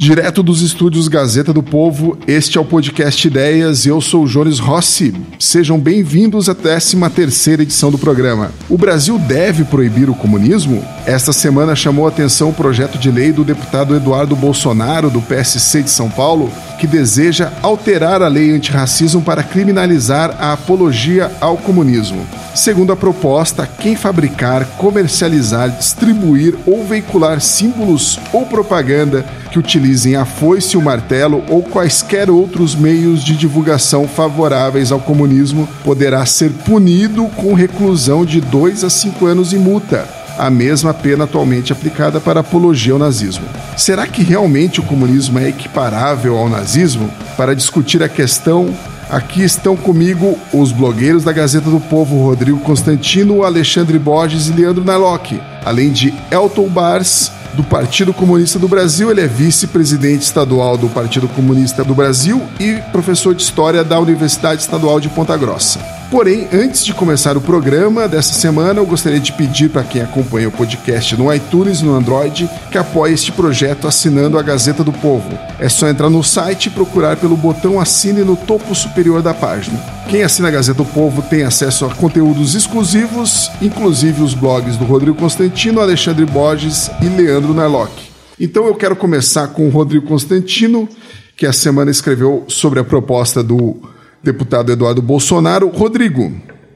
Direto 0.00 0.42
dos 0.42 0.62
estúdios 0.62 1.08
Gazeta 1.08 1.52
do 1.52 1.62
Povo, 1.62 2.16
este 2.26 2.56
é 2.56 2.60
o 2.60 2.64
podcast 2.64 3.28
Ideias 3.28 3.84
e 3.84 3.90
eu 3.90 4.00
sou 4.00 4.24
o 4.24 4.26
Jones 4.26 4.58
Rossi. 4.58 5.12
Sejam 5.38 5.78
bem-vindos 5.78 6.48
à 6.48 6.54
13 6.54 6.96
terceira 7.14 7.62
edição 7.62 7.90
do 7.90 7.98
programa. 7.98 8.50
O 8.70 8.78
Brasil 8.78 9.18
deve 9.18 9.62
proibir 9.62 10.08
o 10.08 10.14
comunismo? 10.14 10.82
Esta 11.04 11.34
semana 11.34 11.76
chamou 11.76 12.08
atenção 12.08 12.48
o 12.48 12.54
projeto 12.54 12.96
de 12.96 13.10
lei 13.10 13.30
do 13.30 13.44
deputado 13.44 13.94
Eduardo 13.94 14.34
Bolsonaro, 14.34 15.10
do 15.10 15.20
PSC 15.20 15.82
de 15.82 15.90
São 15.90 16.08
Paulo, 16.08 16.50
que 16.78 16.86
deseja 16.86 17.52
alterar 17.60 18.22
a 18.22 18.28
lei 18.28 18.52
antirracismo 18.52 19.20
para 19.20 19.42
criminalizar 19.42 20.34
a 20.40 20.54
apologia 20.54 21.30
ao 21.42 21.58
comunismo. 21.58 22.26
Segundo 22.54 22.92
a 22.92 22.96
proposta, 22.96 23.66
quem 23.66 23.94
fabricar, 23.94 24.66
comercializar, 24.76 25.70
distribuir 25.70 26.56
ou 26.66 26.84
veicular 26.84 27.40
símbolos 27.40 28.18
ou 28.32 28.44
propaganda 28.44 29.24
que 29.52 29.58
utilizem 29.58 30.16
a 30.16 30.24
foice, 30.24 30.76
o 30.76 30.82
martelo 30.82 31.44
ou 31.48 31.62
quaisquer 31.62 32.28
outros 32.28 32.74
meios 32.74 33.24
de 33.24 33.36
divulgação 33.36 34.06
favoráveis 34.06 34.90
ao 34.90 35.00
comunismo 35.00 35.68
poderá 35.84 36.26
ser 36.26 36.50
punido 36.50 37.24
com 37.36 37.54
reclusão 37.54 38.24
de 38.24 38.40
2 38.40 38.84
a 38.84 38.90
5 38.90 39.26
anos 39.26 39.52
e 39.52 39.56
multa, 39.56 40.08
a 40.36 40.50
mesma 40.50 40.92
pena 40.92 41.24
atualmente 41.24 41.72
aplicada 41.72 42.20
para 42.20 42.40
apologia 42.40 42.92
ao 42.92 42.98
nazismo. 42.98 43.44
Será 43.76 44.06
que 44.06 44.22
realmente 44.22 44.80
o 44.80 44.84
comunismo 44.84 45.38
é 45.38 45.48
equiparável 45.48 46.36
ao 46.36 46.48
nazismo? 46.48 47.10
Para 47.36 47.54
discutir 47.54 48.02
a 48.02 48.08
questão, 48.08 48.74
Aqui 49.10 49.42
estão 49.42 49.76
comigo 49.76 50.38
os 50.52 50.70
blogueiros 50.70 51.24
da 51.24 51.32
Gazeta 51.32 51.68
do 51.68 51.80
Povo, 51.80 52.24
Rodrigo 52.24 52.60
Constantino, 52.60 53.42
Alexandre 53.42 53.98
Borges 53.98 54.46
e 54.46 54.52
Leandro 54.52 54.84
Nalock, 54.84 55.40
além 55.64 55.90
de 55.90 56.14
Elton 56.30 56.68
Bars, 56.68 57.32
do 57.54 57.64
Partido 57.64 58.14
Comunista 58.14 58.56
do 58.56 58.68
Brasil. 58.68 59.10
Ele 59.10 59.22
é 59.22 59.26
vice-presidente 59.26 60.22
estadual 60.22 60.78
do 60.78 60.88
Partido 60.88 61.26
Comunista 61.26 61.82
do 61.82 61.92
Brasil 61.92 62.40
e 62.60 62.74
professor 62.92 63.34
de 63.34 63.42
História 63.42 63.82
da 63.82 63.98
Universidade 63.98 64.62
Estadual 64.62 65.00
de 65.00 65.08
Ponta 65.08 65.36
Grossa. 65.36 65.99
Porém, 66.10 66.48
antes 66.52 66.84
de 66.84 66.92
começar 66.92 67.36
o 67.36 67.40
programa 67.40 68.08
dessa 68.08 68.32
semana, 68.32 68.80
eu 68.80 68.86
gostaria 68.86 69.20
de 69.20 69.32
pedir 69.32 69.70
para 69.70 69.84
quem 69.84 70.02
acompanha 70.02 70.48
o 70.48 70.50
podcast 70.52 71.16
no 71.16 71.32
iTunes 71.32 71.80
e 71.80 71.84
no 71.84 71.94
Android 71.94 72.50
que 72.68 72.76
apoie 72.76 73.12
este 73.12 73.30
projeto 73.30 73.86
assinando 73.86 74.36
a 74.36 74.42
Gazeta 74.42 74.82
do 74.82 74.92
Povo. 74.92 75.38
É 75.60 75.68
só 75.68 75.88
entrar 75.88 76.10
no 76.10 76.24
site 76.24 76.66
e 76.66 76.70
procurar 76.70 77.16
pelo 77.16 77.36
botão 77.36 77.78
Assine 77.78 78.24
no 78.24 78.34
topo 78.34 78.74
superior 78.74 79.22
da 79.22 79.32
página. 79.32 79.78
Quem 80.08 80.24
assina 80.24 80.48
a 80.48 80.50
Gazeta 80.50 80.82
do 80.82 80.84
Povo 80.84 81.22
tem 81.22 81.44
acesso 81.44 81.84
a 81.84 81.94
conteúdos 81.94 82.56
exclusivos, 82.56 83.48
inclusive 83.62 84.20
os 84.20 84.34
blogs 84.34 84.76
do 84.76 84.84
Rodrigo 84.84 85.16
Constantino, 85.16 85.80
Alexandre 85.80 86.26
Borges 86.26 86.90
e 87.00 87.04
Leandro 87.04 87.54
Narlock. 87.54 87.92
Então 88.38 88.66
eu 88.66 88.74
quero 88.74 88.96
começar 88.96 89.46
com 89.48 89.68
o 89.68 89.70
Rodrigo 89.70 90.08
Constantino, 90.08 90.88
que 91.36 91.46
a 91.46 91.52
semana 91.52 91.88
escreveu 91.88 92.46
sobre 92.48 92.80
a 92.80 92.84
proposta 92.84 93.44
do 93.44 93.80
deputado 94.22 94.72
Eduardo 94.72 95.02
Bolsonaro. 95.02 95.68
Rodrigo, 95.68 96.32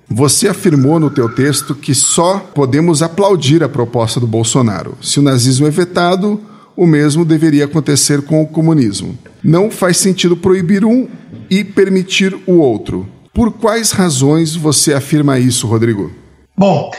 você 0.08 0.48
afirmou 0.48 1.00
no 1.00 1.10
teu 1.10 1.28
texto 1.28 1.74
que 1.74 1.94
só 1.94 2.38
podemos 2.38 3.02
aplaudir 3.02 3.62
a 3.62 3.68
proposta 3.68 4.20
do 4.20 4.26
Bolsonaro. 4.26 4.96
Se 5.02 5.18
o 5.18 5.22
nazismo 5.22 5.66
é 5.66 5.70
vetado, 5.70 6.40
o 6.76 6.86
mesmo 6.86 7.24
deveria 7.24 7.64
acontecer 7.64 8.22
com 8.22 8.42
o 8.42 8.46
comunismo. 8.46 9.16
Não 9.42 9.70
faz 9.70 9.96
sentido 9.96 10.36
proibir 10.36 10.84
um 10.84 11.08
e 11.50 11.62
permitir 11.62 12.36
o 12.46 12.54
outro. 12.54 13.08
Por 13.32 13.52
quais 13.52 13.90
razões 13.90 14.54
você 14.54 14.94
afirma 14.94 15.38
isso, 15.38 15.66
Rodrigo? 15.66 16.12
Bom, 16.56 16.90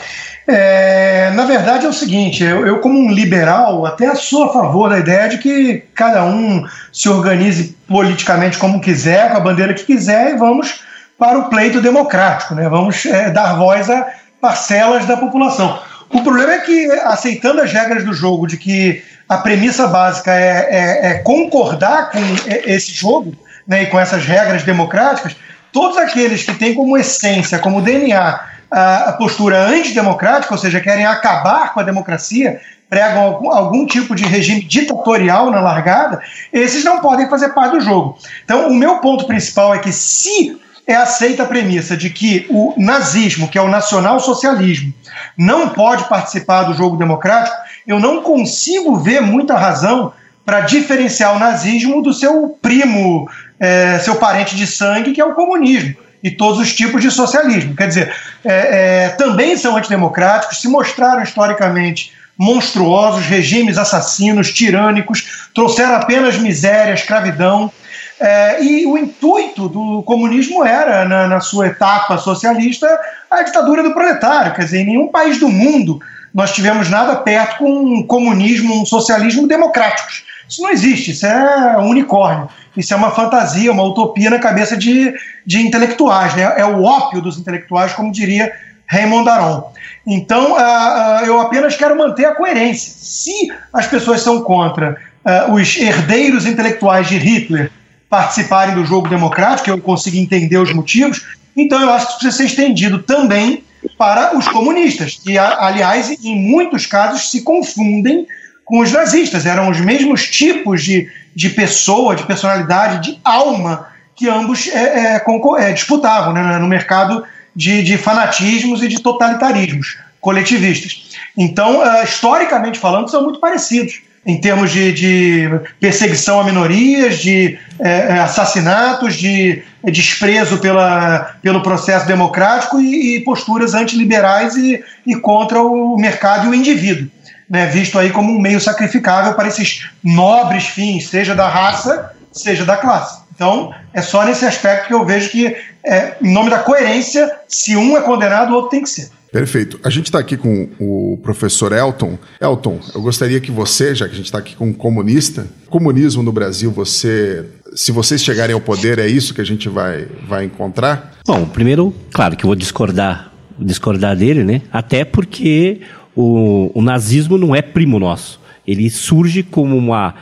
é, 0.46 1.30
na 1.34 1.44
verdade 1.44 1.86
é 1.86 1.88
o 1.88 1.92
seguinte: 1.92 2.44
eu, 2.44 2.66
eu, 2.66 2.78
como 2.78 2.98
um 2.98 3.10
liberal, 3.10 3.84
até 3.84 4.14
sou 4.14 4.44
a 4.44 4.52
favor 4.52 4.90
da 4.90 4.98
ideia 4.98 5.28
de 5.28 5.38
que 5.38 5.82
cada 5.94 6.24
um 6.24 6.64
se 6.92 7.08
organize 7.08 7.76
politicamente 7.88 8.58
como 8.58 8.80
quiser, 8.80 9.30
com 9.30 9.38
a 9.38 9.40
bandeira 9.40 9.74
que 9.74 9.84
quiser, 9.84 10.34
e 10.34 10.38
vamos 10.38 10.80
para 11.18 11.38
o 11.38 11.48
pleito 11.48 11.80
democrático, 11.80 12.54
né? 12.54 12.68
vamos 12.68 13.04
é, 13.06 13.30
dar 13.30 13.54
voz 13.54 13.90
a 13.90 14.06
parcelas 14.40 15.06
da 15.06 15.16
população. 15.16 15.80
O 16.10 16.22
problema 16.22 16.52
é 16.52 16.58
que, 16.58 16.90
aceitando 17.04 17.60
as 17.60 17.72
regras 17.72 18.04
do 18.04 18.12
jogo, 18.12 18.46
de 18.46 18.56
que 18.56 19.02
a 19.28 19.38
premissa 19.38 19.88
básica 19.88 20.32
é, 20.32 20.68
é, 20.70 21.06
é 21.06 21.14
concordar 21.18 22.10
com 22.10 22.20
esse 22.46 22.92
jogo 22.92 23.34
né, 23.66 23.82
e 23.82 23.86
com 23.86 23.98
essas 23.98 24.24
regras 24.24 24.62
democráticas, 24.62 25.34
todos 25.72 25.96
aqueles 25.96 26.44
que 26.44 26.54
têm 26.54 26.74
como 26.74 26.96
essência, 26.96 27.58
como 27.58 27.82
DNA, 27.82 28.38
a 28.70 29.12
postura 29.12 29.68
antidemocrática, 29.68 30.52
ou 30.52 30.58
seja, 30.58 30.80
querem 30.80 31.06
acabar 31.06 31.72
com 31.72 31.80
a 31.80 31.84
democracia, 31.84 32.60
pregam 32.88 33.22
algum, 33.22 33.50
algum, 33.50 33.86
tipo 33.86 34.14
de 34.14 34.24
regime 34.24 34.62
ditatorial 34.62 35.50
na 35.50 35.60
largada, 35.60 36.20
esses 36.52 36.84
não 36.84 37.00
podem 37.00 37.28
fazer 37.28 37.50
parte 37.50 37.72
do 37.72 37.80
jogo. 37.80 38.18
Então, 38.44 38.68
o 38.68 38.74
meu 38.74 38.98
ponto 38.98 39.26
principal 39.26 39.74
é 39.74 39.78
que 39.78 39.92
se 39.92 40.60
é 40.86 40.94
aceita 40.94 41.42
a 41.42 41.46
premissa 41.46 41.96
de 41.96 42.10
que 42.10 42.46
o 42.48 42.72
nazismo, 42.76 43.48
que 43.48 43.58
é 43.58 43.62
o 43.62 43.68
nacional-socialismo, 43.68 44.92
não 45.36 45.70
pode 45.70 46.08
participar 46.08 46.62
do 46.62 46.74
jogo 46.74 46.96
democrático, 46.96 47.56
eu 47.86 47.98
não 47.98 48.22
consigo 48.22 48.96
ver 48.96 49.20
muita 49.20 49.56
razão 49.56 50.12
para 50.44 50.60
diferenciar 50.60 51.34
o 51.34 51.40
nazismo 51.40 52.02
do 52.02 52.12
seu 52.12 52.56
primo, 52.62 53.28
é, 53.58 53.98
seu 53.98 54.14
parente 54.14 54.54
de 54.54 54.64
sangue, 54.64 55.12
que 55.12 55.20
é 55.20 55.24
o 55.24 55.34
comunismo 55.34 56.05
e 56.26 56.30
todos 56.32 56.58
os 56.58 56.74
tipos 56.74 57.00
de 57.00 57.08
socialismo. 57.08 57.76
Quer 57.76 57.86
dizer, 57.86 58.12
é, 58.44 59.04
é, 59.04 59.08
também 59.10 59.56
são 59.56 59.76
antidemocráticos, 59.76 60.60
se 60.60 60.66
mostraram 60.66 61.22
historicamente 61.22 62.12
monstruosos, 62.36 63.24
regimes 63.24 63.78
assassinos, 63.78 64.52
tirânicos, 64.52 65.48
trouxeram 65.54 65.94
apenas 65.94 66.36
miséria, 66.36 66.92
escravidão. 66.92 67.70
É, 68.18 68.60
e 68.60 68.86
o 68.86 68.98
intuito 68.98 69.68
do 69.68 70.02
comunismo 70.02 70.64
era, 70.64 71.04
na, 71.04 71.28
na, 71.28 71.40
sua 71.40 71.68
etapa 71.68 72.18
socialista, 72.18 72.88
a 73.30 73.42
ditadura 73.44 73.84
do 73.84 73.94
proletário. 73.94 74.52
Quer 74.52 74.64
dizer, 74.64 74.80
em 74.80 74.86
nenhum 74.86 75.06
país 75.06 75.38
do 75.38 75.48
mundo 75.48 76.00
nós 76.34 76.52
tivemos 76.52 76.90
nada 76.90 77.14
perto 77.16 77.58
com 77.58 77.70
um 77.70 78.02
comunismo, 78.02 78.82
um 78.82 78.84
socialismo 78.84 79.46
democráticos. 79.46 80.24
Isso 80.48 80.60
não 80.60 80.70
existe, 80.70 81.12
isso 81.12 81.24
é 81.24 81.78
um 81.78 81.88
unicórnio. 81.88 82.48
Isso 82.76 82.92
é 82.92 82.96
uma 82.96 83.10
fantasia, 83.10 83.72
uma 83.72 83.82
utopia 83.82 84.30
na 84.30 84.38
cabeça 84.38 84.76
de, 84.76 85.14
de 85.44 85.60
intelectuais, 85.60 86.34
né? 86.34 86.54
é 86.56 86.64
o 86.64 86.82
ópio 86.82 87.20
dos 87.20 87.38
intelectuais, 87.38 87.92
como 87.92 88.12
diria 88.12 88.52
Raymond 88.86 89.28
Aron. 89.28 89.72
Então, 90.06 90.52
uh, 90.52 90.54
uh, 90.54 91.26
eu 91.26 91.40
apenas 91.40 91.76
quero 91.76 91.96
manter 91.96 92.26
a 92.26 92.34
coerência. 92.34 92.92
Se 92.96 93.32
as 93.72 93.86
pessoas 93.86 94.20
são 94.20 94.42
contra 94.42 94.96
uh, 95.24 95.52
os 95.52 95.76
herdeiros 95.76 96.46
intelectuais 96.46 97.08
de 97.08 97.16
Hitler 97.16 97.70
participarem 98.08 98.74
do 98.74 98.84
jogo 98.84 99.08
democrático, 99.08 99.68
eu 99.68 99.80
consigo 99.80 100.16
entender 100.16 100.58
os 100.58 100.72
motivos, 100.72 101.26
então 101.56 101.80
eu 101.80 101.90
acho 101.90 102.06
que 102.06 102.12
precisa 102.14 102.36
ser 102.36 102.44
estendido 102.44 103.02
também 103.02 103.64
para 103.98 104.36
os 104.36 104.46
comunistas, 104.48 105.18
que, 105.22 105.38
aliás, 105.38 106.10
em 106.22 106.36
muitos 106.36 106.86
casos 106.86 107.30
se 107.30 107.42
confundem 107.42 108.26
com 108.64 108.80
os 108.80 108.92
nazistas. 108.92 109.46
Eram 109.46 109.70
os 109.70 109.80
mesmos 109.80 110.28
tipos 110.28 110.84
de, 110.84 111.08
de 111.36 111.50
pessoa, 111.50 112.16
de 112.16 112.24
personalidade, 112.24 113.12
de 113.12 113.20
alma 113.22 113.88
que 114.14 114.26
ambos 114.26 114.66
é, 114.68 115.16
é, 115.16 115.24
é, 115.58 115.72
disputavam 115.74 116.32
né, 116.32 116.58
no 116.58 116.66
mercado 116.66 117.22
de, 117.54 117.82
de, 117.82 117.98
fanatismos 117.98 118.82
e 118.82 118.88
de 118.88 119.00
totalitarismos 119.02 119.98
coletivistas. 120.18 121.10
Então, 121.36 121.80
uh, 121.80 122.02
historicamente 122.02 122.78
falando, 122.78 123.10
são 123.10 123.22
muito 123.22 123.38
parecidos 123.38 124.00
em 124.24 124.40
termos 124.40 124.72
de, 124.72 124.92
de 124.92 125.60
perseguição 125.78 126.40
a 126.40 126.44
minorias, 126.44 127.18
de 127.18 127.58
é, 127.78 127.90
é 127.90 128.18
assassinatos, 128.18 129.14
de 129.14 129.62
desprezo 129.90 130.58
pela, 130.58 131.36
pelo 131.42 131.62
processo 131.62 132.06
democrático 132.06 132.80
e, 132.80 133.16
e 133.16 133.20
posturas 133.24 133.74
antiliberais 133.74 134.56
e, 134.56 134.82
e 135.06 135.16
contra 135.16 135.62
o 135.62 135.96
mercado 135.96 136.46
e 136.46 136.48
o 136.50 136.54
indivíduo 136.54 137.10
né, 137.48 137.66
visto 137.66 137.98
aí 137.98 138.10
como 138.10 138.32
um 138.32 138.40
meio 138.40 138.60
sacrificável 138.60 139.34
para 139.34 139.48
esses 139.48 139.88
nobres 140.02 140.66
fins, 140.66 141.08
seja 141.08 141.34
da 141.34 141.48
raça, 141.48 142.12
seja 142.32 142.64
da 142.64 142.76
classe. 142.76 143.24
Então, 143.34 143.72
é 143.92 144.02
só 144.02 144.24
nesse 144.24 144.44
aspecto 144.44 144.88
que 144.88 144.94
eu 144.94 145.04
vejo 145.04 145.30
que, 145.30 145.56
é, 145.84 146.16
em 146.22 146.32
nome 146.32 146.50
da 146.50 146.60
coerência, 146.60 147.30
se 147.46 147.76
um 147.76 147.96
é 147.96 148.00
condenado, 148.00 148.50
o 148.50 148.54
outro 148.54 148.70
tem 148.70 148.82
que 148.82 148.88
ser. 148.88 149.10
Perfeito. 149.30 149.78
A 149.82 149.90
gente 149.90 150.06
está 150.06 150.18
aqui 150.18 150.36
com 150.36 150.68
o 150.78 151.18
professor 151.22 151.72
Elton. 151.72 152.18
Elton, 152.40 152.78
eu 152.94 153.02
gostaria 153.02 153.40
que 153.40 153.50
você, 153.50 153.94
já 153.94 154.06
que 154.06 154.12
a 154.12 154.16
gente 154.16 154.26
está 154.26 154.38
aqui 154.38 154.56
com 154.56 154.68
um 154.68 154.72
comunista, 154.72 155.46
comunismo 155.68 156.22
no 156.22 156.32
Brasil, 156.32 156.70
você, 156.70 157.44
se 157.74 157.92
vocês 157.92 158.22
chegarem 158.22 158.54
ao 158.54 158.60
poder, 158.60 158.98
é 158.98 159.06
isso 159.06 159.34
que 159.34 159.40
a 159.40 159.44
gente 159.44 159.68
vai, 159.68 160.06
vai 160.26 160.44
encontrar? 160.44 161.12
Bom, 161.26 161.46
primeiro, 161.46 161.94
claro 162.12 162.36
que 162.36 162.44
eu 162.44 162.48
vou 162.48 162.56
discordar, 162.56 163.32
discordar 163.58 164.16
dele, 164.16 164.44
né? 164.44 164.62
Até 164.72 165.04
porque 165.04 165.80
o, 166.14 166.70
o 166.74 166.82
nazismo 166.82 167.36
não 167.36 167.54
é 167.54 167.60
primo 167.60 167.98
nosso. 167.98 168.40
Ele 168.66 168.88
surge 168.90 169.42
como 169.42 169.76
uma, 169.76 170.14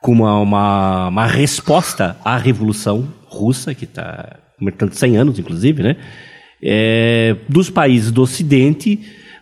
como 0.00 0.24
uma, 0.24 0.40
uma, 0.40 1.08
uma 1.08 1.26
resposta 1.26 2.16
à 2.24 2.36
Revolução 2.36 3.08
Russa, 3.26 3.74
que 3.74 3.84
está 3.84 4.38
completando 4.58 4.94
100 4.94 5.16
anos, 5.16 5.38
inclusive, 5.38 5.82
né? 5.82 5.96
É, 6.62 7.36
dos 7.48 7.70
países 7.70 8.10
do 8.10 8.22
Ocidente 8.22 9.00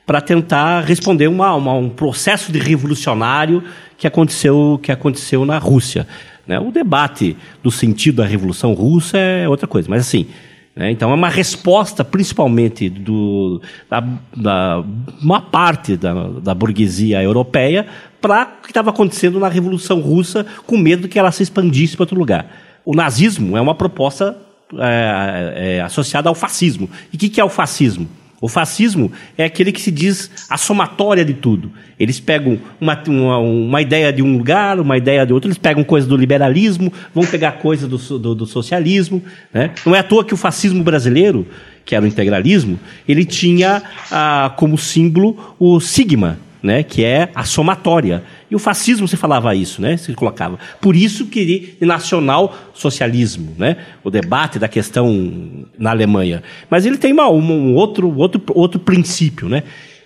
para 0.08 0.22
tentar 0.22 0.80
responder 0.80 1.28
uma, 1.28 1.54
uma, 1.54 1.74
um 1.74 1.90
processo 1.90 2.50
de 2.50 2.58
revolucionário 2.58 3.62
que 3.98 4.06
aconteceu, 4.06 4.80
que 4.82 4.90
aconteceu 4.90 5.44
na 5.44 5.58
Rússia. 5.58 6.06
Né? 6.46 6.58
O 6.58 6.70
debate 6.72 7.36
do 7.62 7.70
sentido 7.70 8.16
da 8.16 8.24
Revolução 8.24 8.72
Russa 8.72 9.18
é 9.18 9.46
outra 9.46 9.66
coisa, 9.66 9.86
mas 9.90 10.00
assim, 10.00 10.26
né? 10.74 10.90
então 10.90 11.10
é 11.10 11.14
uma 11.14 11.28
resposta 11.28 12.02
principalmente 12.02 12.88
do, 12.88 13.60
da, 13.90 14.00
da 14.34 14.82
uma 15.20 15.42
parte 15.42 15.94
da, 15.94 16.14
da 16.40 16.54
burguesia 16.54 17.22
europeia 17.22 17.86
para 18.18 18.44
o 18.60 18.62
que 18.62 18.70
estava 18.70 18.88
acontecendo 18.88 19.38
na 19.38 19.48
Revolução 19.48 20.00
Russa, 20.00 20.46
com 20.66 20.78
medo 20.78 21.06
que 21.06 21.18
ela 21.18 21.30
se 21.30 21.42
expandisse 21.42 21.96
para 21.96 22.04
outro 22.04 22.18
lugar. 22.18 22.46
O 22.82 22.94
nazismo 22.94 23.58
é 23.58 23.60
uma 23.60 23.74
proposta 23.74 24.34
é, 24.76 25.76
é, 25.76 25.80
associada 25.80 26.28
ao 26.28 26.34
fascismo. 26.34 26.90
E 27.12 27.16
o 27.16 27.18
que, 27.18 27.28
que 27.28 27.40
é 27.40 27.44
o 27.44 27.48
fascismo? 27.48 28.08
O 28.40 28.48
fascismo 28.48 29.10
é 29.36 29.44
aquele 29.44 29.72
que 29.72 29.80
se 29.80 29.90
diz 29.90 30.30
a 30.48 30.56
somatória 30.56 31.24
de 31.24 31.34
tudo. 31.34 31.72
Eles 31.98 32.20
pegam 32.20 32.58
uma, 32.80 33.02
uma, 33.08 33.38
uma, 33.38 33.82
ideia 33.82 34.12
de 34.12 34.22
um 34.22 34.36
lugar, 34.36 34.78
uma 34.78 34.96
ideia 34.96 35.26
de 35.26 35.32
outro, 35.32 35.48
eles 35.48 35.58
pegam 35.58 35.82
coisas 35.82 36.08
do 36.08 36.16
liberalismo, 36.16 36.92
vão 37.12 37.26
pegar 37.26 37.52
coisas 37.52 37.88
do, 37.88 38.18
do, 38.18 38.34
do, 38.36 38.46
socialismo. 38.46 39.20
Né? 39.52 39.72
Não 39.84 39.94
é 39.94 39.98
à 39.98 40.02
toa 40.04 40.24
que 40.24 40.34
o 40.34 40.36
fascismo 40.36 40.84
brasileiro, 40.84 41.48
que 41.84 41.96
era 41.96 42.04
o 42.04 42.08
integralismo, 42.08 42.78
ele 43.08 43.24
tinha 43.24 43.82
ah, 44.08 44.54
como 44.56 44.78
símbolo 44.78 45.56
o 45.58 45.80
sigma, 45.80 46.38
né, 46.62 46.82
que 46.82 47.04
é 47.04 47.30
a 47.34 47.44
somatória. 47.44 48.22
E 48.50 48.54
o 48.54 48.58
fascismo 48.58 49.06
se 49.06 49.16
falava 49.16 49.54
isso, 49.54 49.80
né, 49.80 49.96
se 49.96 50.12
colocava. 50.14 50.58
Por 50.80 50.96
isso 50.96 51.26
que 51.26 51.76
nacional 51.80 52.56
socialismo, 52.74 53.54
né, 53.58 53.76
o 54.02 54.10
debate 54.10 54.58
da 54.58 54.68
questão 54.68 55.66
na 55.78 55.90
Alemanha. 55.90 56.42
Mas 56.68 56.86
ele 56.86 56.96
tem 56.96 57.12
uma, 57.12 57.28
um 57.28 57.74
outro, 57.74 58.14
outro, 58.16 58.42
outro 58.54 58.80
princípio, 58.80 59.48
né. 59.48 59.62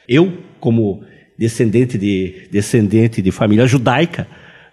Eu, 0.09 0.33
como 0.61 1.03
descendente 1.39 1.97
de, 1.97 2.49
descendente 2.51 3.23
de 3.23 3.31
família 3.31 3.67
judaica, 3.67 4.27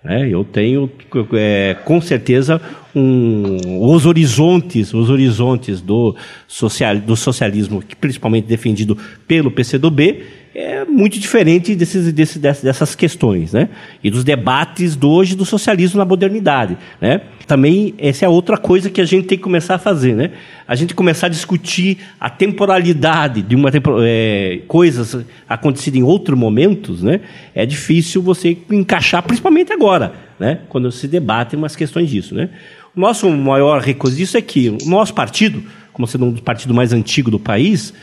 né, 0.04 0.30
eu 0.30 0.44
tenho 0.44 0.90
é, 1.34 1.75
com 1.84 2.00
certeza 2.00 2.62
um, 2.96 3.58
os 3.92 4.06
horizontes, 4.06 4.94
os 4.94 5.10
horizontes 5.10 5.82
do, 5.82 6.16
social, 6.48 6.98
do 6.98 7.16
socialismo, 7.16 7.84
principalmente 8.00 8.46
defendido 8.46 8.98
pelo 9.28 9.52
PCdoB, 9.52 10.24
é 10.60 10.84
muito 10.84 11.18
diferente 11.18 11.74
desses, 11.74 12.12
dessas 12.12 12.94
questões, 12.94 13.54
né? 13.54 13.70
E 14.04 14.12
dos 14.12 14.26
debates 14.26 14.96
de 14.96 15.06
hoje 15.06 15.36
do 15.36 15.46
socialismo 15.46 15.98
na 15.98 16.06
modernidade, 16.06 16.78
né? 17.00 17.22
Também 17.48 17.94
essa 17.98 18.26
é 18.26 18.30
outra 18.30 18.58
coisa 18.58 18.90
que 18.90 19.00
a 19.00 19.06
gente 19.06 19.26
tem 19.26 19.38
que 19.38 19.44
começar 19.44 19.76
a 19.76 19.80
fazer, 19.80 20.16
né? 20.16 20.32
A 20.68 20.76
gente 20.76 20.94
começar 20.94 21.28
a 21.28 21.30
discutir 21.30 22.00
a 22.20 22.30
temporalidade 22.30 23.42
de 23.42 23.56
uma 23.56 23.72
é, 24.04 24.60
coisas 24.68 25.26
acontecidas 25.48 26.00
em 26.00 26.04
outros 26.04 26.38
momentos, 26.38 27.02
né? 27.02 27.22
É 27.56 27.66
difícil 27.66 28.22
você 28.22 28.58
encaixar, 28.70 29.24
principalmente 29.24 29.72
agora, 29.72 30.14
né? 30.38 30.60
Quando 30.68 30.92
se 30.92 31.08
debatem 31.08 31.58
umas 31.58 31.76
questões 31.76 32.10
disso, 32.10 32.36
né? 32.36 32.50
O 32.96 33.00
nosso 33.00 33.30
maior 33.30 33.82
recurso 33.82 34.18
disso 34.18 34.38
é 34.38 34.42
que 34.42 34.70
o 34.70 34.90
nosso 34.90 35.14
partido, 35.14 35.64
como 35.94 36.06
sendo 36.06 36.26
um 36.26 36.32
dos 36.32 36.42
partidos 36.42 36.76
mais 36.76 36.92
antigos 36.92 37.32
do 37.32 37.40
país, 37.40 37.94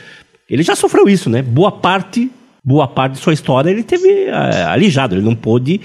ele 0.49 0.63
já 0.63 0.75
sofreu 0.75 1.07
isso, 1.07 1.29
né? 1.29 1.43
Boa 1.43 1.71
parte 1.71 2.31
boa 2.67 2.85
parte 2.85 3.13
de 3.13 3.19
sua 3.19 3.31
história 3.31 3.69
ele 3.69 3.81
teve 3.81 4.25
é, 4.25 4.63
alijado, 4.63 5.15
ele 5.15 5.23
não 5.23 5.33
pôde, 5.33 5.79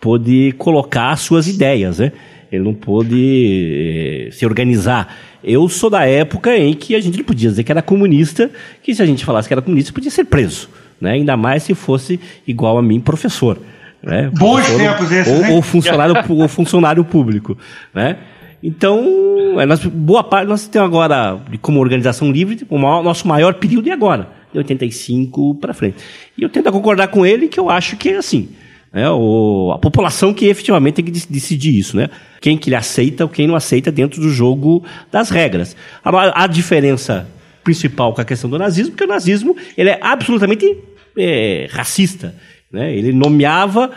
pôde 0.00 0.52
colocar 0.58 1.14
suas 1.16 1.46
ideias, 1.46 2.00
né? 2.00 2.10
Ele 2.50 2.64
não 2.64 2.74
pôde 2.74 4.26
é, 4.26 4.32
se 4.32 4.44
organizar. 4.44 5.16
Eu 5.44 5.68
sou 5.68 5.88
da 5.88 6.04
época 6.04 6.56
em 6.56 6.74
que 6.74 6.96
a 6.96 7.00
gente 7.00 7.18
não 7.18 7.24
podia 7.24 7.50
dizer 7.50 7.62
que 7.62 7.70
era 7.70 7.82
comunista, 7.82 8.50
que 8.82 8.92
se 8.92 9.00
a 9.00 9.06
gente 9.06 9.24
falasse 9.24 9.46
que 9.46 9.54
era 9.54 9.62
comunista, 9.62 9.92
podia 9.92 10.10
ser 10.10 10.24
preso. 10.24 10.68
Né? 11.00 11.12
Ainda 11.12 11.36
mais 11.36 11.62
se 11.62 11.74
fosse 11.74 12.18
igual 12.46 12.78
a 12.78 12.82
mim, 12.82 12.98
professor. 12.98 13.58
Né? 14.02 14.30
Bons 14.36 14.66
tempos 14.66 15.12
esses, 15.12 15.32
ou, 15.32 15.56
ou, 15.56 15.62
funcionário, 15.62 16.14
ou 16.28 16.48
funcionário 16.48 17.04
público. 17.04 17.56
Né? 17.92 18.18
Então, 18.62 19.60
é, 19.60 19.66
nós, 19.66 19.84
boa 19.84 20.24
parte, 20.24 20.48
nós 20.48 20.66
temos 20.66 20.88
agora, 20.88 21.40
como 21.60 21.80
organização 21.80 22.30
livre, 22.30 22.64
o 22.68 22.78
maior, 22.78 23.02
nosso 23.02 23.26
maior 23.26 23.54
período 23.54 23.88
é 23.88 23.92
agora 23.92 24.43
de 24.54 24.58
85 24.58 25.56
para 25.56 25.74
frente. 25.74 25.96
E 26.38 26.42
eu 26.42 26.48
tento 26.48 26.70
concordar 26.70 27.08
com 27.08 27.26
ele 27.26 27.48
que 27.48 27.58
eu 27.58 27.68
acho 27.68 27.96
que 27.96 28.10
é 28.10 28.16
assim. 28.16 28.48
Né, 28.92 29.10
o, 29.10 29.72
a 29.74 29.78
população 29.78 30.32
que 30.32 30.46
efetivamente 30.46 30.94
tem 30.94 31.04
que 31.04 31.10
decidir 31.10 31.76
isso, 31.76 31.96
né? 31.96 32.08
Quem 32.40 32.56
que 32.56 32.68
ele 32.68 32.76
aceita 32.76 33.24
ou 33.24 33.28
quem 33.28 33.48
não 33.48 33.56
aceita 33.56 33.90
dentro 33.90 34.20
do 34.20 34.30
jogo 34.30 34.84
das 35.10 35.30
regras. 35.30 35.76
A, 36.04 36.44
a 36.44 36.46
diferença 36.46 37.28
principal 37.64 38.14
com 38.14 38.20
a 38.20 38.24
questão 38.24 38.48
do 38.48 38.56
nazismo, 38.56 38.92
porque 38.92 39.02
o 39.02 39.08
nazismo 39.08 39.56
ele 39.76 39.90
é 39.90 39.98
absolutamente 40.00 40.78
é, 41.18 41.66
racista. 41.72 42.36
Né? 42.70 42.94
Ele 42.94 43.12
nomeava 43.12 43.90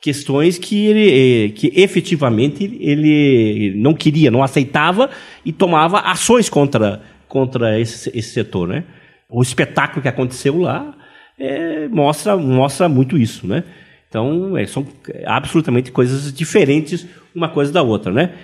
questões 0.00 0.56
que 0.56 0.86
ele 0.86 1.10
é, 1.10 1.48
que 1.50 1.70
efetivamente 1.76 2.78
ele 2.80 3.74
não 3.76 3.92
queria, 3.92 4.30
não 4.30 4.42
aceitava 4.42 5.10
e 5.44 5.52
tomava 5.52 5.98
ações 5.98 6.48
contra, 6.48 7.02
contra 7.28 7.78
esse, 7.78 8.10
esse 8.14 8.32
setor, 8.32 8.68
né? 8.68 8.84
O 9.30 9.42
espetáculo 9.42 10.02
que 10.02 10.08
aconteceu 10.08 10.58
lá 10.58 10.94
é, 11.38 11.88
mostra, 11.88 12.36
mostra 12.36 12.88
muito 12.88 13.16
isso, 13.16 13.46
né? 13.46 13.64
Então, 14.08 14.56
é, 14.56 14.66
são 14.66 14.86
absolutamente 15.24 15.92
coisas 15.92 16.32
diferentes 16.32 17.06
uma 17.34 17.48
coisa 17.48 17.72
da 17.72 17.82
outra, 17.82 18.12
né? 18.12 18.34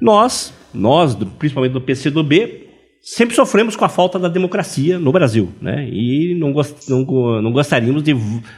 Nós, 0.00 0.54
nós, 0.72 1.14
principalmente 1.38 1.72
do 1.72 1.80
PCdoB, 1.80 2.67
sempre 3.10 3.34
sofremos 3.34 3.74
com 3.74 3.86
a 3.86 3.88
falta 3.88 4.18
da 4.18 4.28
democracia 4.28 4.98
no 4.98 5.10
Brasil, 5.10 5.48
né? 5.62 5.88
E 5.90 6.34
não, 6.34 6.52
gost, 6.52 6.90
não, 6.90 7.06
não 7.40 7.50
gostaríamos 7.50 8.02
de 8.02 8.14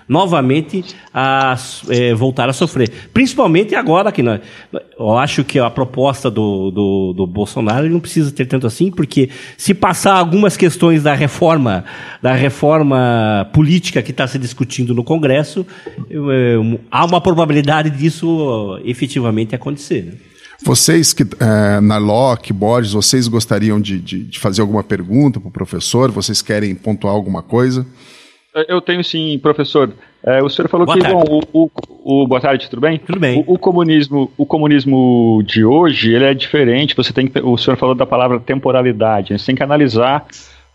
novamente 0.08 0.84
a, 1.14 1.56
é, 1.88 2.12
voltar 2.14 2.48
a 2.48 2.52
sofrer. 2.52 2.90
Principalmente 3.14 3.76
agora 3.76 4.10
que 4.10 4.24
nós, 4.24 4.40
eu 4.98 5.16
acho 5.16 5.44
que 5.44 5.60
a 5.60 5.70
proposta 5.70 6.28
do, 6.28 6.72
do, 6.72 7.12
do 7.16 7.26
Bolsonaro 7.28 7.88
não 7.88 8.00
precisa 8.00 8.32
ter 8.32 8.44
tanto 8.44 8.66
assim, 8.66 8.90
porque 8.90 9.30
se 9.56 9.72
passar 9.72 10.14
algumas 10.14 10.56
questões 10.56 11.04
da 11.04 11.14
reforma, 11.14 11.84
da 12.20 12.34
reforma 12.34 13.48
política 13.52 14.02
que 14.02 14.10
está 14.10 14.26
se 14.26 14.36
discutindo 14.36 14.92
no 14.92 15.04
Congresso, 15.04 15.64
eu, 16.10 16.28
eu, 16.32 16.80
há 16.90 17.04
uma 17.04 17.20
probabilidade 17.20 17.88
disso 17.90 18.80
efetivamente 18.84 19.54
acontecer. 19.54 20.06
Né? 20.06 20.29
Vocês 20.62 21.12
que, 21.12 21.22
é, 21.22 21.80
na 21.80 21.98
Locke, 21.98 22.52
Borges, 22.52 22.92
vocês 22.92 23.26
gostariam 23.28 23.80
de, 23.80 23.98
de, 23.98 24.24
de 24.24 24.38
fazer 24.38 24.60
alguma 24.60 24.84
pergunta 24.84 25.40
para 25.40 25.48
o 25.48 25.52
professor? 25.52 26.10
Vocês 26.10 26.42
querem 26.42 26.74
pontuar 26.74 27.14
alguma 27.14 27.42
coisa? 27.42 27.86
Eu 28.68 28.80
tenho 28.80 29.02
sim, 29.04 29.38
professor. 29.38 29.92
É, 30.24 30.42
o 30.42 30.48
senhor 30.50 30.68
falou 30.68 30.84
boa 30.84 30.98
que 30.98 31.06
bom, 31.06 31.22
o, 31.52 31.64
o, 31.64 31.70
o, 32.22 32.26
boa 32.26 32.40
tarde, 32.40 32.68
tudo 32.68 32.80
bem? 32.80 32.98
Tudo 32.98 33.18
bem. 33.18 33.44
O, 33.46 33.54
o, 33.54 33.58
comunismo, 33.58 34.30
o 34.36 34.44
comunismo 34.44 35.42
de 35.46 35.64
hoje, 35.64 36.12
ele 36.12 36.24
é 36.24 36.34
diferente. 36.34 36.96
Você 36.96 37.12
tem 37.12 37.26
que, 37.26 37.38
o 37.38 37.56
senhor 37.56 37.76
falou 37.76 37.94
da 37.94 38.04
palavra 38.04 38.40
temporalidade. 38.40 39.38
Você 39.38 39.46
tem 39.46 39.54
que 39.54 39.62
analisar 39.62 40.26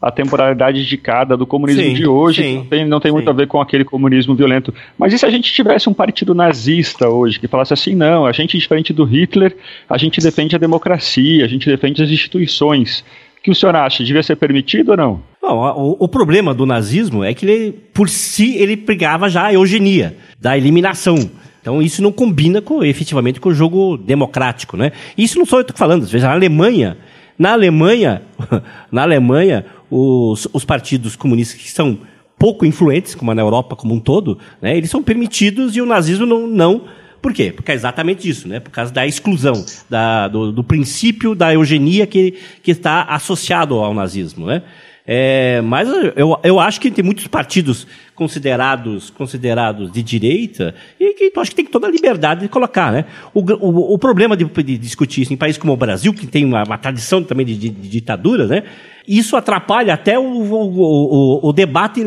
a 0.06 0.12
temporalidade 0.12 0.86
de 0.86 0.98
cada 0.98 1.36
do 1.36 1.48
comunismo 1.48 1.82
sim, 1.82 1.94
de 1.96 2.06
hoje, 2.06 2.44
sim, 2.44 2.58
não 2.58 2.66
tem, 2.66 2.86
não 2.86 3.00
tem 3.00 3.12
muito 3.12 3.28
a 3.28 3.34
ver 3.34 3.48
com 3.48 3.60
aquele 3.60 3.84
comunismo 3.84 4.36
violento. 4.36 4.72
Mas 5.00 5.12
e 5.12 5.18
se 5.18 5.26
a 5.26 5.32
gente 5.32 5.52
tivesse 5.52 5.90
um 5.90 5.96
partido 5.96 6.36
nazista 6.36 7.10
hoje, 7.10 7.40
que 7.40 7.48
falasse 7.48 7.74
assim, 7.74 7.96
não, 7.96 8.24
a 8.24 8.32
gente, 8.32 8.56
diferente 8.56 8.94
do 8.94 9.04
Hitler, 9.04 9.58
a 9.90 9.98
gente 9.98 10.22
defende 10.22 10.56
a 10.56 10.60
democracia, 10.60 11.44
a 11.44 11.48
gente 11.48 11.68
defende 11.68 12.04
as 12.04 12.12
instituições. 12.12 13.04
O 13.40 13.42
que 13.42 13.50
o 13.50 13.56
senhor 13.56 13.76
acha? 13.76 14.04
Devia 14.04 14.22
ser 14.22 14.36
permitido 14.36 14.90
ou 14.90 14.98
não? 14.98 15.24
Não, 15.42 15.58
o, 15.58 15.98
o, 16.00 16.08
problema 16.08 16.54
do 16.54 16.68
nazismo 16.68 17.24
é 17.24 17.34
que 17.34 17.44
ele, 17.44 17.72
por 17.92 18.08
si, 18.08 18.58
ele 18.58 18.78
pregava 18.78 19.28
já 19.28 19.46
a 19.46 19.54
eugenia, 19.54 20.16
da 20.40 20.56
eliminação. 20.56 21.18
Então 21.62 21.82
isso 21.82 22.04
não 22.04 22.12
combina 22.12 22.62
com, 22.62 22.84
efetivamente 22.84 23.40
com 23.40 23.50
o 23.50 23.56
jogo 23.56 23.98
democrático, 23.98 24.78
né? 24.78 24.92
Isso 25.18 25.40
não 25.40 25.48
sou 25.48 25.58
eu 25.58 25.66
que 25.66 25.72
estou 25.72 25.80
falando. 25.80 26.06
Veja, 26.06 26.28
na 26.28 26.34
Alemanha, 26.34 26.96
na 27.40 27.54
Alemanha, 27.54 28.22
na 28.92 29.02
Alemanha, 29.02 29.66
os, 29.96 30.48
os 30.52 30.66
partidos 30.66 31.16
comunistas 31.16 31.62
que 31.62 31.72
são 31.72 32.00
pouco 32.38 32.66
influentes, 32.66 33.16
como 33.16 33.34
na 33.34 33.42
Europa 33.42 33.76
como 33.76 33.94
um 33.94 34.00
todo, 34.00 34.38
né, 34.62 34.76
eles 34.76 34.90
são 34.90 35.02
permitidos 35.02 35.76
e 35.78 35.82
o 35.82 35.86
nazismo 35.86 36.26
não, 36.26 36.48
não. 36.48 36.82
Por 37.22 37.34
quê? 37.34 37.52
Porque 37.56 37.72
é 37.72 37.76
exatamente 37.76 38.30
isso, 38.30 38.48
né? 38.48 38.60
Por 38.60 38.70
causa 38.70 38.94
da 38.94 39.08
exclusão, 39.08 39.66
da, 39.90 40.28
do, 40.28 40.52
do 40.52 40.64
princípio 40.64 41.34
da 41.34 41.52
eugenia 41.52 42.06
que, 42.06 42.36
que 42.62 42.70
está 42.70 43.04
associado 43.04 43.76
ao 43.76 43.96
nazismo, 43.96 44.46
né? 44.46 44.62
É, 45.08 45.62
mas 45.62 45.88
eu, 46.16 46.40
eu 46.44 46.60
acho 46.60 46.82
que 46.82 46.90
tem 46.90 47.06
muitos 47.06 47.28
partidos 47.28 47.86
considerados, 48.16 49.12
considerados 49.12 49.92
de 49.92 50.02
direita 50.02 50.74
e 51.00 51.14
que 51.14 51.32
eu 51.36 51.42
acho 51.42 51.52
que 51.52 51.58
tem 51.58 51.66
toda 51.66 51.88
a 51.88 51.92
liberdade 51.92 52.42
de 52.42 52.48
colocar. 52.48 52.92
Né? 52.92 53.06
O, 53.32 53.42
o, 53.42 53.94
o 53.94 54.00
problema 54.00 54.36
de, 54.36 54.46
de, 54.46 54.78
discutir 54.80 55.22
isso 55.22 55.32
em 55.32 55.38
países 55.38 55.60
como 55.60 55.74
o 55.74 55.78
Brasil, 55.78 56.12
que 56.12 56.26
tem 56.26 56.44
uma, 56.44 56.64
uma 56.64 56.78
tradição 56.78 57.24
também 57.24 57.46
de, 57.46 57.56
de, 57.56 57.70
de, 57.70 57.88
ditadura, 57.88 58.48
né? 58.48 58.64
Isso 59.08 59.36
atrapalha 59.36 59.94
até 59.94 60.18
o, 60.18 60.24
o, 60.24 61.50
o, 61.50 61.54
debate 61.54 62.02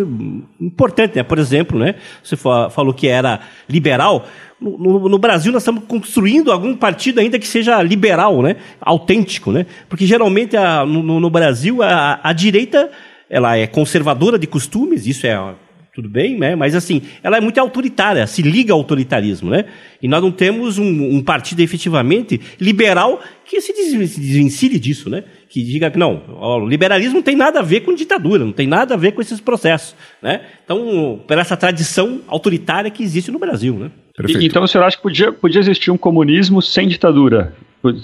importante. 0.61 1.17
Né? 1.17 1.23
Por 1.23 1.39
exemplo, 1.39 1.79
né? 1.79 1.95
você 2.23 2.37
falou 2.37 2.93
que 2.93 3.07
era 3.07 3.41
liberal. 3.69 4.27
No, 4.61 5.09
no, 5.09 5.19
Brasil 5.19 5.53
nós 5.53 5.63
estamos 5.63 5.85
construindo 5.85 6.51
algum 6.51 6.75
partido 6.75 7.21
ainda 7.21 7.39
que 7.39 7.47
seja 7.47 7.81
liberal, 7.83 8.43
né? 8.43 8.57
autêntico, 8.81 9.53
né? 9.53 9.67
porque 9.89 10.05
geralmente 10.05 10.57
a, 10.57 10.85
no, 10.85 11.21
no, 11.21 11.31
Brasil 11.31 11.83
a, 11.83 12.19
a, 12.23 12.33
direita 12.33 12.91
ela 13.31 13.57
é 13.57 13.69
conservadora 13.69 14.37
de 14.39 14.49
costumes, 14.49 15.07
isso 15.07 15.27
é 15.27 15.55
tudo 15.95 16.09
bem, 16.09 16.37
né? 16.37 16.57
mas 16.57 16.75
assim, 16.75 17.03
ela 17.23 17.37
é 17.37 17.41
muito 17.41 17.59
autoritária, 17.59 18.27
se 18.27 18.43
liga 18.43 18.73
ao 18.73 18.79
autoritarismo, 18.81 19.51
né? 19.51 19.65
E 20.03 20.09
nós 20.09 20.23
não 20.23 20.31
temos 20.31 20.79
um, 20.79 21.17
um 21.17 21.23
partido 21.23 21.61
efetivamente 21.61 22.41
liberal 22.61 23.21
que 23.45 23.61
se 23.61 23.73
desvencilhe 23.73 24.79
disso, 24.79 25.09
né? 25.11 25.25
Que 25.49 25.63
diga 25.63 25.91
que 25.91 25.99
não, 25.99 26.23
o 26.41 26.67
liberalismo 26.67 27.15
não 27.15 27.23
tem 27.23 27.35
nada 27.35 27.61
a 27.61 27.63
ver 27.63 27.81
com 27.81 27.95
ditadura, 27.95 28.45
não 28.45 28.53
tem 28.53 28.67
nada 28.67 28.95
a 28.95 28.97
ver 28.97 29.13
com 29.13 29.23
esses 29.23 29.41
processos, 29.41 29.95
né? 30.23 30.43
Então, 30.63 31.21
pela 31.27 31.41
essa 31.41 31.57
tradição 31.57 32.21
autoritária 32.29 32.91
que 32.91 33.03
existe 33.03 33.31
no 33.31 33.39
Brasil, 33.39 33.75
né? 33.75 33.91
E, 34.27 34.47
então, 34.47 34.63
o 34.65 34.69
senhor 34.69 34.85
acha 34.85 34.97
que 34.97 35.03
podia, 35.03 35.33
podia 35.33 35.61
existir 35.61 35.91
um 35.91 35.97
comunismo 35.97 36.61
sem 36.61 36.87
ditadura? 36.87 37.55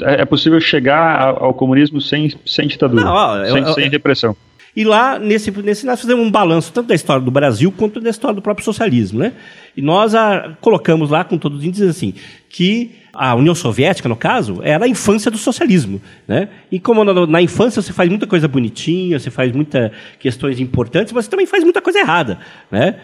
É, 0.03 0.23
é 0.23 0.25
possível 0.25 0.61
chegar 0.61 1.37
ao 1.39 1.53
comunismo 1.53 2.01
sem, 2.01 2.33
sem 2.47 2.67
ditadura, 2.67 3.05
não, 3.05 3.13
ó, 3.13 3.45
sem, 3.45 3.63
eu, 3.63 3.69
eu, 3.69 3.75
sem 3.75 3.91
repressão? 3.91 4.37
E 4.77 4.85
lá, 4.85 5.19
nesse, 5.19 5.51
nesse, 5.51 5.87
nós 5.87 6.01
fizemos 6.01 6.27
um 6.27 6.31
balanço 6.31 6.73
tanto 6.73 6.89
da 6.89 6.95
história 6.95 7.23
do 7.23 7.31
Brasil 7.31 7.73
quanto 7.73 8.01
da 8.01 8.11
história 8.11 8.35
do 8.35 8.43
próprio 8.43 8.65
socialismo. 8.65 9.21
Né? 9.21 9.33
E 9.77 9.81
nós 9.81 10.15
a, 10.15 10.37
ah, 10.37 10.57
colocamos 10.61 11.11
lá, 11.11 11.23
com 11.23 11.39
todos 11.39 11.59
os 11.59 11.65
índices, 11.65 11.89
assim, 11.89 12.15
que 12.49 12.91
a 13.13 13.35
União 13.37 13.55
Soviética, 13.55 14.09
no 14.09 14.17
caso, 14.17 14.61
era 14.63 14.85
a 14.85 14.89
infância 14.89 15.31
do 15.31 15.39
socialismo. 15.39 16.03
Né? 16.27 16.49
E 16.73 16.81
como 16.81 17.05
na, 17.05 17.27
na 17.27 17.41
infância 17.41 17.81
você 17.81 17.93
faz 17.93 18.11
muita 18.11 18.27
coisa 18.27 18.49
bonitinha, 18.49 19.19
você 19.19 19.31
faz 19.31 19.53
muitas 19.53 19.93
questões 20.19 20.59
importantes, 20.59 21.13
mas 21.13 21.27
você 21.27 21.31
também 21.31 21.47
faz 21.47 21.63
muita 21.63 21.81
coisa 21.81 22.01
errada. 22.01 22.39
Né? 22.69 22.97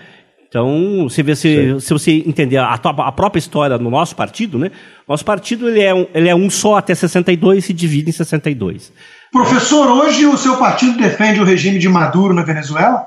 Então, 0.50 1.08
se 1.08 1.22
você, 1.22 1.78
se 1.78 1.92
você 1.92 2.10
entender 2.26 2.56
a, 2.56 2.74
a, 2.74 3.12
própria 3.12 3.38
história 3.38 3.78
no 3.78 3.88
nosso 3.88 4.16
partido, 4.16 4.58
né? 4.58 4.72
Nosso 5.06 5.24
partido 5.24 5.68
ele 5.68 5.80
é, 5.80 5.94
um, 5.94 6.06
ele 6.12 6.28
é 6.28 6.34
um 6.34 6.50
só 6.50 6.74
até 6.74 6.92
62 6.92 7.58
e 7.58 7.62
se 7.68 7.72
divide 7.72 8.10
em 8.10 8.12
62. 8.12 8.92
Professor, 9.32 9.88
hoje 9.88 10.26
o 10.26 10.37
seu 10.37 10.56
partido 10.56 10.99
defende 10.99 11.40
o 11.40 11.44
regime 11.44 11.78
de 11.78 11.88
Maduro 11.88 12.34
na 12.34 12.42
Venezuela? 12.42 13.06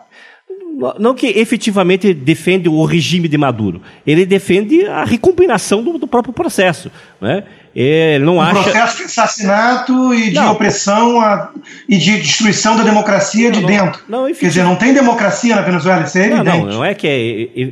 Não 0.98 1.13
que 1.13 1.27
efetivamente 1.27 2.13
defende 2.13 2.68
o 2.68 2.84
regime 2.84 3.27
de 3.27 3.38
Maduro, 3.38 3.82
ele 4.08 4.25
defende 4.25 4.86
a 4.88 5.03
recombinação 5.03 5.84
do, 5.84 6.00
do 6.00 6.08
próprio 6.08 6.34
processo. 6.34 6.92
Né? 7.22 7.44
Ele 7.75 8.24
não 8.24 8.38
um 8.38 8.42
acha... 8.42 8.63
processo 8.63 8.98
de 8.98 9.03
assassinato 9.03 10.13
e 10.13 10.30
de 10.30 10.36
não. 10.36 10.51
opressão 10.51 11.22
a, 11.22 11.51
e 11.88 11.98
de 11.98 12.20
destruição 12.20 12.75
da 12.75 12.84
democracia 12.84 13.51
não, 13.51 13.60
de 13.60 13.65
dentro. 13.65 14.01
Não, 14.08 14.25
Quer 14.25 14.48
dizer, 14.48 14.63
não 14.63 14.75
tem 14.75 14.94
democracia 14.94 15.56
na 15.56 15.62
Venezuela, 15.62 16.03
isso 16.03 16.18
é 16.18 16.25
evidente. 16.25 16.46
Não, 16.46 16.65
não, 16.65 16.86
é 16.86 16.94
que 16.96 17.08
é 17.08 17.20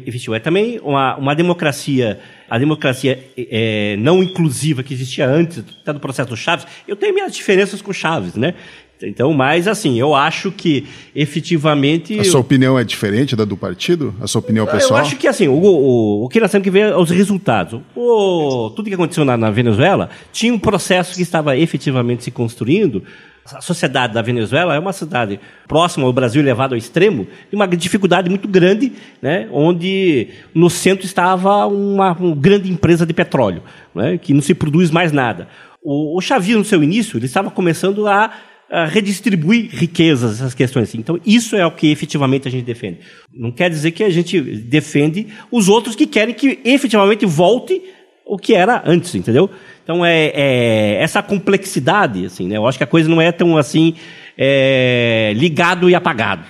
efetivo, 0.08 0.36
é 0.36 0.40
também 0.40 0.80
uma, 0.84 1.16
uma 1.18 1.36
democracia 1.36 2.20
a 2.52 2.58
democracia 2.58 3.18
é, 3.38 3.96
não 3.98 4.22
inclusiva 4.22 4.84
que 4.84 4.94
existia 4.94 5.26
antes 5.26 5.64
tá, 5.86 5.94
do 5.94 6.02
processo 6.02 6.30
do 6.30 6.36
Chaves, 6.36 6.68
eu 6.86 6.98
tenho 6.98 7.14
minhas 7.14 7.34
diferenças 7.34 7.82
com 7.82 7.92
o 7.92 7.94
Chaves, 7.94 8.36
né? 8.36 8.56
Então, 9.02 9.34
mas 9.34 9.70
assim, 9.70 9.98
eu 9.98 10.14
acho 10.14 10.52
que 10.52 10.86
efetivamente. 11.16 12.20
A 12.20 12.26
sua 12.26 12.40
eu... 12.40 12.42
opinião 12.42 12.78
é 12.78 12.84
diferente 12.84 13.38
da 13.38 13.46
do 13.46 13.56
partido? 13.56 14.14
A 14.20 14.28
sua 14.28 14.40
opinião 14.40 14.68
pessoal? 14.68 15.00
Eu 15.00 15.06
acho 15.06 15.16
que 15.16 15.30
assim, 15.30 15.48
o, 15.48 15.54
o, 15.54 16.26
o 16.26 16.30
que 16.30 16.42
nós 16.42 16.52
temos 16.52 16.66
que 16.66 16.70
ver 16.70 16.92
é 16.92 16.98
os 16.98 17.10
resultados. 17.10 17.80
O, 17.96 18.70
tudo 18.76 18.90
que 18.90 18.96
aconteceu 18.96 19.24
na, 19.24 19.38
na 19.38 19.50
Venezuela 19.50 20.10
tinha 20.34 20.54
um 20.54 20.60
processo 20.60 21.16
que 21.16 21.22
estava 21.22 21.58
efetivamente 21.58 22.26
se 22.26 22.32
construindo 22.32 23.02
a 23.46 23.62
sociedade 23.62 24.14
da 24.14 24.22
Venezuela 24.22 24.76
é 24.76 24.80
uma 24.80 24.94
cidade 24.94 25.40
próxima 25.68 26.06
ao 26.06 26.14
Brasil, 26.14 26.44
levado 26.44 26.74
ao 26.74 26.78
extremo, 26.78 27.28
de 27.50 27.56
uma 27.56 27.68
dificuldade 27.68 28.30
muito 28.30 28.48
grande, 28.48 28.94
né, 29.22 29.48
onde 29.52 30.30
no 30.54 30.70
centro 30.70 31.06
estava 31.06 31.66
uma, 31.68 32.14
uma 32.14 32.36
grande 32.36 32.72
empresa 32.72 33.06
de 33.06 33.14
petróleo, 33.14 33.64
né, 33.96 34.18
que 34.18 34.34
não 34.34 34.42
se 34.42 34.54
produz 34.54 34.92
mais 34.92 35.12
nada. 35.12 35.48
O, 35.84 36.18
o 36.18 36.22
Xavier, 36.22 36.58
no 36.58 36.66
seu 36.66 36.84
início, 36.84 37.18
ele 37.18 37.26
estava 37.26 37.50
começando 37.50 38.08
a, 38.08 38.32
a 38.70 38.86
redistribuir 38.86 39.70
riquezas, 39.72 40.34
essas 40.34 40.54
questões 40.54 40.90
assim. 40.90 41.00
Então, 41.00 41.20
isso 41.26 41.56
é 41.56 41.66
o 41.66 41.72
que 41.72 41.92
efetivamente 41.92 42.48
a 42.48 42.52
gente 42.52 42.64
defende. 42.64 43.00
Não 43.34 43.52
quer 43.52 43.70
dizer 43.70 43.92
que 43.92 44.04
a 44.04 44.10
gente 44.10 44.40
defende 44.40 45.28
os 45.52 45.68
outros 45.68 45.96
que 45.96 46.06
querem 46.06 46.36
que 46.36 46.60
efetivamente 46.64 47.26
volte 47.26 47.82
o 48.26 48.38
que 48.38 48.54
era 48.54 48.82
antes, 48.86 49.14
entendeu? 49.16 49.50
Então, 49.84 50.06
é, 50.06 50.32
é, 50.34 51.04
essa 51.04 51.22
complexidade, 51.22 52.26
assim, 52.26 52.48
né? 52.48 52.58
Eu 52.58 52.68
acho 52.68 52.78
que 52.78 52.84
a 52.84 52.88
coisa 52.88 53.10
não 53.10 53.22
é 53.22 53.32
tão 53.32 53.58
assim 53.58 53.96
é, 54.38 55.34
ligado 55.36 55.90
e 55.90 55.96
apagado, 55.96 56.44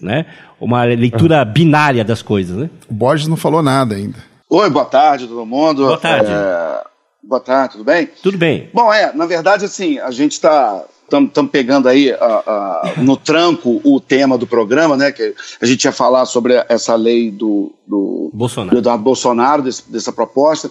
né? 0.00 0.26
Uma 0.60 0.84
leitura 0.84 1.44
binária 1.44 2.04
das 2.04 2.22
coisas, 2.22 2.56
né? 2.56 2.70
O 2.88 2.94
Borges 2.94 3.28
não 3.28 3.36
falou 3.36 3.62
nada 3.62 3.94
ainda. 3.94 4.18
Oi, 4.50 4.70
boa 4.70 4.84
tarde, 4.84 5.26
todo 5.26 5.44
mundo. 5.44 5.86
Boa 5.86 5.98
tarde. 5.98 6.30
É... 6.30 6.88
Boa 7.22 7.40
tarde, 7.40 7.72
tudo 7.72 7.84
bem? 7.84 8.08
Tudo 8.22 8.38
bem. 8.38 8.70
Bom, 8.72 8.92
é, 8.92 9.12
na 9.12 9.26
verdade, 9.26 9.64
assim, 9.64 9.98
a 9.98 10.10
gente 10.10 10.32
está 10.32 10.84
estamos 11.10 11.50
pegando 11.50 11.88
aí 11.88 12.12
no 12.98 13.16
tranco 13.16 13.80
o 13.82 13.98
tema 13.98 14.36
do 14.36 14.46
programa, 14.46 14.96
né? 14.96 15.10
Que 15.10 15.34
a 15.60 15.66
gente 15.66 15.84
ia 15.84 15.92
falar 15.92 16.26
sobre 16.26 16.62
essa 16.68 16.94
lei 16.94 17.30
do, 17.30 17.72
do 17.86 18.30
Bolsonaro, 18.32 18.74
do 18.74 18.78
Eduardo 18.80 19.02
Bolsonaro, 19.02 19.62
desse, 19.62 19.90
dessa 19.90 20.12
proposta 20.12 20.70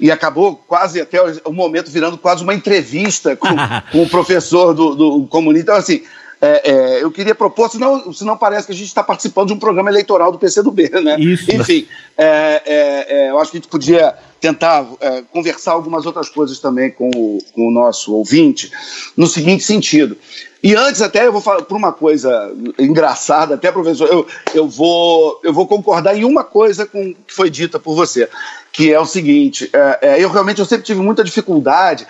e 0.00 0.10
acabou 0.10 0.56
quase 0.66 1.00
até 1.00 1.20
o 1.44 1.52
momento 1.52 1.90
virando 1.90 2.16
quase 2.16 2.42
uma 2.42 2.54
entrevista 2.54 3.36
com, 3.36 3.48
com 3.92 4.02
o 4.02 4.08
professor 4.08 4.72
do, 4.72 4.94
do 4.94 5.26
comunista. 5.26 5.62
Então, 5.62 5.76
assim, 5.76 6.02
é, 6.42 6.70
é, 6.70 7.02
eu 7.02 7.10
queria 7.10 7.34
propor, 7.34 7.70
senão, 7.70 8.10
senão 8.14 8.34
parece 8.34 8.66
que 8.66 8.72
a 8.72 8.76
gente 8.76 8.86
está 8.86 9.02
participando 9.02 9.48
de 9.48 9.52
um 9.52 9.58
programa 9.58 9.90
eleitoral 9.90 10.32
do 10.32 10.38
PCdoB, 10.38 10.88
né? 11.02 11.20
Isso. 11.20 11.54
Enfim, 11.54 11.86
é, 12.16 12.62
é, 12.64 13.06
é, 13.08 13.30
eu 13.30 13.38
acho 13.38 13.50
que 13.50 13.58
a 13.58 13.60
gente 13.60 13.68
podia 13.68 14.14
tentar 14.40 14.86
é, 15.00 15.22
conversar 15.30 15.72
algumas 15.72 16.06
outras 16.06 16.30
coisas 16.30 16.58
também 16.58 16.90
com 16.90 17.10
o, 17.10 17.38
com 17.54 17.68
o 17.68 17.70
nosso 17.70 18.14
ouvinte, 18.14 18.72
no 19.14 19.26
seguinte 19.26 19.64
sentido. 19.64 20.16
E 20.62 20.74
antes 20.74 21.02
até 21.02 21.26
eu 21.26 21.32
vou 21.32 21.42
falar 21.42 21.60
por 21.62 21.76
uma 21.76 21.92
coisa 21.92 22.50
engraçada, 22.78 23.54
até 23.54 23.70
professor, 23.70 24.08
eu, 24.08 24.26
eu, 24.54 24.66
vou, 24.66 25.40
eu 25.44 25.52
vou 25.52 25.66
concordar 25.66 26.16
em 26.16 26.24
uma 26.24 26.44
coisa 26.44 26.86
com 26.86 27.14
que 27.14 27.34
foi 27.34 27.50
dita 27.50 27.78
por 27.78 27.94
você, 27.94 28.28
que 28.72 28.90
é 28.90 29.00
o 29.00 29.06
seguinte, 29.06 29.70
eu 30.18 30.30
realmente 30.30 30.58
eu 30.58 30.66
sempre 30.66 30.84
tive 30.84 31.00
muita 31.00 31.24
dificuldade 31.24 32.06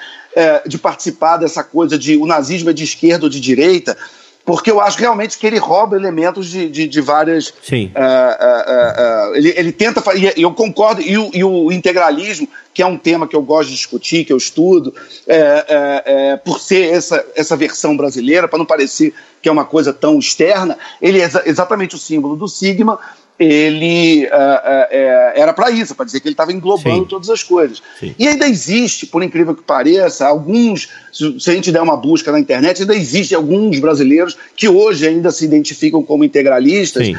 de 0.66 0.78
participar 0.78 1.36
dessa 1.36 1.62
coisa 1.62 1.96
de 1.96 2.16
o 2.16 2.26
nazismo 2.26 2.70
é 2.70 2.72
de 2.72 2.82
esquerda 2.82 3.26
ou 3.26 3.30
de 3.30 3.40
direita, 3.40 3.96
porque 4.50 4.68
eu 4.68 4.80
acho 4.80 4.98
realmente 4.98 5.38
que 5.38 5.46
ele 5.46 5.58
rouba 5.58 5.94
elementos 5.94 6.50
de, 6.50 6.68
de, 6.68 6.88
de 6.88 7.00
várias. 7.00 7.54
Sim. 7.62 7.92
Uh, 7.94 9.30
uh, 9.30 9.30
uh, 9.30 9.36
ele, 9.36 9.54
ele 9.56 9.70
tenta. 9.70 10.02
E 10.16 10.42
eu 10.42 10.52
concordo, 10.52 11.00
e 11.00 11.16
o, 11.16 11.30
e 11.32 11.44
o, 11.44 11.70
integralismo, 11.70 12.48
que 12.74 12.82
é 12.82 12.86
um 12.86 12.98
tema 12.98 13.28
que 13.28 13.36
eu 13.36 13.42
gosto 13.42 13.68
de 13.68 13.76
discutir, 13.76 14.24
que 14.24 14.32
eu 14.32 14.36
estudo, 14.36 14.92
é, 15.28 16.02
é, 16.04 16.36
por 16.36 16.58
ser 16.58 16.92
essa, 16.92 17.24
essa 17.36 17.56
versão 17.56 17.96
brasileira, 17.96 18.48
para 18.48 18.58
não 18.58 18.66
parecer 18.66 19.14
que 19.40 19.48
é 19.48 19.52
uma 19.52 19.64
coisa 19.64 19.92
tão 19.92 20.18
externa, 20.18 20.76
ele 21.00 21.20
é 21.20 21.24
exa 21.24 21.42
exatamente 21.46 21.94
o 21.94 21.98
símbolo 21.98 22.34
do 22.34 22.48
Sigma, 22.48 22.98
ele 23.40 24.26
uh, 24.26 24.28
uh, 24.28 25.32
era 25.34 25.54
para 25.54 25.70
isso, 25.70 25.94
para 25.94 26.04
dizer 26.04 26.20
que 26.20 26.28
ele 26.28 26.34
estava 26.34 26.52
englobando 26.52 27.04
Sim. 27.04 27.08
todas 27.08 27.30
as 27.30 27.42
coisas. 27.42 27.82
Sim. 27.98 28.14
E 28.18 28.28
ainda 28.28 28.46
existe, 28.46 29.06
por 29.06 29.22
incrível 29.22 29.54
que 29.54 29.62
pareça, 29.62 30.26
alguns, 30.26 30.90
se, 31.10 31.50
a 31.50 31.54
gente 31.54 31.72
der 31.72 31.80
uma 31.80 31.96
busca 31.96 32.30
na 32.30 32.38
internet, 32.38 32.82
ainda 32.82 32.94
existe 32.94 33.34
alguns 33.34 33.78
brasileiros 33.78 34.36
que 34.54 34.68
hoje 34.68 35.08
ainda 35.08 35.30
se 35.30 35.46
identificam 35.46 36.02
como 36.02 36.22
integralistas, 36.22 37.08
uh, 37.08 37.14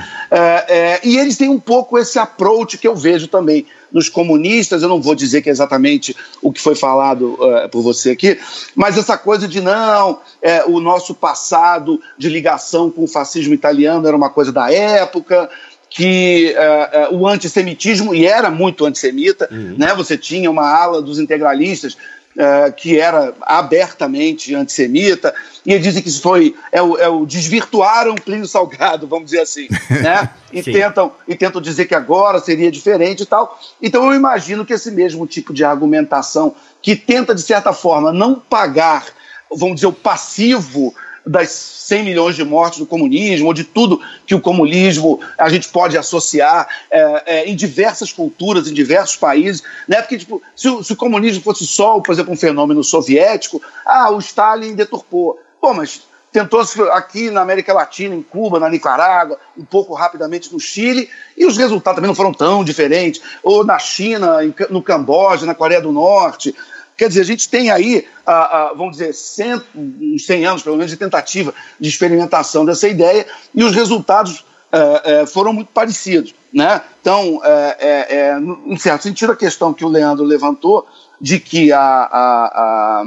e 1.03 1.17
eles 1.17 1.37
têm 1.37 1.49
um 1.49 1.59
pouco 1.59 1.97
esse 1.97 2.19
approach 2.19 2.77
que 2.77 2.87
eu 2.87 2.95
vejo 2.95 3.27
também 3.27 3.65
nos 3.91 4.07
comunistas, 4.07 4.83
eu 4.83 4.87
não 4.87 5.01
vou 5.01 5.15
dizer 5.15 5.41
que 5.41 5.49
é 5.49 5.51
exatamente 5.51 6.15
o 6.41 6.53
que 6.53 6.61
foi 6.61 6.75
falado 6.75 7.37
por 7.69 7.81
você 7.81 8.11
aqui, 8.11 8.39
mas 8.73 8.97
essa 8.97 9.17
coisa 9.17 9.49
de 9.49 9.59
não, 9.59 10.19
o 10.67 10.79
nosso 10.79 11.13
passado 11.13 11.99
de 12.17 12.29
ligação 12.29 12.89
com 12.89 13.03
o 13.03 13.07
fascismo 13.07 13.53
italiano 13.53 14.07
era 14.07 14.15
uma 14.15 14.29
coisa 14.29 14.49
da 14.49 14.71
época, 14.71 15.49
que 15.91 16.55
uh, 16.55 17.13
uh, 17.13 17.17
o 17.17 17.27
antissemitismo, 17.27 18.15
e 18.15 18.25
era 18.25 18.49
muito 18.49 18.85
antissemita, 18.85 19.47
uhum. 19.51 19.75
né? 19.77 19.93
você 19.93 20.17
tinha 20.17 20.49
uma 20.49 20.65
ala 20.65 21.01
dos 21.01 21.19
integralistas 21.19 21.93
uh, 21.93 22.71
que 22.77 22.97
era 22.97 23.33
abertamente 23.41 24.55
antissemita, 24.55 25.35
e 25.65 25.73
eles 25.73 25.83
dizem 25.83 26.01
que 26.01 26.07
isso 26.07 26.21
foi, 26.21 26.55
é 26.71 26.81
o, 26.81 26.97
é 26.97 27.09
o 27.09 27.25
desvirtuaram 27.25 28.15
Plínio 28.15 28.47
Salgado, 28.47 29.05
vamos 29.05 29.25
dizer 29.25 29.41
assim, 29.41 29.67
né? 30.01 30.29
e, 30.53 30.63
tentam, 30.63 31.11
e 31.27 31.35
tentam 31.35 31.61
dizer 31.61 31.85
que 31.85 31.93
agora 31.93 32.39
seria 32.39 32.71
diferente 32.71 33.23
e 33.23 33.25
tal. 33.25 33.59
Então 33.81 34.05
eu 34.05 34.15
imagino 34.15 34.65
que 34.65 34.71
esse 34.71 34.91
mesmo 34.91 35.27
tipo 35.27 35.53
de 35.53 35.65
argumentação, 35.65 36.55
que 36.81 36.95
tenta, 36.95 37.35
de 37.35 37.41
certa 37.41 37.73
forma, 37.73 38.13
não 38.13 38.35
pagar, 38.35 39.07
vamos 39.53 39.75
dizer, 39.75 39.87
o 39.87 39.93
passivo 39.93 40.95
das 41.25 41.49
100 41.49 42.03
milhões 42.03 42.35
de 42.35 42.43
mortes 42.43 42.79
do 42.79 42.85
comunismo, 42.85 43.47
ou 43.47 43.53
de 43.53 43.63
tudo 43.63 44.01
que 44.25 44.33
o 44.33 44.41
comunismo 44.41 45.19
a 45.37 45.49
gente 45.49 45.67
pode 45.69 45.97
associar 45.97 46.67
é, 46.89 47.23
é, 47.25 47.45
em 47.45 47.55
diversas 47.55 48.11
culturas, 48.11 48.67
em 48.67 48.73
diversos 48.73 49.15
países. 49.15 49.63
Né? 49.87 50.01
Porque, 50.01 50.17
tipo, 50.17 50.41
se 50.55 50.69
o, 50.69 50.83
se 50.83 50.93
o 50.93 50.95
comunismo 50.95 51.43
fosse 51.43 51.65
só, 51.67 51.99
por 51.99 52.11
exemplo, 52.11 52.33
um 52.33 52.37
fenômeno 52.37 52.83
soviético, 52.83 53.61
ah, 53.85 54.11
o 54.11 54.19
Stalin 54.19 54.73
deturpou. 54.73 55.39
Pô, 55.59 55.73
mas 55.73 56.01
tentou 56.31 56.61
aqui 56.91 57.29
na 57.29 57.41
América 57.41 57.73
Latina, 57.73 58.15
em 58.15 58.23
Cuba, 58.23 58.59
na 58.59 58.69
Nicarágua, 58.69 59.37
um 59.57 59.65
pouco 59.65 59.93
rapidamente 59.93 60.51
no 60.51 60.59
Chile, 60.59 61.09
e 61.37 61.45
os 61.45 61.57
resultados 61.57 61.97
também 61.97 62.07
não 62.07 62.15
foram 62.15 62.33
tão 62.33 62.63
diferentes. 62.63 63.21
Ou 63.43 63.65
na 63.65 63.77
China, 63.77 64.37
no 64.69 64.81
Camboja, 64.81 65.45
na 65.45 65.53
Coreia 65.53 65.81
do 65.81 65.91
Norte. 65.91 66.55
Quer 67.01 67.07
dizer, 67.07 67.21
a 67.21 67.25
gente 67.25 67.49
tem 67.49 67.71
aí, 67.71 68.07
ah, 68.27 68.73
vamos 68.75 68.97
dizer, 68.97 69.11
cento, 69.15 69.65
uns 69.75 70.23
100 70.23 70.45
anos, 70.45 70.61
pelo 70.61 70.77
menos, 70.77 70.91
de 70.91 70.97
tentativa 70.97 71.51
de 71.79 71.89
experimentação 71.89 72.63
dessa 72.63 72.87
ideia, 72.87 73.25
e 73.55 73.63
os 73.63 73.73
resultados 73.73 74.41
uh, 74.71 75.23
uh, 75.23 75.25
foram 75.25 75.51
muito 75.51 75.69
parecidos. 75.69 76.35
Né? 76.53 76.79
Então, 77.01 77.41
é, 77.43 78.37
em 78.67 78.77
certo 78.77 79.01
sentido, 79.01 79.31
a 79.31 79.35
questão 79.35 79.73
que 79.73 79.83
o 79.83 79.87
Leandro 79.87 80.23
levantou 80.23 80.87
de 81.19 81.39
que 81.39 81.71
a, 81.71 81.79
a, 81.81 83.01
a 83.01 83.03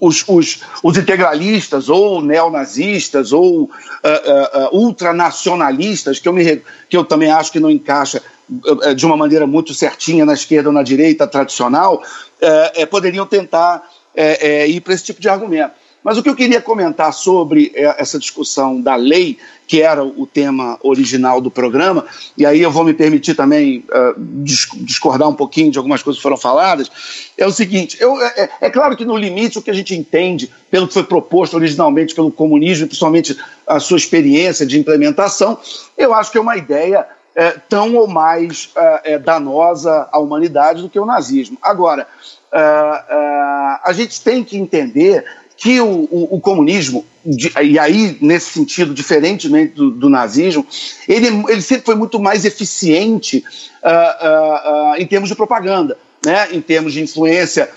os, 0.00 0.24
os, 0.26 0.62
os, 0.82 0.96
integralistas 0.96 1.90
ou 1.90 2.22
neonazistas 2.22 3.30
ou 3.30 3.64
uh, 3.64 3.68
uh, 3.68 4.76
ultranacionalistas, 4.76 6.18
que 6.18 6.28
eu, 6.28 6.32
me, 6.32 6.62
que 6.88 6.96
eu 6.96 7.04
também 7.04 7.30
acho 7.30 7.52
que 7.52 7.60
não 7.60 7.70
encaixa 7.70 8.22
de 8.94 9.06
uma 9.06 9.16
maneira 9.16 9.46
muito 9.46 9.72
certinha 9.72 10.24
na 10.24 10.34
esquerda 10.34 10.68
ou 10.68 10.72
na 10.72 10.82
direita 10.82 11.26
tradicional, 11.26 12.02
poderiam 12.90 13.26
tentar 13.26 13.82
ir 14.68 14.80
para 14.80 14.94
esse 14.94 15.04
tipo 15.04 15.20
de 15.20 15.28
argumento. 15.28 15.72
Mas 16.04 16.18
o 16.18 16.22
que 16.22 16.28
eu 16.28 16.36
queria 16.36 16.60
comentar 16.60 17.14
sobre 17.14 17.72
é, 17.74 17.96
essa 17.98 18.18
discussão 18.18 18.78
da 18.78 18.94
lei, 18.94 19.38
que 19.66 19.80
era 19.80 20.04
o 20.04 20.26
tema 20.26 20.78
original 20.82 21.40
do 21.40 21.50
programa, 21.50 22.04
e 22.36 22.44
aí 22.44 22.60
eu 22.60 22.70
vou 22.70 22.84
me 22.84 22.92
permitir 22.92 23.34
também 23.34 23.82
uh, 23.88 24.14
discordar 24.84 25.26
um 25.26 25.34
pouquinho 25.34 25.70
de 25.70 25.78
algumas 25.78 26.02
coisas 26.02 26.18
que 26.18 26.22
foram 26.22 26.36
faladas, 26.36 26.90
é 27.38 27.46
o 27.46 27.50
seguinte: 27.50 27.96
eu, 27.98 28.20
é, 28.20 28.34
é, 28.36 28.50
é, 28.60 28.70
claro 28.70 28.94
que 28.94 29.06
no 29.06 29.16
limite 29.16 29.58
o 29.58 29.62
que 29.62 29.70
a 29.70 29.74
gente 29.74 29.94
entende 29.94 30.50
pelo 30.70 30.86
que 30.86 30.92
foi 30.92 31.04
proposto 31.04 31.54
originalmente 31.54 32.14
pelo 32.14 32.30
comunismo, 32.30 32.86
principalmente 32.86 33.34
a 33.66 33.80
sua 33.80 33.96
experiência 33.96 34.66
de 34.66 34.78
implementação, 34.78 35.58
eu 35.96 36.12
acho 36.12 36.30
que 36.30 36.36
é 36.36 36.40
uma 36.40 36.58
ideia 36.58 37.06
é, 37.34 37.50
tão 37.68 37.94
ou 37.96 38.06
mais 38.06 38.70
é, 39.04 39.18
danosa 39.18 40.08
à 40.12 40.18
humanidade 40.18 40.82
do 40.82 40.88
que 40.88 40.98
o 40.98 41.06
nazismo. 41.06 41.58
Agora, 41.62 42.06
a 43.82 43.92
gente 43.92 44.20
tem 44.20 44.44
que 44.44 44.56
entender 44.56 45.24
que 45.56 45.80
o, 45.80 46.08
o, 46.10 46.36
o 46.36 46.40
comunismo, 46.40 47.04
de, 47.26 47.52
e 47.60 47.78
aí 47.80 48.16
nesse 48.20 48.52
sentido, 48.52 48.94
diferentemente 48.94 49.74
do, 49.74 49.90
do, 49.90 50.08
nazismo, 50.08 50.64
ele, 51.08 51.26
ele 51.48 51.62
sempre 51.62 51.84
foi 51.84 51.96
muito 51.96 52.20
mais 52.20 52.44
eficiente 52.44 53.44
em 54.96 55.06
termos 55.06 55.28
de 55.28 55.34
propaganda. 55.34 55.98
Né, 56.24 56.48
em 56.52 56.60
termos 56.62 56.94
de 56.94 57.02
influência 57.02 57.68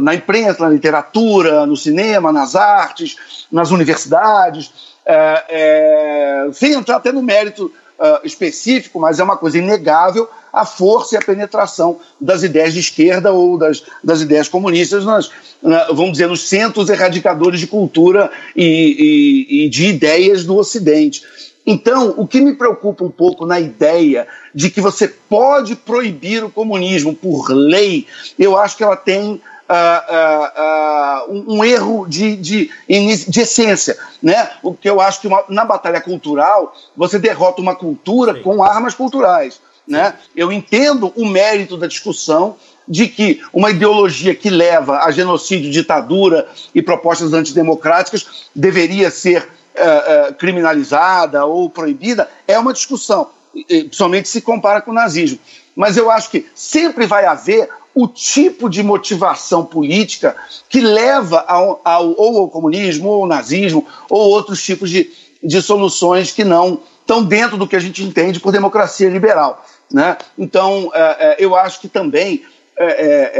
na 0.00 0.14
imprensa, 0.14 0.62
na 0.62 0.68
literatura, 0.68 1.66
no 1.66 1.76
cinema, 1.76 2.30
nas 2.30 2.54
artes, 2.54 3.16
nas 3.50 3.72
universidades, 3.72 4.70
é, 5.04 5.44
é, 5.48 6.52
sem 6.52 6.72
entrar 6.72 6.96
até 6.96 7.10
no 7.10 7.20
mérito 7.20 7.72
uh, 8.00 8.26
específico, 8.26 8.98
mas 8.98 9.20
é 9.20 9.24
uma 9.24 9.36
coisa 9.36 9.58
inegável 9.58 10.28
a 10.52 10.66
força 10.66 11.14
e 11.14 11.18
a 11.18 11.22
penetração 11.22 12.00
das 12.20 12.42
ideias 12.42 12.74
de 12.74 12.80
esquerda 12.80 13.32
ou 13.32 13.56
das, 13.56 13.84
das 14.02 14.20
ideias 14.20 14.48
comunistas, 14.48 15.04
nas, 15.04 15.30
na, 15.62 15.84
vamos 15.92 16.12
dizer, 16.12 16.26
nos 16.26 16.48
centros 16.48 16.88
erradicadores 16.88 17.60
de 17.60 17.66
cultura 17.66 18.30
e, 18.56 19.46
e, 19.48 19.64
e 19.64 19.68
de 19.68 19.86
ideias 19.86 20.44
do 20.44 20.56
Ocidente. 20.56 21.22
Então, 21.64 22.14
o 22.16 22.26
que 22.26 22.40
me 22.40 22.54
preocupa 22.54 23.04
um 23.04 23.10
pouco 23.10 23.46
na 23.46 23.60
ideia 23.60 24.26
de 24.52 24.70
que 24.70 24.80
você 24.80 25.06
pode 25.06 25.76
proibir 25.76 26.42
o 26.42 26.50
comunismo 26.50 27.14
por 27.14 27.50
lei, 27.50 28.06
eu 28.38 28.58
acho 28.58 28.76
que 28.76 28.82
ela 28.82 28.96
tem 28.96 29.40
Uh, 29.70 31.30
uh, 31.30 31.32
uh, 31.32 31.54
um, 31.54 31.64
erro 31.64 32.04
de, 32.08 32.34
de, 32.34 32.70
de, 32.88 33.40
essência. 33.40 33.96
Né? 34.20 34.50
O 34.64 34.74
que 34.74 34.90
eu 34.90 35.00
acho 35.00 35.20
que 35.20 35.28
uma, 35.28 35.44
na 35.48 35.64
batalha 35.64 36.00
cultural 36.00 36.74
você 36.96 37.20
derrota 37.20 37.62
uma 37.62 37.76
cultura 37.76 38.34
Sim. 38.34 38.42
com 38.42 38.64
armas 38.64 38.94
culturais. 38.94 39.60
Né? 39.86 40.14
Eu 40.34 40.50
entendo 40.50 41.12
o 41.16 41.24
mérito 41.24 41.76
da 41.76 41.86
discussão 41.86 42.56
de 42.90 43.06
que 43.06 43.40
uma 43.52 43.70
ideologia 43.70 44.34
que 44.34 44.50
leva 44.50 45.04
a 45.04 45.12
genocídio, 45.12 45.70
ditadura 45.70 46.48
e 46.74 46.82
propostas 46.82 47.32
antidemocráticas 47.32 48.50
deveria 48.52 49.10
ser 49.10 49.42
uh, 49.44 50.30
uh, 50.30 50.34
criminalizada 50.34 51.46
ou 51.46 51.70
proibida, 51.70 52.28
é 52.48 52.58
uma 52.58 52.72
discussão, 52.72 53.30
principalmente 53.68 54.28
se 54.28 54.40
compara 54.40 54.80
com 54.80 54.90
o 54.90 54.94
nazismo. 54.94 55.38
Mas 55.76 55.96
eu 55.96 56.10
acho 56.10 56.30
que 56.30 56.46
sempre 56.54 57.06
vai 57.06 57.24
haver 57.24 57.68
o 57.94 58.06
tipo 58.06 58.68
de 58.68 58.82
motivação 58.82 59.64
política 59.64 60.36
que 60.68 60.80
leva 60.80 61.44
ao, 61.46 61.80
ao, 61.84 62.14
ou 62.16 62.38
ao 62.38 62.48
comunismo, 62.48 63.08
ou 63.08 63.22
ao 63.22 63.28
nazismo, 63.28 63.86
ou 64.08 64.30
outros 64.30 64.62
tipos 64.62 64.90
de, 64.90 65.10
de 65.42 65.60
soluções 65.60 66.32
que 66.32 66.44
não 66.44 66.80
estão 67.00 67.24
dentro 67.24 67.56
do 67.56 67.66
que 67.66 67.76
a 67.76 67.80
gente 67.80 68.02
entende 68.04 68.38
por 68.38 68.52
democracia 68.52 69.08
liberal. 69.08 69.64
Né? 69.92 70.16
Então, 70.38 70.90
é, 70.94 71.00
é, 71.00 71.36
eu 71.40 71.56
acho 71.56 71.80
que 71.80 71.88
também 71.88 72.44
é, 72.76 72.86
é, 72.86 73.32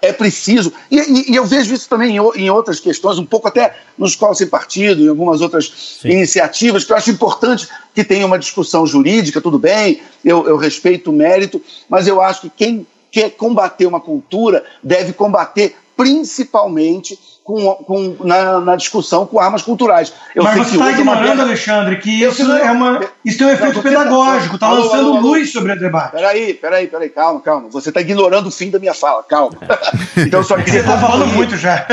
é, 0.00 0.08
é 0.10 0.12
preciso, 0.12 0.72
e, 0.88 1.32
e, 1.32 1.34
eu 1.34 1.44
vejo 1.44 1.74
isso 1.74 1.88
também 1.88 2.16
em, 2.16 2.20
em, 2.36 2.50
outras 2.50 2.78
questões, 2.78 3.18
um 3.18 3.26
pouco 3.26 3.48
até 3.48 3.74
nos 3.98 4.10
escolas 4.10 4.38
sem 4.38 4.46
partido, 4.46 5.02
em 5.02 5.08
algumas 5.08 5.40
outras 5.40 5.98
Sim. 6.00 6.10
iniciativas, 6.10 6.84
que 6.84 6.92
eu 6.92 6.96
acho 6.96 7.10
importante 7.10 7.66
que 7.92 8.04
tenha 8.04 8.24
uma 8.24 8.38
discussão 8.38 8.86
jurídica, 8.86 9.40
tudo 9.40 9.58
bem, 9.58 10.02
eu, 10.24 10.46
eu 10.46 10.56
respeito 10.56 11.10
o 11.10 11.12
mérito, 11.12 11.60
mas 11.88 12.06
eu 12.06 12.20
acho 12.20 12.42
que 12.42 12.50
quem 12.50 12.86
quer 13.14 13.30
combater 13.30 13.86
uma 13.86 14.00
cultura 14.00 14.64
deve 14.82 15.12
combater 15.12 15.76
principalmente 15.96 17.16
com, 17.44 17.74
com, 17.74 18.16
na, 18.24 18.58
na, 18.58 18.74
discussão 18.74 19.24
com 19.24 19.38
armas 19.38 19.62
culturais. 19.62 20.12
Eu 20.34 20.42
Mas 20.42 20.56
você 20.56 20.72
está 20.72 20.90
ignorando, 20.90 21.26
guerra... 21.26 21.42
Alexandre, 21.42 21.98
que 21.98 22.10
isso, 22.10 22.42
não, 22.42 22.56
é 22.56 22.72
uma, 22.72 23.00
isso 23.24 23.38
tem 23.38 23.46
um 23.46 23.50
efeito 23.50 23.82
pedagógico, 23.82 24.56
está 24.56 24.72
lançando 24.72 24.94
alô, 24.94 25.18
alô, 25.18 25.28
luz 25.28 25.52
sobre 25.52 25.72
o 25.72 25.78
debate. 25.78 26.12
Peraí, 26.12 26.54
peraí, 26.54 26.88
peraí, 26.88 27.10
calma, 27.10 27.40
calma. 27.40 27.68
Você 27.68 27.90
está 27.90 28.00
ignorando 28.00 28.48
o 28.48 28.50
fim 28.50 28.70
da 28.70 28.80
minha 28.80 28.94
fala, 28.94 29.22
calma. 29.22 29.56
então 30.16 30.42
só 30.42 30.56
queria. 30.56 30.72
Você 30.72 30.80
está 30.80 30.98
falando 30.98 31.26
muito 31.26 31.56
já. 31.56 31.86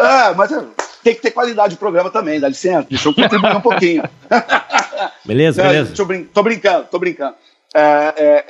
ah, 0.00 0.32
mas 0.38 0.50
tem 1.02 1.14
que 1.14 1.20
ter 1.20 1.32
qualidade 1.32 1.70
de 1.70 1.78
programa 1.78 2.08
também, 2.08 2.40
dá 2.40 2.48
licença, 2.48 2.86
deixa 2.88 3.08
eu 3.08 3.14
contribuir 3.14 3.56
um 3.56 3.60
pouquinho. 3.60 4.04
beleza, 5.26 5.62
beleza. 5.62 5.92
Tô, 5.94 6.04
brin 6.04 6.28
brincando, 6.32 6.86
tô 6.90 6.98
brincando. 6.98 7.34
É, 7.74 8.14
é, 8.16 8.44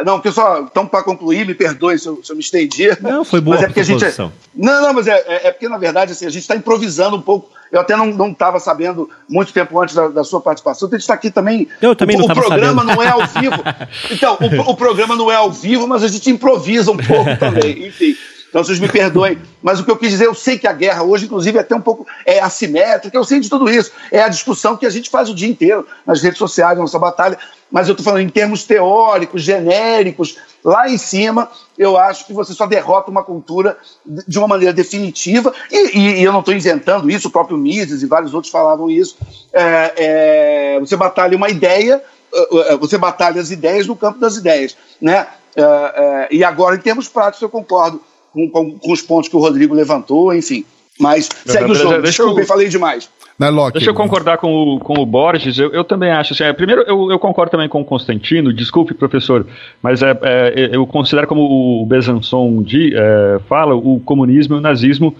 é, 0.00 0.04
não, 0.04 0.22
só, 0.30 0.60
então, 0.60 0.86
para 0.86 1.02
concluir, 1.02 1.46
me 1.46 1.54
perdoe 1.54 1.98
se 1.98 2.06
eu, 2.06 2.20
se 2.22 2.30
eu, 2.30 2.36
me 2.36 2.42
estendi. 2.42 2.88
Não, 3.00 3.24
foi 3.24 3.40
boa 3.40 3.56
mas 3.56 3.64
é 3.64 3.68
porque 3.68 3.80
a 3.80 3.84
gente 3.84 4.04
é- 4.04 4.14
Não, 4.54 4.82
não, 4.82 4.92
mas 4.92 5.06
é, 5.06 5.12
é, 5.26 5.46
é, 5.48 5.50
porque, 5.50 5.68
na 5.68 5.78
verdade, 5.78 6.12
assim, 6.12 6.26
a 6.26 6.30
gente 6.30 6.42
está 6.42 6.54
improvisando 6.54 7.16
um 7.16 7.22
pouco. 7.22 7.50
Eu 7.72 7.80
até 7.80 7.96
não 7.96 8.30
estava 8.30 8.60
sabendo 8.60 9.10
muito 9.28 9.52
tempo 9.52 9.80
antes 9.80 9.94
da, 9.94 10.08
da 10.08 10.22
sua 10.22 10.40
participação. 10.40 10.86
Então, 10.86 10.96
a 10.96 10.98
gente 10.98 11.04
está 11.04 11.14
aqui 11.14 11.30
também. 11.30 11.66
Eu 11.80 11.96
também 11.96 12.16
o, 12.16 12.20
não 12.20 12.26
O 12.26 12.34
programa 12.34 12.82
sabendo. 12.82 12.96
não 12.96 13.02
é 13.02 13.08
ao 13.08 13.26
vivo. 13.26 13.56
Então, 14.10 14.38
o, 14.40 14.70
o 14.70 14.76
programa 14.76 15.16
não 15.16 15.30
é 15.30 15.34
ao 15.34 15.50
vivo, 15.50 15.86
mas 15.86 16.02
a 16.02 16.08
gente 16.08 16.30
improvisa 16.30 16.92
um 16.92 16.96
pouco 16.96 17.36
também. 17.38 17.88
Enfim. 17.88 18.16
Então 18.56 18.64
vocês 18.64 18.80
me 18.80 18.88
perdoem, 18.88 19.38
mas 19.62 19.78
o 19.78 19.84
que 19.84 19.90
eu 19.90 19.98
quis 19.98 20.08
dizer, 20.08 20.24
eu 20.24 20.34
sei 20.34 20.58
que 20.58 20.66
a 20.66 20.72
guerra 20.72 21.02
hoje, 21.02 21.26
inclusive, 21.26 21.58
é 21.58 21.60
até 21.60 21.76
um 21.76 21.80
pouco 21.80 22.06
é 22.24 22.40
assimétrica, 22.40 23.14
eu 23.14 23.22
sei 23.22 23.38
de 23.38 23.50
tudo 23.50 23.68
isso. 23.68 23.92
É 24.10 24.22
a 24.22 24.28
discussão 24.28 24.78
que 24.78 24.86
a 24.86 24.88
gente 24.88 25.10
faz 25.10 25.28
o 25.28 25.34
dia 25.34 25.46
inteiro 25.46 25.86
nas 26.06 26.22
redes 26.22 26.38
sociais, 26.38 26.74
na 26.74 26.80
nossa 26.80 26.98
batalha. 26.98 27.38
Mas 27.70 27.86
eu 27.86 27.92
estou 27.92 28.02
falando 28.02 28.22
em 28.22 28.30
termos 28.30 28.64
teóricos, 28.64 29.42
genéricos, 29.42 30.38
lá 30.64 30.88
em 30.88 30.96
cima, 30.96 31.50
eu 31.76 31.98
acho 31.98 32.26
que 32.26 32.32
você 32.32 32.54
só 32.54 32.64
derrota 32.66 33.10
uma 33.10 33.22
cultura 33.22 33.76
de 34.06 34.38
uma 34.38 34.48
maneira 34.48 34.72
definitiva, 34.72 35.52
e, 35.70 35.98
e, 35.98 36.20
e 36.20 36.24
eu 36.24 36.32
não 36.32 36.40
estou 36.40 36.54
inventando 36.54 37.10
isso, 37.10 37.28
o 37.28 37.30
próprio 37.30 37.58
Mises 37.58 38.02
e 38.02 38.06
vários 38.06 38.32
outros 38.32 38.50
falavam 38.50 38.90
isso. 38.90 39.18
É, 39.52 39.92
é, 39.96 40.80
você 40.80 40.96
batalha 40.96 41.36
uma 41.36 41.50
ideia, 41.50 42.02
é, 42.32 42.72
é, 42.72 42.76
você 42.78 42.96
batalha 42.96 43.38
as 43.38 43.50
ideias 43.50 43.86
no 43.86 43.94
campo 43.94 44.18
das 44.18 44.36
ideias. 44.36 44.74
Né? 44.98 45.26
É, 45.54 45.62
é, 45.62 46.28
e 46.30 46.42
agora, 46.42 46.74
em 46.74 46.80
termos 46.80 47.06
práticos, 47.06 47.42
eu 47.42 47.50
concordo 47.50 48.00
com, 48.36 48.50
com, 48.50 48.78
com 48.78 48.92
os 48.92 49.00
pontos 49.00 49.30
que 49.30 49.36
o 49.36 49.40
Rodrigo 49.40 49.74
levantou, 49.74 50.34
enfim. 50.34 50.64
Mas 51.00 51.28
segue 51.44 51.72
o 51.72 51.74
jogo. 51.74 52.02
Desculpa, 52.02 52.40
eu 52.40 52.46
falei 52.46 52.68
demais. 52.68 53.08
Né, 53.38 53.48
Deixa 53.72 53.90
eu 53.90 53.94
concordar 53.94 54.38
com 54.38 54.50
o, 54.50 54.80
com 54.80 54.98
o 54.98 55.04
Borges. 55.04 55.58
Eu, 55.58 55.70
eu 55.70 55.84
também 55.84 56.10
acho. 56.10 56.32
Assim, 56.32 56.44
é, 56.44 56.52
primeiro, 56.54 56.82
eu, 56.82 57.10
eu, 57.10 57.18
concordo 57.18 57.50
também 57.50 57.68
com 57.68 57.82
o 57.82 57.84
Constantino. 57.84 58.52
Desculpe, 58.52 58.94
professor, 58.94 59.46
mas 59.82 60.02
é, 60.02 60.18
é 60.22 60.70
eu 60.72 60.86
considero 60.86 61.26
como 61.26 61.42
o 61.42 61.84
Besançon 61.86 62.62
de, 62.62 62.94
é, 62.94 63.38
fala, 63.46 63.74
o 63.74 64.00
comunismo 64.00 64.56
e 64.56 64.58
o 64.58 64.60
nazismo 64.60 65.14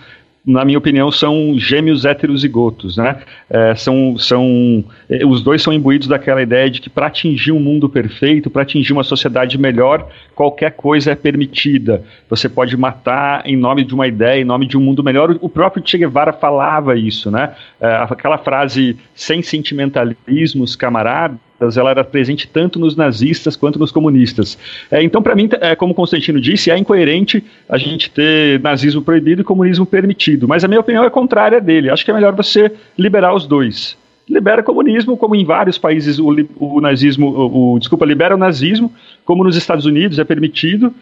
na 0.47 0.65
minha 0.65 0.79
opinião, 0.79 1.11
são 1.11 1.55
gêmeos 1.59 2.05
heterozigotos, 2.05 2.97
né? 2.97 3.19
É, 3.51 3.75
são, 3.75 4.17
são, 4.17 4.85
é, 5.11 5.27
os 5.27 5.43
dois 5.43 5.61
são 5.61 5.73
imbuídos 5.73 6.07
daquela 6.07 6.41
ideia 6.41 6.71
de 6.71 6.81
que 6.81 6.89
para 6.89 7.09
atingir 7.09 7.51
um 7.51 7.59
mundo 7.59 7.89
perfeito, 7.89 8.49
para 8.49 8.63
atingir 8.63 8.93
uma 8.93 9.03
sociedade 9.03 9.59
melhor, 9.59 10.09
qualquer 10.37 10.71
coisa 10.73 11.11
é 11.11 11.15
permitida. 11.17 12.05
Você 12.31 12.49
pode 12.49 12.77
matar 12.77 13.43
em 13.45 13.57
nome 13.57 13.83
de 13.83 13.93
uma 13.93 14.07
ideia, 14.07 14.41
em 14.41 14.45
nome 14.45 14.69
de 14.69 14.79
um 14.79 14.81
mundo 14.81 15.03
melhor. 15.03 15.37
O 15.41 15.49
próprio 15.49 15.83
Che 15.85 15.99
Guevara 15.99 16.33
falava 16.33 16.97
isso, 16.97 17.29
né? 17.29 17.53
É, 17.81 18.07
aquela 18.09 18.39
frase 18.39 18.97
sem 19.17 19.43
sentimentalismos, 19.43 20.77
camarada, 20.77 21.37
ela 21.77 21.91
era 21.91 22.05
presente 22.05 22.47
tanto 22.47 22.79
nos 22.79 22.97
nazistas 22.97 23.57
quanto 23.57 23.79
nos 23.79 23.91
comunistas. 23.91 24.59
É, 24.91 25.03
então, 25.03 25.23
para 25.23 25.35
mim, 25.35 25.49
é, 25.61 25.75
como 25.75 25.95
Constantino 25.95 26.41
disse, 26.41 26.71
é 26.71 26.77
incoerente 26.77 27.43
a 27.69 27.79
gente 27.79 28.11
ter 28.11 28.61
nazismo 28.61 29.03
proibido 29.03 29.41
e 29.43 29.45
comunismo 29.45 29.87
permitido. 29.87 30.47
Mas 30.47 30.65
a 30.65 30.69
minha 30.69 30.81
opinião 30.81 31.05
é 31.05 31.11
contrária 31.11 31.61
dele. 31.61 31.91
Acho 31.91 32.05
que 32.05 32.11
é 32.11 32.15
melhor 32.15 32.35
você 32.35 32.71
liberar 32.99 33.35
os 33.35 33.47
dois 33.47 33.97
libera 34.29 34.63
comunismo, 34.63 35.17
como 35.17 35.37
em 35.37 35.45
vários 35.45 35.79
países 35.79 36.19
o, 36.19 36.29
o 36.59 36.81
nazismo, 36.81 37.29
o, 37.29 37.75
o, 37.75 37.79
desculpa, 37.79 38.05
libera 38.05 38.35
o 38.35 38.39
nazismo, 38.39 38.93
como 39.25 39.45
nos 39.45 39.57
Estados 39.57 39.85
Unidos 39.87 40.19
é 40.19 40.25
permitido, 40.25 40.93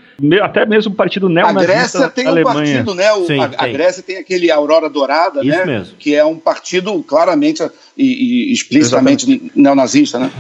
até 0.42 0.66
mesmo 0.66 0.92
o 0.92 0.94
partido 0.94 1.28
neonazista 1.28 1.72
A 1.72 1.76
Grécia 1.76 2.08
tem 2.10 2.28
um 2.28 2.42
partido, 2.42 2.94
né? 2.94 3.12
O, 3.12 3.26
Sim, 3.26 3.40
a, 3.40 3.44
a, 3.44 3.68
Grécia 3.68 4.02
tem 4.02 4.18
aquele 4.18 4.50
Aurora 4.50 4.90
Dourada, 4.90 5.40
Isso 5.40 5.56
né? 5.56 5.64
Mesmo. 5.64 5.96
Que 5.98 6.14
é 6.14 6.24
um 6.24 6.36
partido 6.36 7.02
claramente 7.02 7.62
e, 7.96 8.50
e 8.50 8.52
explicitamente 8.52 9.24
Exatamente. 9.24 9.52
neonazista, 9.58 10.18
né? 10.18 10.30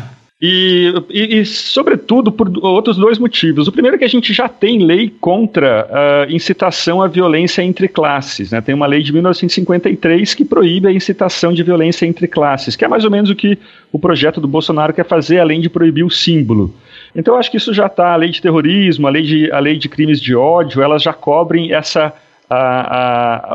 E, 0.46 0.92
e, 1.08 1.38
e, 1.38 1.46
sobretudo, 1.46 2.30
por 2.30 2.52
outros 2.62 2.98
dois 2.98 3.18
motivos. 3.18 3.66
O 3.66 3.72
primeiro 3.72 3.94
é 3.94 3.98
que 3.98 4.04
a 4.04 4.08
gente 4.08 4.30
já 4.34 4.46
tem 4.46 4.84
lei 4.84 5.08
contra 5.08 5.88
a 5.90 6.30
incitação 6.30 7.00
à 7.00 7.08
violência 7.08 7.62
entre 7.62 7.88
classes. 7.88 8.50
Né? 8.50 8.60
Tem 8.60 8.74
uma 8.74 8.86
lei 8.86 9.02
de 9.02 9.10
1953 9.10 10.34
que 10.34 10.44
proíbe 10.44 10.86
a 10.86 10.92
incitação 10.92 11.50
de 11.50 11.62
violência 11.62 12.04
entre 12.04 12.28
classes, 12.28 12.76
que 12.76 12.84
é 12.84 12.88
mais 12.88 13.06
ou 13.06 13.10
menos 13.10 13.30
o 13.30 13.34
que 13.34 13.58
o 13.90 13.98
projeto 13.98 14.38
do 14.38 14.46
Bolsonaro 14.46 14.92
quer 14.92 15.06
fazer, 15.06 15.40
além 15.40 15.62
de 15.62 15.70
proibir 15.70 16.04
o 16.04 16.10
símbolo. 16.10 16.74
Então, 17.16 17.36
acho 17.36 17.50
que 17.50 17.56
isso 17.56 17.72
já 17.72 17.86
está. 17.86 18.12
A 18.12 18.16
lei 18.16 18.28
de 18.28 18.42
terrorismo, 18.42 19.06
a 19.06 19.10
lei 19.10 19.22
de, 19.22 19.50
a 19.50 19.58
lei 19.58 19.78
de 19.78 19.88
crimes 19.88 20.20
de 20.20 20.36
ódio, 20.36 20.82
elas 20.82 21.02
já 21.02 21.14
cobrem 21.14 21.72
essa 21.72 22.12
a, 22.50 22.58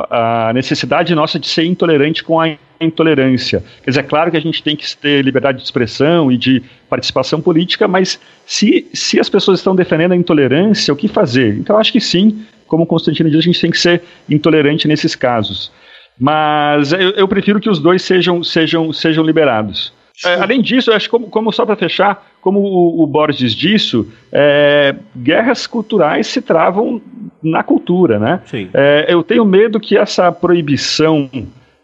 a, 0.10 0.50
a 0.50 0.54
necessidade 0.54 1.14
nossa 1.14 1.38
de 1.38 1.48
ser 1.48 1.66
intolerante 1.66 2.24
com 2.24 2.42
a 2.42 2.50
intolerância. 2.82 3.64
Quer 3.84 3.92
dizer, 3.92 4.00
é 4.02 4.04
claro 4.04 4.32
que 4.32 4.38
a 4.38 4.42
gente 4.42 4.64
tem 4.64 4.76
que 4.76 4.98
ter 4.98 5.24
liberdade 5.24 5.58
de 5.58 5.64
expressão 5.64 6.32
e 6.32 6.38
de 6.38 6.64
participação 6.90 7.42
política, 7.42 7.88
mas 7.88 8.20
se, 8.46 8.88
se 8.94 9.20
as 9.20 9.30
pessoas 9.30 9.60
estão 9.60 9.76
defendendo 9.76 10.14
a 10.14 10.16
intolerância, 10.16 10.94
o 10.94 10.98
que 10.98 11.08
fazer? 11.08 11.56
Então, 11.58 11.78
acho 11.78 11.92
que 11.92 12.02
sim, 12.02 12.44
como 12.68 12.84
o 12.84 12.88
Constantino 12.88 13.30
diz, 13.30 13.40
a 13.40 13.42
gente 13.42 13.62
tem 13.62 13.72
que 13.72 13.80
ser 13.80 14.02
intolerante 14.30 14.88
nesses 14.88 15.16
casos. 15.16 15.72
Mas 16.20 16.92
eu, 16.92 17.12
eu 17.12 17.28
prefiro 17.28 17.60
que 17.60 17.70
os 17.70 17.80
dois 17.80 18.02
sejam, 18.02 18.44
sejam, 18.44 18.92
sejam 18.92 19.24
liberados. 19.24 19.94
É, 20.26 20.34
além 20.34 20.62
disso, 20.62 20.92
acho 20.92 21.10
como, 21.10 21.28
como 21.28 21.52
só 21.52 21.66
para 21.66 21.78
fechar, 21.78 22.30
como 22.42 22.60
o, 22.60 23.04
o 23.04 23.08
Borges 23.08 23.56
disso, 23.56 24.12
é, 24.32 24.94
guerras 25.16 25.66
culturais 25.66 26.28
se 26.28 26.42
travam 26.42 27.02
na 27.42 27.64
cultura, 27.64 28.20
né? 28.20 28.42
É, 28.74 29.06
eu 29.08 29.24
tenho 29.24 29.46
medo 29.46 29.80
que 29.80 29.98
essa 29.98 30.30
proibição 30.30 31.30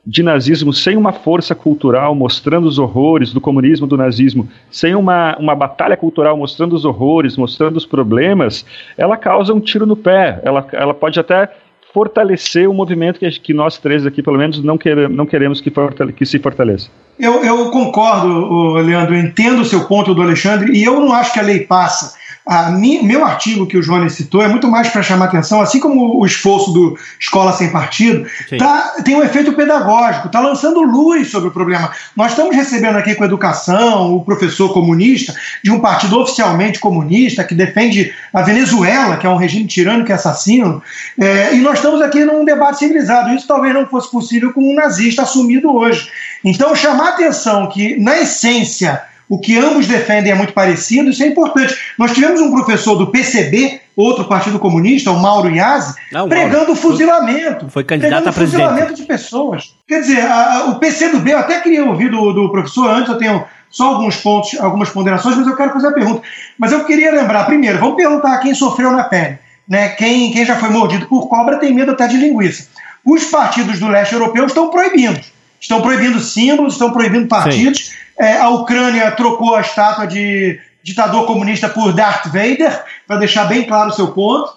de 0.06 0.22
nazismo 0.22 0.72
sem 0.72 0.96
uma 0.96 1.12
força 1.12 1.56
cultural 1.56 2.14
mostrando 2.14 2.68
os 2.68 2.78
horrores 2.78 3.34
do 3.34 3.42
comunismo, 3.42 3.88
do 3.88 3.98
nazismo, 3.98 4.48
sem 4.70 4.94
uma, 4.94 5.36
uma 5.38 5.56
batalha 5.56 5.98
cultural 5.98 6.38
mostrando 6.38 6.74
os 6.74 6.86
horrores, 6.86 7.36
mostrando 7.36 7.78
os 7.78 7.86
problemas, 7.86 8.66
ela 8.98 9.18
causa 9.18 9.54
um 9.54 9.60
tiro 9.60 9.86
no 9.86 9.96
pé. 9.96 10.40
Ela, 10.44 10.68
ela 10.74 10.94
pode 10.94 11.20
até 11.20 11.50
fortalecer 11.92 12.70
o 12.70 12.74
movimento 12.74 13.20
que, 13.20 13.30
que 13.40 13.54
nós 13.54 13.78
três 13.78 14.06
aqui, 14.06 14.22
pelo 14.22 14.38
menos, 14.38 14.62
não, 14.62 14.78
queira, 14.78 15.10
não 15.10 15.26
queremos 15.26 15.60
que, 15.60 15.72
fortale, 15.72 16.14
que 16.14 16.26
se 16.26 16.38
fortaleça. 16.38 16.92
Eu, 17.18 17.44
eu 17.44 17.72
concordo, 17.72 18.74
Leandro, 18.74 19.16
entendo 19.16 19.62
o 19.62 19.66
seu 19.66 19.86
ponto 19.86 20.14
do 20.14 20.22
Alexandre, 20.22 20.74
e 20.74 20.84
eu 20.84 21.00
não 21.00 21.14
acho 21.14 21.32
que 21.32 21.40
a 21.40 21.44
lei 21.44 21.62
passa 21.62 22.14
a 22.46 22.70
meu 22.70 23.26
artigo 23.26 23.66
que 23.66 23.78
o 23.78 23.82
Jones 23.82 24.14
citou 24.14 24.42
é 24.44 24.48
muito 24.48 24.68
mais 24.68 24.90
para 24.90 25.02
chamar 25.02 25.26
atenção, 25.26 25.62
assim 25.62 25.80
como 25.80 26.20
o 26.20 26.26
esforço 26.26 26.72
do 26.72 26.98
Escola 27.20 27.52
Sem 27.52 27.72
Partido, 27.72 28.28
tá, 28.60 28.98
tem 29.04 29.16
um 29.16 29.24
efeito 29.24 29.54
pedagógico, 29.54 30.28
está 30.28 30.40
lançando 30.40 30.82
luz 30.82 31.32
sobre 31.32 31.50
o 31.50 31.52
problema. 31.52 31.90
Nós 32.16 32.32
estamos 32.32 32.56
recebendo 32.56 32.98
aqui 32.98 33.16
com 33.16 33.24
a 33.24 33.28
educação 33.28 34.14
o 34.14 34.24
professor 34.24 34.72
comunista 34.72 35.34
de 35.64 35.72
um 35.72 35.80
partido 35.80 36.20
oficialmente 36.20 36.78
comunista 36.78 37.44
que 37.44 37.56
defende 37.56 38.14
a 38.32 38.44
Venezuela, 38.44 39.18
que 39.18 39.26
é 39.26 39.30
um 39.30 39.38
regime 39.38 39.66
tirânico 39.66 40.12
e 40.12 40.14
assassino, 40.14 40.84
é, 41.20 41.56
e 41.56 41.62
nós 41.62 41.80
estamos 41.80 42.00
aqui 42.00 42.24
num 42.24 42.46
debate 42.46 42.78
civilizado. 42.78 43.34
Isso 43.34 43.48
talvez 43.48 43.74
não 43.74 43.88
fosse 43.88 44.12
possível 44.12 44.54
com 44.54 44.62
um 44.62 44.76
nazista 44.76 45.24
assumido 45.24 45.74
hoje. 45.74 46.08
Então, 46.46 46.76
chamar 46.76 47.10
atenção 47.10 47.68
que, 47.68 48.00
na 48.00 48.20
essência, 48.20 49.02
o 49.28 49.40
que 49.40 49.58
ambos 49.58 49.88
defendem 49.88 50.32
é 50.32 50.36
muito 50.36 50.54
parecido, 50.54 51.10
isso 51.10 51.24
é 51.24 51.28
importante. 51.28 51.76
Nós 51.98 52.14
tivemos 52.14 52.40
um 52.40 52.52
professor 52.52 52.96
do 52.96 53.08
PCB, 53.08 53.82
outro 53.96 54.26
partido 54.26 54.60
comunista, 54.60 55.10
o 55.10 55.20
Mauro 55.20 55.50
Iazzi, 55.50 55.96
Não, 56.12 56.30
pregando 56.30 56.68
Mauro, 56.68 56.76
fuzilamento. 56.76 57.68
Foi 57.70 57.84
candidato 57.84 58.30
a 58.30 58.32
presidente. 58.32 58.62
fuzilamento 58.62 58.94
de 58.94 59.04
pessoas. 59.04 59.76
Quer 59.88 60.02
dizer, 60.02 60.22
a, 60.22 60.54
a, 60.54 60.66
o 60.66 60.76
PCdoB, 60.76 61.32
eu 61.32 61.40
até 61.40 61.60
queria 61.62 61.84
ouvir 61.84 62.12
do, 62.12 62.32
do 62.32 62.52
professor 62.52 62.92
antes, 62.92 63.10
eu 63.10 63.18
tenho 63.18 63.44
só 63.72 63.96
alguns 63.96 64.18
pontos, 64.18 64.60
algumas 64.60 64.90
ponderações, 64.90 65.36
mas 65.36 65.48
eu 65.48 65.56
quero 65.56 65.74
fazer 65.74 65.88
a 65.88 65.94
pergunta. 65.94 66.22
Mas 66.60 66.72
eu 66.72 66.86
queria 66.86 67.12
lembrar, 67.12 67.46
primeiro, 67.46 67.80
vamos 67.80 67.96
perguntar 67.96 68.38
quem 68.38 68.54
sofreu 68.54 68.92
na 68.92 69.06
pele. 69.06 69.40
Né? 69.68 69.90
Quem, 69.90 70.32
quem 70.32 70.46
já 70.46 70.58
foi 70.58 70.70
mordido 70.70 71.08
por 71.08 71.28
cobra 71.28 71.58
tem 71.58 71.74
medo 71.74 71.92
até 71.92 72.08
de 72.08 72.18
linguiça. 72.18 72.68
Os 73.04 73.26
partidos 73.26 73.80
do 73.80 73.88
leste 73.88 74.14
europeu 74.14 74.46
estão 74.46 74.70
proibindo. 74.70 75.20
Estão 75.60 75.82
proibindo 75.82 76.20
símbolos, 76.20 76.74
estão 76.74 76.92
proibindo 76.92 77.28
partidos. 77.28 77.94
É, 78.18 78.38
a 78.38 78.50
Ucrânia 78.50 79.12
trocou 79.12 79.56
a 79.56 79.62
estátua 79.62 80.06
de 80.06 80.60
ditador 80.84 81.26
comunista 81.26 81.68
por 81.68 81.94
Darth 81.94 82.28
Vader, 82.28 82.84
para 83.08 83.18
deixar 83.18 83.46
bem 83.46 83.64
claro 83.64 83.90
o 83.90 83.94
seu 83.94 84.10
ponto. 84.10 84.54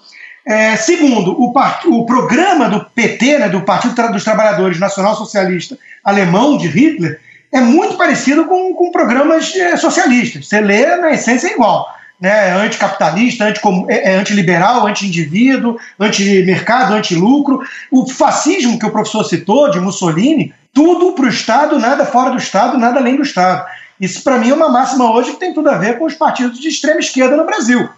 É, 0.47 0.77
segundo, 0.77 1.33
o, 1.33 1.53
o, 1.87 2.07
programa 2.07 2.69
do 2.69 2.85
PT, 2.85 3.39
né, 3.39 3.49
do 3.49 3.63
Partido 3.63 3.95
dos 4.13 4.25
Trabalhadores 4.25 4.79
Nacional 4.79 5.15
Socialista 5.17 5.79
Alemão 6.03 6.57
de 6.57 6.69
Hitler, 6.69 7.21
é 7.53 7.61
muito 7.61 7.97
parecido 7.97 8.45
com, 8.45 8.75
com 8.75 8.91
programas 8.91 9.55
é, 9.55 9.77
socialistas. 9.77 10.47
Você 10.47 10.61
lê, 10.61 10.97
na 10.97 11.13
essência, 11.13 11.49
é 11.49 11.53
igual. 11.53 11.95
Né, 12.21 12.51
anticapitalista, 12.53 13.45
anti, 13.45 13.61
é, 13.89 14.13
é 14.13 14.17
antiliberal, 14.17 14.87
anti-indivíduo, 14.87 15.79
anti-mercado, 16.01 16.95
anti-lucro. 16.95 17.61
O 17.91 18.07
fascismo 18.07 18.79
que 18.79 18.87
o 18.87 18.91
professor 18.91 19.25
citou, 19.25 19.71
de 19.71 19.81
Mussolini, 19.81 20.53
tudo 20.73 21.13
para 21.13 21.27
o 21.27 21.29
Estado, 21.29 21.79
nada 21.79 22.05
fora 22.05 22.31
do 22.31 22.37
Estado, 22.37 22.79
nada 22.79 22.99
além 22.99 23.17
do 23.17 23.23
Estado. 23.23 23.67
Isso, 24.01 24.23
para 24.23 24.39
mim, 24.39 24.51
é 24.51 24.55
uma 24.55 24.69
máxima 24.69 25.11
hoje 25.11 25.33
que 25.33 25.41
tem 25.41 25.53
tudo 25.53 25.69
a 25.69 25.77
ver 25.77 25.99
com 25.99 26.05
os 26.05 26.15
partidos 26.15 26.59
de 26.59 26.69
extrema 26.69 27.01
esquerda 27.01 27.37
no 27.37 27.45
Brasil. 27.45 27.89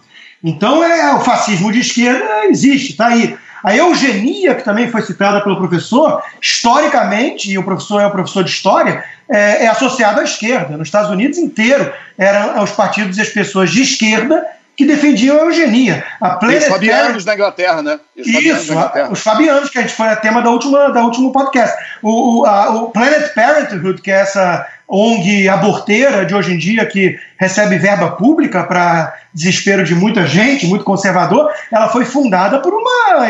Então, 0.43 0.83
é, 0.83 1.13
o 1.13 1.19
fascismo 1.19 1.71
de 1.71 1.79
esquerda 1.79 2.45
existe, 2.45 2.91
está 2.91 3.07
aí. 3.07 3.37
A 3.63 3.75
eugenia, 3.75 4.55
que 4.55 4.63
também 4.63 4.89
foi 4.89 5.03
citada 5.03 5.41
pelo 5.41 5.57
professor, 5.57 6.23
historicamente, 6.41 7.51
e 7.51 7.57
o 7.59 7.63
professor 7.63 8.01
é 8.01 8.07
o 8.07 8.11
professor 8.11 8.43
de 8.43 8.49
história, 8.49 9.03
é, 9.29 9.65
é 9.65 9.67
associado 9.67 10.19
à 10.19 10.23
esquerda. 10.23 10.75
Nos 10.75 10.87
Estados 10.87 11.11
Unidos 11.11 11.37
inteiro 11.37 11.93
eram 12.17 12.63
os 12.63 12.71
partidos 12.71 13.17
e 13.17 13.21
as 13.21 13.29
pessoas 13.29 13.69
de 13.69 13.83
esquerda 13.83 14.43
que 14.81 14.85
defendiam 14.85 15.37
a 15.37 15.45
eugenia. 15.45 16.03
A 16.19 16.31
Planet 16.31 16.63
os 16.63 16.67
fabianos 16.67 17.25
na 17.25 17.35
Inglaterra, 17.35 17.81
né? 17.83 17.99
Os 18.17 18.27
Isso, 18.27 18.71
Inglaterra. 18.71 19.09
os 19.11 19.21
fabianos, 19.21 19.69
que 19.69 19.77
a 19.77 19.81
gente 19.81 19.93
foi 19.93 20.07
a 20.07 20.15
tema 20.15 20.41
da 20.41 20.49
última, 20.49 20.89
da 20.89 21.03
último 21.03 21.31
podcast. 21.31 21.77
O, 22.01 22.39
o, 22.39 22.45
a, 22.45 22.69
o 22.71 22.89
Planet 22.89 23.31
Parenthood, 23.33 24.01
que 24.01 24.09
é 24.09 24.21
essa 24.21 24.67
ONG 24.87 25.47
aborteira 25.47 26.25
de 26.25 26.33
hoje 26.33 26.53
em 26.53 26.57
dia 26.57 26.85
que 26.85 27.15
recebe 27.37 27.77
verba 27.77 28.11
pública 28.11 28.63
para 28.63 29.13
desespero 29.31 29.83
de 29.83 29.93
muita 29.93 30.25
gente, 30.25 30.65
muito 30.65 30.83
conservador, 30.83 31.51
ela 31.71 31.87
foi 31.87 32.03
fundada 32.03 32.59
por 32.59 32.73
uma, 32.73 33.27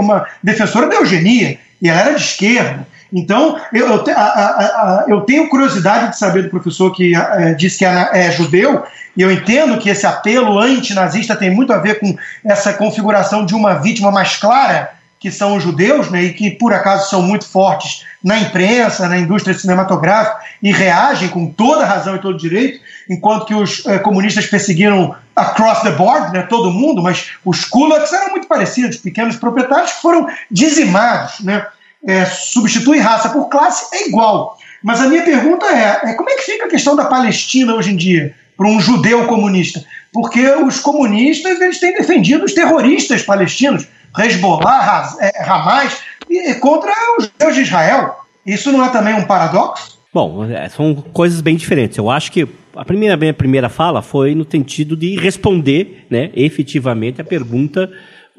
uma 0.00 0.26
defensora 0.42 0.88
da 0.88 0.96
eugenia, 0.96 1.58
e 1.80 1.88
ela 1.88 2.00
era 2.00 2.14
de 2.14 2.22
esquerda. 2.22 2.86
Então, 3.12 3.58
eu, 3.72 3.86
eu, 3.86 4.04
a, 4.14 4.20
a, 4.20 4.48
a, 5.00 5.04
eu 5.08 5.22
tenho 5.22 5.48
curiosidade 5.48 6.10
de 6.10 6.18
saber 6.18 6.42
do 6.42 6.50
professor 6.50 6.94
que 6.94 7.16
é, 7.16 7.54
disse 7.54 7.78
que 7.78 7.84
é, 7.84 8.10
é 8.12 8.30
judeu, 8.30 8.84
e 9.16 9.22
eu 9.22 9.32
entendo 9.32 9.78
que 9.78 9.88
esse 9.88 10.06
apelo 10.06 10.58
antinazista 10.58 11.34
tem 11.34 11.50
muito 11.50 11.72
a 11.72 11.78
ver 11.78 11.98
com 11.98 12.16
essa 12.44 12.72
configuração 12.72 13.44
de 13.44 13.54
uma 13.54 13.74
vítima 13.74 14.10
mais 14.10 14.36
clara, 14.36 14.90
que 15.18 15.32
são 15.32 15.56
os 15.56 15.62
judeus, 15.64 16.10
né, 16.10 16.22
e 16.22 16.32
que 16.32 16.50
por 16.50 16.72
acaso 16.72 17.10
são 17.10 17.22
muito 17.22 17.44
fortes 17.44 18.04
na 18.22 18.38
imprensa, 18.38 19.08
na 19.08 19.18
indústria 19.18 19.56
cinematográfica, 19.58 20.38
e 20.62 20.70
reagem 20.70 21.28
com 21.28 21.46
toda 21.46 21.84
razão 21.84 22.14
e 22.14 22.20
todo 22.20 22.38
direito, 22.38 22.80
enquanto 23.08 23.46
que 23.46 23.54
os 23.54 23.84
é, 23.86 23.98
comunistas 23.98 24.46
perseguiram 24.46 25.16
across 25.34 25.82
the 25.82 25.90
board, 25.92 26.32
né, 26.32 26.42
todo 26.42 26.70
mundo, 26.70 27.02
mas 27.02 27.30
os 27.44 27.64
kulaks 27.64 28.12
eram 28.12 28.30
muito 28.30 28.46
parecidos, 28.46 28.98
pequenos 28.98 29.36
proprietários 29.36 29.92
que 29.92 30.02
foram 30.02 30.28
dizimados. 30.50 31.40
Né, 31.40 31.64
é, 32.06 32.24
substitui 32.24 32.98
raça 32.98 33.28
por 33.30 33.48
classe 33.48 33.94
é 33.94 34.08
igual. 34.08 34.56
Mas 34.82 35.00
a 35.00 35.08
minha 35.08 35.22
pergunta 35.22 35.66
é, 35.66 36.10
é 36.10 36.14
como 36.14 36.30
é 36.30 36.34
que 36.34 36.42
fica 36.42 36.66
a 36.66 36.70
questão 36.70 36.94
da 36.94 37.06
Palestina 37.06 37.74
hoje 37.74 37.92
em 37.92 37.96
dia? 37.96 38.34
para 38.58 38.66
um 38.66 38.80
judeu 38.80 39.24
comunista, 39.28 39.84
porque 40.12 40.44
os 40.50 40.80
comunistas 40.80 41.60
eles 41.60 41.78
têm 41.78 41.94
defendido 41.94 42.44
os 42.44 42.52
terroristas 42.52 43.22
palestinos, 43.22 43.86
Hezbollah, 44.18 45.16
é, 45.20 45.44
Hamas, 45.48 45.96
contra 46.60 46.90
os 47.16 47.26
judeus 47.26 47.54
de 47.54 47.62
Israel. 47.62 48.16
Isso 48.44 48.72
não 48.72 48.84
é 48.84 48.88
também 48.88 49.14
um 49.14 49.24
paradoxo? 49.24 49.96
Bom, 50.12 50.44
é, 50.44 50.68
são 50.68 50.92
coisas 50.96 51.40
bem 51.40 51.54
diferentes. 51.54 51.96
Eu 51.96 52.10
acho 52.10 52.32
que 52.32 52.48
a 52.74 52.84
primeira, 52.84 53.16
minha 53.16 53.32
primeira 53.32 53.68
fala 53.68 54.02
foi 54.02 54.34
no 54.34 54.44
sentido 54.50 54.96
de 54.96 55.16
responder 55.16 56.06
né, 56.10 56.30
efetivamente 56.34 57.20
a 57.20 57.24
pergunta 57.24 57.88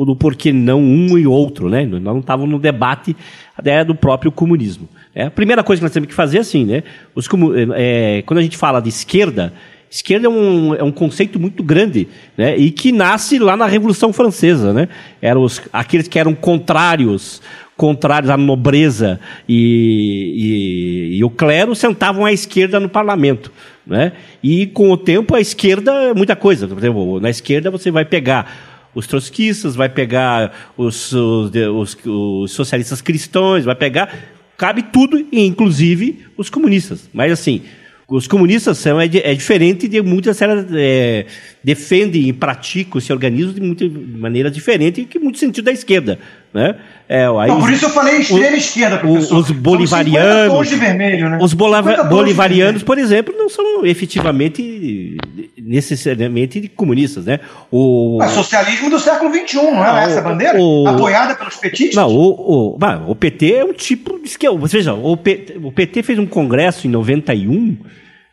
do 0.06 0.16
porquê 0.16 0.52
não 0.52 0.82
um 0.82 1.18
e 1.18 1.28
outro. 1.28 1.70
Né? 1.70 1.86
Nós 1.86 2.02
não 2.02 2.20
estávamos 2.20 2.52
no 2.52 2.60
debate 2.60 3.16
né, 3.64 3.84
do 3.84 3.96
próprio 3.96 4.32
comunismo. 4.32 4.88
É, 5.14 5.24
a 5.24 5.32
primeira 5.32 5.64
coisa 5.64 5.80
que 5.80 5.84
nós 5.84 5.94
temos 5.94 6.08
que 6.08 6.16
fazer 6.16 6.38
é 6.38 6.42
assim, 6.42 6.66
né? 6.66 6.84
Os, 7.16 7.28
é, 7.76 8.24
quando 8.26 8.38
a 8.38 8.44
gente 8.44 8.56
fala 8.56 8.80
de 8.80 8.90
esquerda, 8.90 9.52
Esquerda 9.90 10.28
é 10.28 10.30
um, 10.30 10.76
é 10.76 10.84
um 10.84 10.92
conceito 10.92 11.40
muito 11.40 11.64
grande, 11.64 12.08
né? 12.38 12.56
E 12.56 12.70
que 12.70 12.92
nasce 12.92 13.40
lá 13.40 13.58
na 13.58 13.66
Revolução 13.66 14.14
Francesa, 14.14 14.72
né? 14.72 14.88
Eram 15.20 15.42
os, 15.42 15.60
aqueles 15.74 16.08
que 16.08 16.20
eram 16.20 16.36
contrários, 16.36 17.42
contrários 17.76 18.30
à 18.30 18.38
nobreza 18.38 19.20
e, 19.48 21.12
e, 21.16 21.18
e 21.18 21.24
o 21.24 21.30
clero 21.30 21.74
sentavam 21.74 22.24
à 22.24 22.32
esquerda 22.32 22.80
no 22.80 22.88
parlamento, 22.88 23.52
né? 23.86 24.12
E 24.44 24.68
com 24.68 24.92
o 24.92 24.98
tempo 24.98 25.34
a 25.34 25.42
esquerda 25.42 25.92
é 25.92 26.14
muita 26.14 26.36
coisa. 26.36 26.68
Por 26.68 26.78
exemplo, 26.78 27.20
na 27.20 27.32
esquerda 27.32 27.72
você 27.72 27.90
vai 27.90 28.06
pegar 28.06 28.69
os 29.00 29.08
trotskistas, 29.08 29.76
vai 29.76 29.90
pegar 29.90 30.72
os, 30.78 31.12
os, 31.12 31.52
os, 31.56 31.98
os 32.06 32.52
socialistas 32.52 33.02
cristãos, 33.02 33.66
vai 33.66 33.76
pegar 33.76 34.38
cabe 34.58 34.84
tudo, 34.84 35.26
inclusive 35.32 36.26
os 36.38 36.50
comunistas. 36.50 37.10
Mas 37.14 37.32
assim, 37.32 37.62
os 38.10 38.28
comunistas 38.28 38.78
são 38.78 39.00
é, 39.00 39.06
é 39.06 39.34
diferente 39.34 39.88
de 39.88 40.02
muitas 40.02 40.38
é, 40.42 41.26
defendem 41.64 42.28
e 42.28 42.34
praticam 42.34 42.98
esse 42.98 43.14
organismo 43.14 43.74
de 43.74 43.88
maneira 43.88 44.52
diferente 44.52 45.06
que 45.06 45.18
muito 45.18 45.40
sentido 45.40 45.66
da 45.66 45.72
esquerda, 45.72 46.20
né? 46.54 46.76
É, 47.08 47.26
aí 47.26 47.48
Não, 47.48 47.60
por 47.60 47.72
isso 47.72 47.86
eu 47.86 47.90
falei 47.90 48.18
extrema 48.18 48.52
o, 48.52 48.56
esquerda, 48.56 48.98
professor. 48.98 49.38
Os 49.38 49.52
bolivarianos, 49.52 50.70
de 50.70 50.76
vermelho, 50.76 51.30
né? 51.30 51.38
os 51.42 51.54
bolivarianos, 51.54 52.84
por 52.84 52.98
exemplo, 52.98 53.34
não 53.38 53.50
são 53.50 53.86
efetivamente 53.86 55.18
necessariamente 55.58 56.68
comunistas, 56.76 57.26
né? 57.26 57.40
O 57.72 58.18
Mas 58.20 58.32
socialismo 58.32 58.90
do 58.90 59.00
século 59.00 59.32
XXI, 59.34 59.58
não 59.58 59.86
é 59.86 60.04
essa 60.06 60.22
bandeira? 60.22 60.60
O, 60.60 60.88
Apoiada 60.88 61.36
pelos 61.36 61.56
petistas? 61.56 61.96
Não, 61.96 62.10
o, 62.10 62.76
o, 62.76 62.78
o 63.08 63.16
PT 63.16 63.54
é 63.54 63.66
um 63.66 63.74
tipo 63.74 64.20
de 64.20 64.28
esquerda. 64.28 64.58
Veja, 64.68 64.94
o, 64.94 65.16
P, 65.16 65.58
o 65.64 65.72
PT 65.72 66.04
fez 66.04 66.18
um 66.18 66.26
congresso 66.26 66.88
em 66.88 66.90
91, 66.90 67.78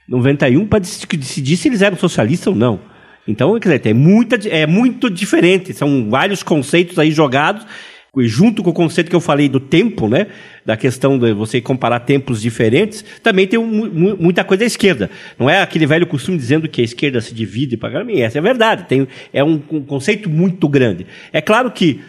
91 0.09 0.66
para 0.66 0.79
decidir 0.79 1.57
se 1.57 1.68
eles 1.68 1.83
eram 1.83 1.96
socialistas 1.96 2.46
ou 2.46 2.55
não. 2.55 2.81
Então, 3.29 3.59
quer 3.59 3.79
dizer, 3.79 3.90
é, 3.90 3.94
muita, 3.94 4.48
é 4.48 4.66
muito 4.66 5.11
diferente. 5.11 5.74
São 5.74 6.09
vários 6.09 6.42
conceitos 6.42 6.98
aí 6.98 7.11
jogados 7.11 7.66
junto 8.24 8.62
com 8.62 8.70
o 8.70 8.72
conceito 8.72 9.11
que 9.11 9.16
eu 9.16 9.20
falei 9.20 9.48
do 9.48 9.61
tempo, 9.61 10.09
né, 10.09 10.26
da 10.64 10.76
questão 10.76 11.18
de 11.18 11.33
você 11.33 11.61
comparar 11.61 12.00
tempos 12.00 12.40
diferentes, 12.40 13.05
também 13.22 13.46
tem 13.46 13.59
um, 13.59 14.16
muita 14.18 14.42
coisa 14.44 14.64
à 14.64 14.66
esquerda. 14.66 15.11
Não 15.38 15.50
é 15.50 15.61
aquele 15.61 15.87
velho 15.87 16.07
costume 16.07 16.38
dizendo 16.38 16.68
que 16.68 16.81
a 16.81 16.85
esquerda 16.85 17.20
se 17.20 17.35
divide 17.35 17.76
para 17.76 18.05
mim, 18.05 18.20
essa 18.20 18.38
é 18.38 18.40
verdade. 18.40 18.85
Tem, 18.85 19.07
é 19.33 19.44
um, 19.44 19.61
um 19.70 19.83
conceito 19.83 20.31
muito 20.31 20.68
grande. 20.68 21.07
É 21.33 21.40
claro 21.40 21.70
que 21.70 22.00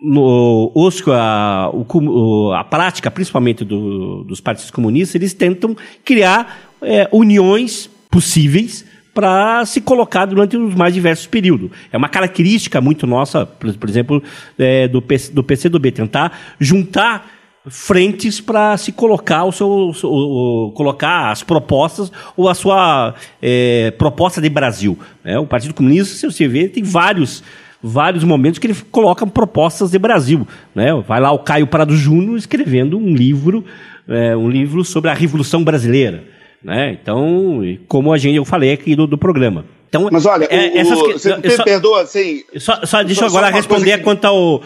no, 0.00 0.70
os, 0.74 1.02
a, 1.08 1.70
o, 1.72 2.52
a 2.52 2.62
prática, 2.62 3.10
principalmente 3.10 3.64
do, 3.64 4.22
dos 4.24 4.40
partidos 4.40 4.70
comunistas, 4.70 5.16
eles 5.16 5.34
tentam 5.34 5.76
criar 6.04 6.70
é, 6.80 7.08
uniões 7.12 7.90
possíveis 8.10 8.84
para 9.18 9.66
se 9.66 9.80
colocar 9.80 10.26
durante 10.26 10.56
os 10.56 10.76
mais 10.76 10.94
diversos 10.94 11.26
períodos. 11.26 11.72
É 11.90 11.96
uma 11.96 12.08
característica 12.08 12.80
muito 12.80 13.04
nossa, 13.04 13.44
por, 13.44 13.74
por 13.74 13.88
exemplo, 13.88 14.22
é, 14.56 14.86
do, 14.86 15.02
PC, 15.02 15.32
do 15.32 15.42
PCdoB, 15.42 15.90
tentar 15.90 16.38
juntar 16.60 17.28
frentes 17.66 18.40
para 18.40 18.76
se 18.76 18.92
colocar 18.92 19.42
o 19.42 19.50
seu, 19.50 19.66
o, 19.66 20.68
o, 20.68 20.70
colocar 20.70 21.32
as 21.32 21.42
propostas 21.42 22.12
ou 22.36 22.48
a 22.48 22.54
sua 22.54 23.16
é, 23.42 23.90
proposta 23.98 24.40
de 24.40 24.48
Brasil. 24.48 24.96
É, 25.24 25.36
o 25.36 25.46
Partido 25.46 25.74
Comunista, 25.74 26.14
se 26.14 26.24
você 26.24 26.46
vê, 26.46 26.68
tem 26.68 26.84
vários 26.84 27.42
vários 27.82 28.22
momentos 28.22 28.60
que 28.60 28.68
ele 28.68 28.76
coloca 28.92 29.26
propostas 29.26 29.90
de 29.90 29.98
Brasil. 29.98 30.46
Né? 30.76 30.94
Vai 31.08 31.20
lá 31.20 31.32
o 31.32 31.40
Caio 31.40 31.66
Prado 31.66 31.96
Júnior 31.96 32.36
escrevendo 32.36 32.96
um 32.96 33.12
livro, 33.12 33.64
é, 34.06 34.36
um 34.36 34.48
livro 34.48 34.84
sobre 34.84 35.10
a 35.10 35.14
Revolução 35.14 35.64
Brasileira. 35.64 36.37
Né? 36.62 36.98
Então, 37.00 37.60
como 37.86 38.12
a 38.12 38.18
gente, 38.18 38.36
eu 38.36 38.44
falei 38.44 38.72
aqui 38.72 38.96
do, 38.96 39.06
do 39.06 39.16
programa. 39.16 39.64
Então, 39.88 40.08
Mas 40.12 40.26
olha, 40.26 40.44
é, 40.44 40.68
o, 40.68 40.78
essas, 40.78 40.98
você 40.98 41.36
me 41.36 41.50
só, 41.50 41.64
perdoa, 41.64 42.02
assim. 42.02 42.42
Só, 42.56 42.84
só 42.84 43.02
deixa 43.02 43.22
eu 43.22 43.28
agora 43.28 43.48
responder 43.48 43.98
que... 43.98 44.04
quanto, 44.04 44.24
ao, 44.26 44.62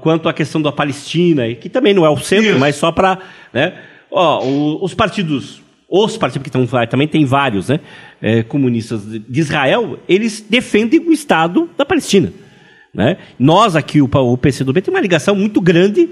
quanto 0.00 0.28
à 0.28 0.32
questão 0.32 0.62
da 0.62 0.72
Palestina, 0.72 1.52
que 1.54 1.68
também 1.68 1.92
não 1.92 2.06
é 2.06 2.10
o 2.10 2.16
centro, 2.16 2.50
Isso. 2.50 2.58
mas 2.58 2.76
só 2.76 2.90
para. 2.90 3.18
Né? 3.52 3.74
Ó, 4.10 4.44
os 4.82 4.94
partidos, 4.94 5.60
os 5.88 6.16
partidos 6.16 6.48
que 6.50 6.56
estão 6.56 6.86
também 6.86 7.06
tem 7.06 7.24
vários, 7.24 7.68
né? 7.68 7.80
É, 8.22 8.42
comunistas 8.42 9.02
de 9.06 9.40
Israel, 9.40 9.98
eles 10.08 10.40
defendem 10.48 11.00
o 11.00 11.12
Estado 11.12 11.68
da 11.76 11.84
Palestina. 11.84 12.32
Né? 12.94 13.18
Nós 13.38 13.76
aqui, 13.76 14.00
o, 14.00 14.08
o 14.10 14.38
PCdoB, 14.38 14.80
tem 14.80 14.94
uma 14.94 15.00
ligação 15.00 15.36
muito 15.36 15.60
grande, 15.60 16.08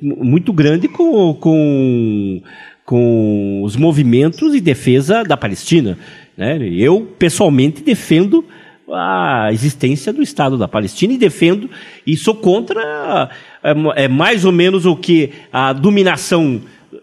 muito 0.00 0.50
grande 0.50 0.88
com, 0.88 1.34
com 1.34 2.42
com 2.84 3.62
os 3.62 3.76
movimentos 3.76 4.52
de 4.52 4.60
defesa 4.60 5.22
da 5.22 5.36
Palestina. 5.36 5.98
Né? 6.36 6.58
Eu, 6.68 7.08
pessoalmente, 7.18 7.82
defendo 7.82 8.44
a 8.90 9.48
existência 9.52 10.12
do 10.12 10.22
Estado 10.22 10.58
da 10.58 10.68
Palestina 10.68 11.14
e 11.14 11.18
defendo 11.18 11.70
e 12.06 12.16
sou 12.16 12.34
contra 12.34 13.30
é, 13.62 14.04
é 14.04 14.08
mais 14.08 14.44
ou 14.44 14.52
menos 14.52 14.84
o 14.84 14.96
que 14.96 15.30
a 15.52 15.72
dominação 15.72 16.60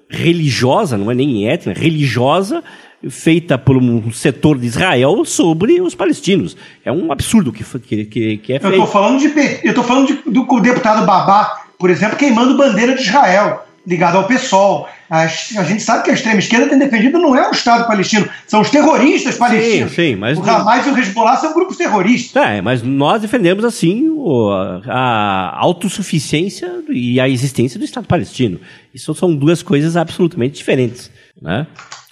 religiosa, 0.10 0.98
não 0.98 1.10
é 1.10 1.16
nem 1.16 1.50
étnica, 1.50 1.80
religiosa 1.80 2.64
feita 3.10 3.58
por 3.58 3.78
um 3.78 4.12
setor 4.12 4.58
de 4.58 4.68
Israel 4.68 5.24
sobre 5.24 5.80
os 5.80 5.96
palestinos. 5.96 6.58
É 6.84 6.92
um 6.92 7.12
absurdo 7.12 7.52
que, 7.52 7.64
que, 7.64 8.38
que 8.38 8.54
é 8.54 8.60
feito. 8.60 8.66
Eu 8.66 8.72
estou 8.72 8.88
falando, 8.88 9.20
de, 9.20 9.60
eu 9.64 9.74
tô 9.74 9.84
falando 9.84 10.08
de, 10.08 10.30
do 10.30 10.60
deputado 10.60 11.06
Babá, 11.06 11.64
por 11.78 11.90
exemplo, 11.90 12.18
queimando 12.18 12.58
bandeira 12.58 12.96
de 12.96 13.02
Israel 13.02 13.64
ligado 13.86 14.18
ao 14.18 14.28
PSOL. 14.28 14.88
A, 15.10 15.22
a, 15.22 15.28
gente 15.28 15.82
sabe 15.82 16.04
que 16.04 16.12
a 16.12 16.14
extrema 16.14 16.40
esquerda 16.40 16.68
tem 16.68 16.78
defendido 16.78 17.18
não 17.18 17.36
é 17.36 17.48
o 17.48 17.52
Estado 17.52 17.88
palestino, 17.88 18.30
são 18.46 18.62
os 18.62 18.70
terroristas 18.70 19.38
palestinos. 19.38 19.90
Sim, 19.92 20.12
sim, 20.12 20.16
mas 20.16 20.38
o 20.38 20.48
Hamas 20.48 20.86
e 20.86 20.90
o 20.90 20.98
Hezbollah 20.98 21.38
são 21.38 21.54
grupos 21.54 21.78
terroristas. 21.78 22.42
É, 22.42 22.62
mas 22.62 22.84
nós 22.84 23.22
defendemos 23.22 23.66
assim 23.66 24.08
o, 24.10 24.52
a 24.88 25.58
autossuficiência 25.60 26.84
e 26.90 27.20
a 27.20 27.28
existência 27.28 27.80
do 27.80 27.86
Estado 27.86 28.08
palestino. 28.08 28.60
Isso 28.94 29.14
são 29.16 29.36
duas 29.36 29.64
coisas 29.64 29.98
absolutamente 29.98 30.58
diferentes, 30.58 31.10
né? 31.42 31.66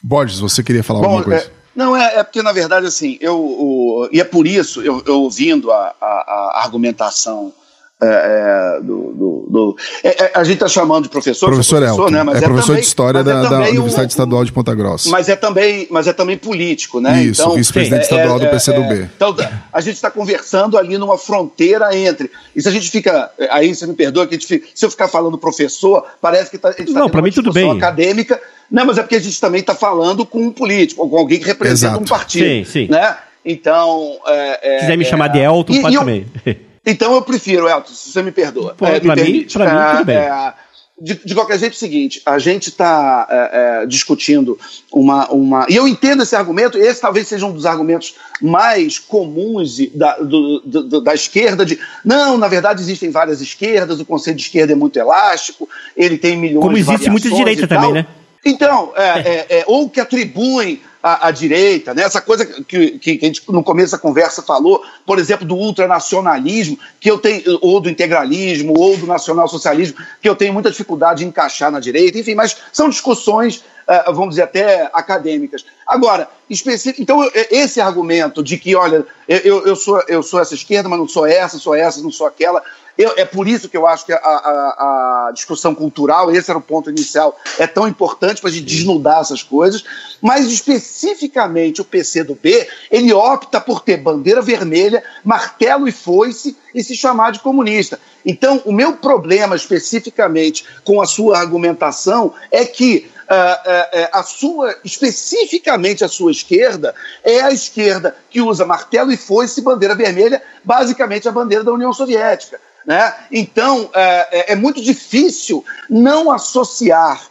Borges, 0.04 0.40
você 0.40 0.64
queria 0.64 0.84
falar 0.84 1.02
Bom, 1.02 1.06
alguma 1.06 1.24
coisa? 1.24 1.46
É, 1.46 1.50
não, 1.76 1.96
é, 1.96 2.20
é, 2.20 2.24
porque 2.24 2.42
na 2.42 2.52
verdade 2.52 2.88
assim, 2.88 3.18
eu, 3.22 3.38
o, 3.38 4.10
e 4.12 4.20
é 4.20 4.24
por 4.24 4.48
isso 4.48 4.82
eu, 4.82 5.04
eu 5.06 5.22
ouvindo 5.22 5.72
a, 5.72 5.94
a, 6.02 6.06
a 6.06 6.62
argumentação 6.64 7.54
é, 8.00 8.78
é, 8.78 8.82
do, 8.82 9.12
do, 9.12 9.48
do 9.50 9.78
é, 10.04 10.26
é, 10.26 10.32
a 10.36 10.44
gente 10.44 10.56
está 10.56 10.68
chamando 10.68 11.06
de 11.06 11.10
professor, 11.10 11.48
professor, 11.48 11.80
professor 11.80 12.00
Elton, 12.00 12.12
né? 12.12 12.22
Mas 12.22 12.38
é, 12.38 12.42
professor 12.42 12.68
também, 12.68 12.82
de 12.82 12.88
história 12.88 13.24
da, 13.24 13.42
da, 13.42 13.60
Universidade 13.62 14.06
um, 14.06 14.10
Estadual 14.10 14.46
de 14.46 14.52
Ponta 14.52 14.76
Grossa. 14.76 15.10
Mas 15.10 15.28
é 15.30 15.36
também, 15.36 15.88
mas 15.90 16.08
é 16.08 16.14
também 16.14 16.38
político, 16.38 17.02
né? 17.02 17.24
Isso, 17.24 17.42
então, 17.42 17.56
vice-presidente 17.56 18.04
estadual 18.04 18.40
do 18.40 18.48
PCdoB. 18.48 19.10
então 19.16 19.36
a 19.74 19.82
gente 19.82 19.96
está 19.96 20.12
conversando 20.12 20.78
ali 20.78 20.96
numa 20.96 21.18
fronteira 21.18 21.98
entre. 21.98 22.30
E 22.56 22.62
se 22.62 22.70
a 22.70 22.72
gente 22.72 22.92
fica, 22.92 23.32
aí 23.50 23.74
você 23.74 23.88
me 23.88 23.96
perdoa 23.96 24.28
que 24.28 24.36
a 24.36 24.38
gente 24.38 24.48
fica, 24.48 24.68
se 24.76 24.86
eu 24.86 24.92
ficar 24.92 25.08
falando 25.08 25.36
professor, 25.36 26.06
parece 26.22 26.52
que 26.52 26.60
tá, 26.60 26.70
a 26.70 26.72
gente 26.74 26.90
está 26.90 27.00
Não, 27.00 27.10
para 27.10 27.24
mim 27.24 27.32
tudo 27.32 27.52
bem. 27.52 27.72
acadêmica. 27.72 28.40
Não, 28.70 28.86
mas 28.86 29.00
é 29.00 29.02
porque 29.02 29.16
a 29.16 29.20
gente 29.20 29.42
também 29.42 29.62
está 29.62 29.74
falando 29.74 30.24
com 30.24 30.40
um 30.40 30.52
político, 30.52 31.10
com 31.10 31.18
alguém 31.18 31.40
que 31.40 31.46
representa 31.46 31.94
Exato. 31.94 32.04
um 32.04 32.06
partido, 32.06 32.46
sim, 32.46 32.64
sim. 32.64 32.88
né? 32.92 33.18
Então, 33.44 34.20
é, 34.28 34.80
quiser 34.82 34.98
me 34.98 35.06
chamar 35.06 35.30
de 35.30 35.40
Elton, 35.40 35.74
e, 35.74 35.82
pode 35.82 35.96
e 35.96 36.00
também. 36.00 36.28
Eu, 36.46 36.67
Então 36.88 37.14
eu 37.14 37.22
prefiro, 37.22 37.68
Elton, 37.68 37.94
se 37.94 38.14
você 38.14 38.24
me 38.24 38.32
perdoa. 38.32 38.74
Pô, 38.74 38.86
é, 38.86 38.98
pra, 39.02 39.14
me 39.14 39.24
mim, 39.24 39.48
pra 39.52 39.66
mim, 39.66 39.92
tudo 39.98 40.06
bem. 40.06 40.16
É, 40.16 40.54
de, 41.00 41.14
de, 41.14 41.36
qualquer 41.36 41.60
jeito, 41.60 41.74
é 41.74 41.76
o 41.76 41.80
seguinte: 41.80 42.22
a 42.26 42.40
gente 42.40 42.70
está 42.70 43.28
é, 43.30 43.82
é, 43.84 43.86
discutindo 43.86 44.58
uma, 44.92 45.30
uma. 45.30 45.66
E 45.70 45.76
eu 45.76 45.86
entendo 45.86 46.24
esse 46.24 46.34
argumento, 46.34 46.78
esse 46.78 47.02
talvez 47.02 47.28
seja 47.28 47.46
um 47.46 47.52
dos 47.52 47.66
argumentos 47.66 48.16
mais 48.42 48.98
comuns 48.98 49.78
da, 49.94 50.18
do, 50.18 50.62
do, 50.62 51.02
da 51.02 51.14
esquerda, 51.14 51.66
de 51.66 51.78
não, 52.06 52.38
na 52.38 52.48
verdade 52.48 52.82
existem 52.82 53.12
várias 53.12 53.42
esquerdas, 53.42 54.00
o 54.00 54.06
conceito 54.06 54.38
de 54.38 54.44
esquerda 54.44 54.72
é 54.72 54.76
muito 54.76 54.98
elástico, 54.98 55.70
ele 55.96 56.18
tem 56.18 56.38
milhões 56.38 56.64
Como 56.64 56.78
existe 56.78 57.04
de 57.04 57.10
muita 57.10 57.30
direita 57.30 57.68
também, 57.68 57.92
né? 57.92 58.08
Então, 58.46 58.94
é, 58.96 59.04
é, 59.04 59.48
é, 59.60 59.64
ou 59.68 59.90
que 59.90 60.00
atribuem 60.00 60.82
à, 61.16 61.32
direita, 61.32 61.94
né? 61.94 62.04
essa 62.04 62.22
coisa 62.22 62.46
que, 62.46 63.00
que, 63.00 63.20
a 63.22 63.26
gente 63.26 63.42
no 63.50 63.64
começo 63.64 63.92
da 63.92 63.98
conversa 63.98 64.42
falou, 64.42 64.84
por 65.06 65.20
exemplo, 65.20 65.46
do 65.46 65.56
ultranacionalismo, 65.56 66.78
que 67.00 67.10
eu 67.10 67.18
tenho, 67.18 67.44
ou 67.62 67.80
do 67.80 67.90
integralismo, 67.90 68.74
ou 68.78 68.98
do 68.98 69.06
nacionalsocialismo, 69.06 69.98
que 70.22 70.28
eu 70.28 70.36
tenho 70.36 70.54
muita 70.54 70.72
dificuldade 70.72 71.20
de 71.20 71.26
encaixar 71.26 71.72
na 71.72 71.80
direita, 71.80 72.18
enfim, 72.20 72.36
mas 72.36 72.58
são 72.72 72.90
discussões, 72.90 73.64
uh, 73.88 74.14
vamos 74.14 74.32
dizer, 74.32 74.44
até 74.44 74.90
acadêmicas. 74.94 75.66
Agora, 75.88 76.30
específico, 76.50 77.02
então 77.02 77.30
esse 77.52 77.80
argumento 77.80 78.44
de 78.44 78.58
que, 78.58 78.76
olha, 78.76 79.06
eu, 79.28 79.66
eu, 79.66 79.76
sou, 79.76 80.02
eu 80.08 80.22
sou 80.22 80.40
essa 80.40 80.54
esquerda, 80.54 80.90
mas 80.90 81.00
não 81.00 81.08
sou 81.08 81.26
essa, 81.26 81.58
sou 81.58 81.76
essa, 81.76 82.02
não 82.02 82.12
sou 82.12 82.28
aquela, 82.28 82.62
eu, 82.98 83.14
é 83.16 83.26
por 83.26 83.48
isso 83.48 83.70
que 83.70 83.78
eu 83.78 83.86
acho 83.86 84.06
que 84.06 84.14
a, 84.14 84.18
a, 84.18 85.28
a, 85.28 85.32
discussão 85.34 85.76
cultural, 85.76 86.32
esse 86.32 86.50
era 86.50 86.58
o 86.58 86.62
ponto 86.62 86.90
inicial, 86.90 87.38
é 87.60 87.68
tão 87.68 87.88
importante 87.88 88.42
para 88.42 88.50
a 88.50 88.54
gente 88.54 88.66
desnudar 88.66 89.22
essas 89.22 89.44
coisas, 89.44 89.84
mas 90.22 90.48
especificamente 90.48 91.82
o 91.82 91.86
PC 91.86 92.24
do 92.24 92.36
B, 92.36 92.68
ele 92.90 93.14
opta 93.14 93.62
por 93.62 93.82
ter 93.82 93.98
bandeira 93.98 94.42
vermelha, 94.42 95.04
martelo 95.24 95.88
e 95.88 95.92
foice 95.92 96.58
e 96.74 96.84
se 96.84 96.96
chamar 96.96 97.32
de 97.32 97.40
comunista. 97.40 98.00
Então, 98.26 98.62
o 98.66 98.72
meu 98.72 98.94
problema 98.94 99.56
especificamente 99.56 100.66
com 100.84 101.02
a 101.02 101.06
sua 101.06 101.38
argumentação 101.38 102.34
é 102.52 102.66
que 102.66 103.12
Uh, 103.28 103.34
uh, 103.34 104.04
uh, 104.04 104.10
a 104.14 104.24
sua, 104.24 104.74
especificamente 104.86 106.02
a 106.02 106.08
sua 106.08 106.32
esquerda, 106.32 106.96
é 107.22 107.42
a 107.42 107.52
esquerda 107.52 108.16
que 108.30 108.40
usa 108.40 108.66
martelo 108.66 109.12
e 109.12 109.18
foice 109.18 109.60
e 109.60 109.64
bandeira 109.64 109.94
vermelha, 109.94 110.42
basicamente 110.64 111.28
a 111.28 111.32
bandeira 111.34 111.62
da 111.62 111.74
União 111.74 111.92
Soviética. 111.92 112.58
Né? 112.88 113.14
Então, 113.30 113.90
é, 113.94 114.28
é, 114.32 114.54
é 114.54 114.56
muito 114.56 114.82
difícil 114.82 115.64
não 115.90 116.32
associar 116.32 117.22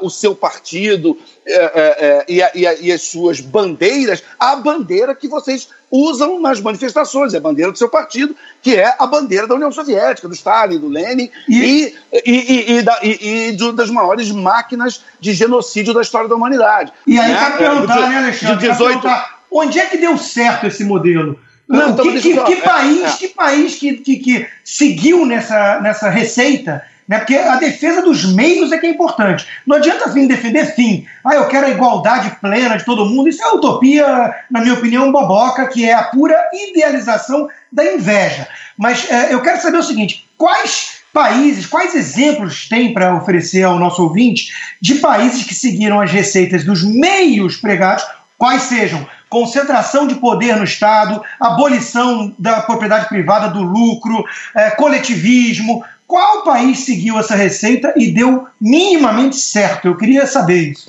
o 0.00 0.08
seu 0.08 0.34
partido 0.34 1.14
é, 1.46 1.54
é, 1.54 2.24
e, 2.26 2.42
a, 2.42 2.50
e, 2.54 2.66
a, 2.66 2.74
e, 2.80 2.90
as 2.90 3.02
suas 3.02 3.38
bandeiras 3.38 4.24
a 4.38 4.56
bandeira 4.56 5.14
que 5.14 5.28
vocês 5.28 5.68
usam 5.90 6.40
nas 6.40 6.58
manifestações, 6.58 7.34
é 7.34 7.36
a 7.36 7.40
bandeira 7.40 7.70
do 7.70 7.76
seu 7.76 7.90
partido, 7.90 8.34
que 8.62 8.76
é 8.76 8.94
a 8.98 9.06
bandeira 9.06 9.46
da 9.46 9.54
União 9.54 9.70
Soviética, 9.70 10.26
do 10.26 10.32
Stalin, 10.32 10.78
do 10.78 10.88
Lenin 10.88 11.30
e, 11.46 11.94
e, 12.24 12.82
da, 12.82 12.98
e, 13.02 13.54
das 13.74 13.90
maiores 13.90 14.30
máquinas 14.30 15.04
de 15.20 15.34
genocídio 15.34 15.92
da 15.92 16.00
história 16.00 16.26
da 16.26 16.34
humanidade. 16.34 16.90
E 17.06 17.18
aí, 17.18 17.30
né? 17.30 17.56
perguntar, 17.58 18.08
né, 18.08 18.18
Alexandre? 18.20 18.56
De 18.56 18.68
18... 18.68 19.06
onde 19.52 19.78
é 19.78 19.84
que 19.84 19.98
deu 19.98 20.16
certo 20.16 20.66
esse 20.66 20.82
modelo? 20.82 21.38
Não, 21.70 21.96
que, 21.96 22.20
que, 22.20 22.44
que, 22.44 22.56
país, 22.56 23.04
é. 23.04 23.16
que 23.16 23.28
país 23.28 23.76
que, 23.76 23.96
que, 23.98 24.16
que 24.16 24.46
seguiu 24.64 25.24
nessa, 25.24 25.80
nessa 25.80 26.10
receita 26.10 26.82
né? 27.10 27.18
Porque 27.18 27.34
a 27.34 27.56
defesa 27.56 28.02
dos 28.02 28.24
meios 28.24 28.70
é 28.70 28.78
que 28.78 28.86
é 28.86 28.90
importante. 28.90 29.44
Não 29.66 29.78
adianta 29.78 30.08
vir 30.10 30.28
defender 30.28 30.76
fim. 30.76 31.04
Ah, 31.24 31.34
eu 31.34 31.48
quero 31.48 31.66
a 31.66 31.70
igualdade 31.70 32.36
plena 32.40 32.76
de 32.76 32.84
todo 32.84 33.04
mundo. 33.04 33.28
Isso 33.28 33.42
é 33.42 33.50
utopia, 33.50 34.32
na 34.48 34.60
minha 34.60 34.74
opinião, 34.74 35.10
boboca, 35.10 35.66
que 35.66 35.84
é 35.84 35.92
a 35.92 36.04
pura 36.04 36.36
idealização 36.52 37.48
da 37.72 37.84
inveja. 37.84 38.46
Mas 38.78 39.10
é, 39.10 39.34
eu 39.34 39.42
quero 39.42 39.60
saber 39.60 39.78
o 39.78 39.82
seguinte: 39.82 40.24
quais 40.38 41.00
países, 41.12 41.66
quais 41.66 41.96
exemplos 41.96 42.68
tem 42.68 42.94
para 42.94 43.16
oferecer 43.16 43.64
ao 43.64 43.76
nosso 43.76 44.04
ouvinte 44.04 44.52
de 44.80 44.94
países 44.94 45.42
que 45.42 45.54
seguiram 45.54 46.00
as 46.00 46.12
receitas 46.12 46.62
dos 46.62 46.84
meios 46.84 47.56
pregados, 47.56 48.06
quais 48.38 48.62
sejam 48.62 49.04
concentração 49.30 50.06
de 50.06 50.16
poder 50.16 50.56
no 50.56 50.64
Estado, 50.64 51.22
abolição 51.38 52.34
da 52.38 52.60
propriedade 52.60 53.08
privada, 53.08 53.48
do 53.48 53.62
lucro, 53.62 54.24
é, 54.54 54.70
coletivismo, 54.72 55.82
qual 56.10 56.42
país 56.42 56.80
seguiu 56.80 57.16
essa 57.20 57.36
receita 57.36 57.94
e 57.96 58.10
deu 58.10 58.44
minimamente 58.60 59.36
certo? 59.36 59.86
Eu 59.86 59.96
queria 59.96 60.26
saber 60.26 60.72
isso. 60.72 60.86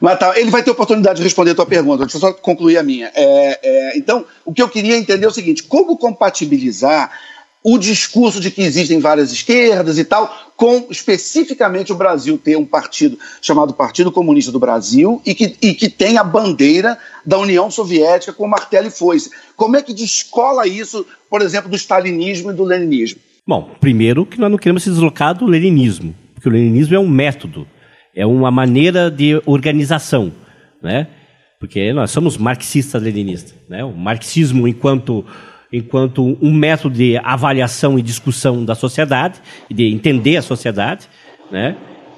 Mas 0.00 0.18
tá, 0.18 0.32
ele 0.34 0.50
vai 0.50 0.62
ter 0.62 0.70
oportunidade 0.70 1.18
de 1.18 1.22
responder 1.22 1.50
a 1.50 1.54
tua 1.54 1.66
pergunta. 1.66 2.04
Deixa 2.04 2.16
eu 2.16 2.20
só 2.22 2.32
concluir 2.32 2.78
a 2.78 2.82
minha. 2.82 3.12
É, 3.14 3.60
é, 3.62 3.98
então, 3.98 4.24
o 4.46 4.52
que 4.52 4.62
eu 4.62 4.70
queria 4.70 4.96
entender 4.96 5.26
é 5.26 5.28
o 5.28 5.32
seguinte: 5.32 5.62
como 5.62 5.98
compatibilizar 5.98 7.10
o 7.62 7.78
discurso 7.78 8.40
de 8.40 8.50
que 8.50 8.62
existem 8.62 8.98
várias 8.98 9.30
esquerdas 9.30 9.98
e 9.98 10.04
tal, 10.04 10.34
com 10.56 10.86
especificamente 10.90 11.92
o 11.92 11.96
Brasil 11.96 12.36
ter 12.36 12.56
um 12.56 12.64
partido 12.64 13.18
chamado 13.40 13.72
Partido 13.72 14.10
Comunista 14.10 14.50
do 14.50 14.58
Brasil 14.58 15.20
e 15.24 15.34
que, 15.34 15.56
e 15.62 15.74
que 15.74 15.88
tem 15.88 16.18
a 16.18 16.24
bandeira 16.24 16.98
da 17.24 17.38
União 17.38 17.70
Soviética 17.70 18.32
com 18.32 18.46
martelo 18.46 18.88
e 18.88 18.90
foice. 18.90 19.30
Como 19.56 19.76
é 19.76 19.82
que 19.82 19.94
descola 19.94 20.66
isso, 20.66 21.06
por 21.30 21.42
exemplo, 21.42 21.70
do 21.70 21.76
stalinismo 21.76 22.50
e 22.50 22.54
do 22.54 22.64
leninismo? 22.64 23.20
Bom, 23.46 23.70
primeiro 23.80 24.24
que 24.24 24.38
nós 24.38 24.50
não 24.50 24.58
queremos 24.58 24.82
se 24.82 24.90
deslocar 24.90 25.36
do 25.36 25.46
leninismo, 25.46 26.14
porque 26.34 26.48
o 26.48 26.52
leninismo 26.52 26.94
é 26.94 26.98
um 26.98 27.08
método, 27.08 27.66
é 28.14 28.24
uma 28.24 28.50
maneira 28.50 29.10
de 29.10 29.40
organização, 29.46 30.32
né? 30.82 31.08
Porque 31.58 31.92
nós 31.92 32.10
somos 32.10 32.36
marxistas-leninistas, 32.36 33.54
né? 33.68 33.84
O 33.84 33.92
marxismo 33.92 34.66
enquanto 34.66 35.24
enquanto 35.72 36.36
um 36.42 36.52
método 36.52 36.94
de 36.96 37.16
avaliação 37.16 37.98
e 37.98 38.02
discussão 38.02 38.62
da 38.62 38.74
sociedade 38.74 39.40
de 39.70 39.86
entender 39.90 40.36
a 40.36 40.42
sociedade, 40.42 41.08
né? 41.50 41.76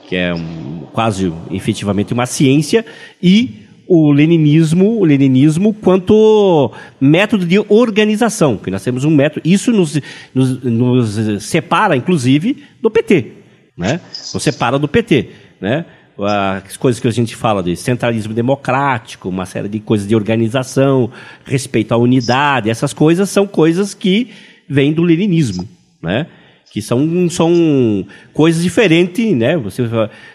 Que 0.09 0.17
é 0.17 0.35
um, 0.35 0.87
quase 0.93 1.33
efetivamente 1.51 2.13
uma 2.13 2.27
ciência 2.27 2.85
e 3.23 3.64
o 3.87 4.13
leninismo, 4.13 4.99
o 4.99 5.05
leninismo 5.05 5.75
quanto 5.75 6.73
método 7.01 7.45
de 7.47 7.59
organização, 7.69 8.57
que 8.57 8.71
nós 8.71 8.83
temos 8.83 9.05
um 9.05 9.11
método, 9.11 9.43
isso 9.45 9.73
nos, 9.73 10.01
nos, 10.35 10.63
nos 10.63 11.45
separa, 11.45 11.97
inclusive, 11.97 12.65
do 12.81 12.91
PT, 12.91 13.33
né? 13.77 14.01
Nos 14.33 14.43
separa 14.43 14.79
do 14.79 14.89
PT, 14.89 15.31
né? 15.61 15.85
As 16.17 16.77
coisas 16.77 17.01
que 17.01 17.09
a 17.09 17.11
gente 17.11 17.35
fala 17.35 17.63
de 17.63 17.75
centralismo 17.75 18.33
democrático, 18.33 19.29
uma 19.29 19.47
série 19.47 19.69
de 19.69 19.81
coisas 19.81 20.07
de 20.07 20.15
organização, 20.15 21.11
respeito 21.45 21.93
à 21.93 21.97
unidade, 21.97 22.71
essas 22.71 22.93
coisas 22.93 23.29
são 23.31 23.47
coisas 23.47 23.95
que 23.95 24.31
vêm 24.69 24.93
do 24.93 25.03
leninismo, 25.03 25.69
né? 26.01 26.27
Que 26.75 26.83
são, 26.83 27.31
são 27.31 28.05
coisas 28.33 28.61
diferentes, 28.61 29.33
né? 29.37 29.57
Você 29.59 29.85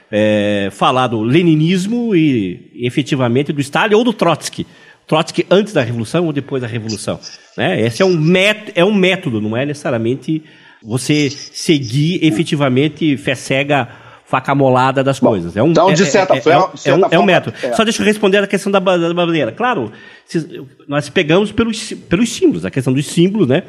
é, 0.09 0.69
falar 0.71 1.07
do 1.07 1.21
leninismo 1.21 2.15
e 2.15 2.71
efetivamente 2.75 3.51
do 3.51 3.59
Stalin 3.59 3.95
ou 3.95 4.05
do 4.05 4.13
Trotsky. 4.13 4.65
Trotsky 5.05 5.45
antes 5.51 5.73
da 5.73 5.83
Revolução 5.83 6.27
ou 6.27 6.31
depois 6.31 6.61
da 6.61 6.67
Revolução. 6.67 7.19
Né? 7.57 7.81
Esse 7.81 8.01
é 8.01 8.05
um, 8.05 8.17
método, 8.17 8.71
é 8.73 8.85
um 8.85 8.93
método, 8.93 9.41
não 9.41 9.57
é 9.57 9.65
necessariamente 9.65 10.41
você 10.81 11.29
seguir 11.29 12.25
efetivamente 12.25 13.17
fé 13.17 13.35
cega 13.35 13.89
faca 14.29 14.53
molada 14.53 15.03
das 15.03 15.19
Bom, 15.19 15.29
coisas. 15.29 15.57
É 15.57 15.63
um, 15.63 15.71
então, 15.71 15.91
de 15.91 16.05
certa, 16.05 16.35
é, 16.35 16.37
é, 16.37 16.41
forma, 16.41 16.71
é, 16.85 16.93
um, 16.93 17.01
é 17.09 17.19
um 17.19 17.23
método. 17.23 17.57
É. 17.63 17.73
Só 17.73 17.83
deixa 17.83 18.03
eu 18.03 18.05
responder 18.05 18.37
a 18.37 18.45
questão 18.45 18.71
da, 18.71 18.77
da 18.79 19.11
bandeira. 19.11 19.51
Claro, 19.51 19.91
se, 20.23 20.61
nós 20.87 21.09
pegamos 21.09 21.51
pelos, 21.51 21.93
pelos 22.07 22.29
símbolos, 22.29 22.63
a 22.63 22.69
questão 22.69 22.93
dos 22.93 23.07
símbolos, 23.07 23.47
né? 23.47 23.63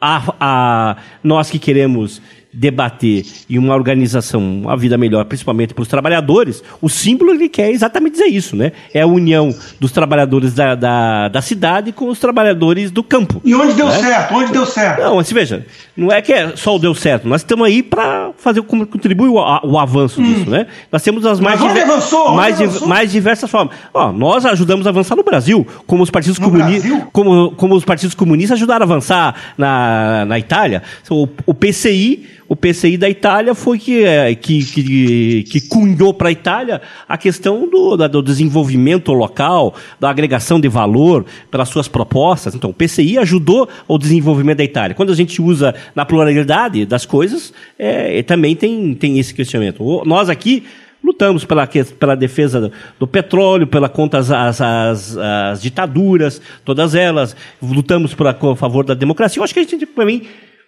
A, 0.00 0.34
a, 0.38 0.96
nós 1.22 1.50
que 1.50 1.58
queremos 1.58 2.22
debater 2.52 3.24
em 3.48 3.58
uma 3.58 3.74
organização 3.74 4.40
uma 4.40 4.76
vida 4.76 4.96
melhor, 4.96 5.24
principalmente 5.26 5.74
para 5.74 5.82
os 5.82 5.88
trabalhadores, 5.88 6.62
o 6.80 6.88
símbolo 6.88 7.30
ele 7.30 7.48
quer 7.48 7.70
exatamente 7.70 8.12
dizer 8.12 8.26
isso, 8.26 8.56
né? 8.56 8.72
É 8.92 9.02
a 9.02 9.06
união 9.06 9.54
dos 9.78 9.92
trabalhadores 9.92 10.54
da, 10.54 10.74
da, 10.74 11.28
da 11.28 11.42
cidade 11.42 11.92
com 11.92 12.08
os 12.08 12.18
trabalhadores 12.18 12.90
do 12.90 13.02
campo. 13.02 13.40
E 13.44 13.54
onde 13.54 13.74
deu 13.74 13.86
né? 13.86 13.98
certo? 13.98 14.34
Onde 14.34 14.52
deu 14.52 14.64
certo? 14.64 15.02
Não, 15.02 15.18
assim, 15.18 15.34
veja, 15.34 15.66
não 15.96 16.10
é 16.10 16.22
que 16.22 16.32
é 16.32 16.56
só 16.56 16.74
o 16.74 16.78
deu 16.78 16.94
certo, 16.94 17.28
nós 17.28 17.42
estamos 17.42 17.66
aí 17.66 17.82
para 17.82 18.30
fazer 18.38 18.62
como 18.62 18.86
contribuir 18.86 19.28
o, 19.28 19.34
o 19.34 19.78
avanço 19.78 20.20
hum. 20.20 20.24
disso, 20.24 20.50
né? 20.50 20.66
Nós 20.90 21.02
temos 21.02 21.26
as 21.26 21.40
mais, 21.40 21.60
diver 21.60 21.82
avançou, 21.82 22.34
mais, 22.34 22.60
avançou? 22.60 22.88
mais 22.88 23.12
diversas 23.12 23.50
formas. 23.50 23.76
Ó, 23.92 24.10
nós 24.12 24.46
ajudamos 24.46 24.86
a 24.86 24.90
avançar 24.90 25.16
no 25.16 25.22
Brasil, 25.22 25.66
como 25.86 26.02
os 26.02 26.10
partidos 26.10 26.38
comunistas, 26.38 26.90
como, 27.12 27.52
como 27.52 27.74
os 27.74 27.84
partidos 27.84 28.14
comunistas 28.14 28.56
ajudaram 28.56 28.84
a 28.84 28.86
avançar 28.86 29.34
na, 29.56 30.24
na 30.24 30.38
Itália. 30.38 30.82
O, 31.10 31.28
o 31.46 31.54
PCI 31.54 32.38
o 32.48 32.56
PCI 32.56 32.96
da 32.96 33.10
Itália 33.10 33.54
foi 33.54 33.78
que, 33.78 34.02
é, 34.02 34.34
que, 34.34 34.64
que, 34.64 35.42
que 35.42 35.60
cunhou 35.68 36.14
para 36.14 36.28
a 36.28 36.32
Itália 36.32 36.80
a 37.06 37.18
questão 37.18 37.68
do, 37.68 37.96
do 38.08 38.22
desenvolvimento 38.22 39.12
local, 39.12 39.74
da 40.00 40.08
agregação 40.08 40.58
de 40.58 40.66
valor 40.66 41.26
pelas 41.50 41.68
suas 41.68 41.86
propostas. 41.88 42.54
Então, 42.54 42.70
o 42.70 42.74
PCI 42.74 43.18
ajudou 43.18 43.68
o 43.86 43.98
desenvolvimento 43.98 44.58
da 44.58 44.64
Itália. 44.64 44.94
Quando 44.94 45.12
a 45.12 45.14
gente 45.14 45.42
usa 45.42 45.74
na 45.94 46.06
pluralidade 46.06 46.86
das 46.86 47.04
coisas, 47.04 47.52
é, 47.78 48.22
também 48.22 48.56
tem, 48.56 48.94
tem 48.94 49.18
esse 49.18 49.34
questionamento. 49.34 50.02
Nós 50.06 50.30
aqui 50.30 50.64
lutamos 51.04 51.44
pela, 51.44 51.66
pela 51.66 52.16
defesa 52.16 52.72
do, 52.98 53.06
petróleo, 53.06 53.66
pela 53.66 53.90
contra 53.90 54.20
as, 54.20 54.30
as, 54.30 54.60
as, 54.60 55.16
as, 55.16 55.62
ditaduras, 55.62 56.40
todas 56.64 56.94
elas, 56.94 57.36
lutamos 57.62 58.16
a 58.18 58.56
favor 58.56 58.84
da 58.84 58.94
democracia. 58.94 59.38
Eu 59.38 59.44
acho 59.44 59.52
que 59.52 59.60
a 59.60 59.62
gente, 59.62 59.84
para 59.86 60.06
mim, 60.06 60.26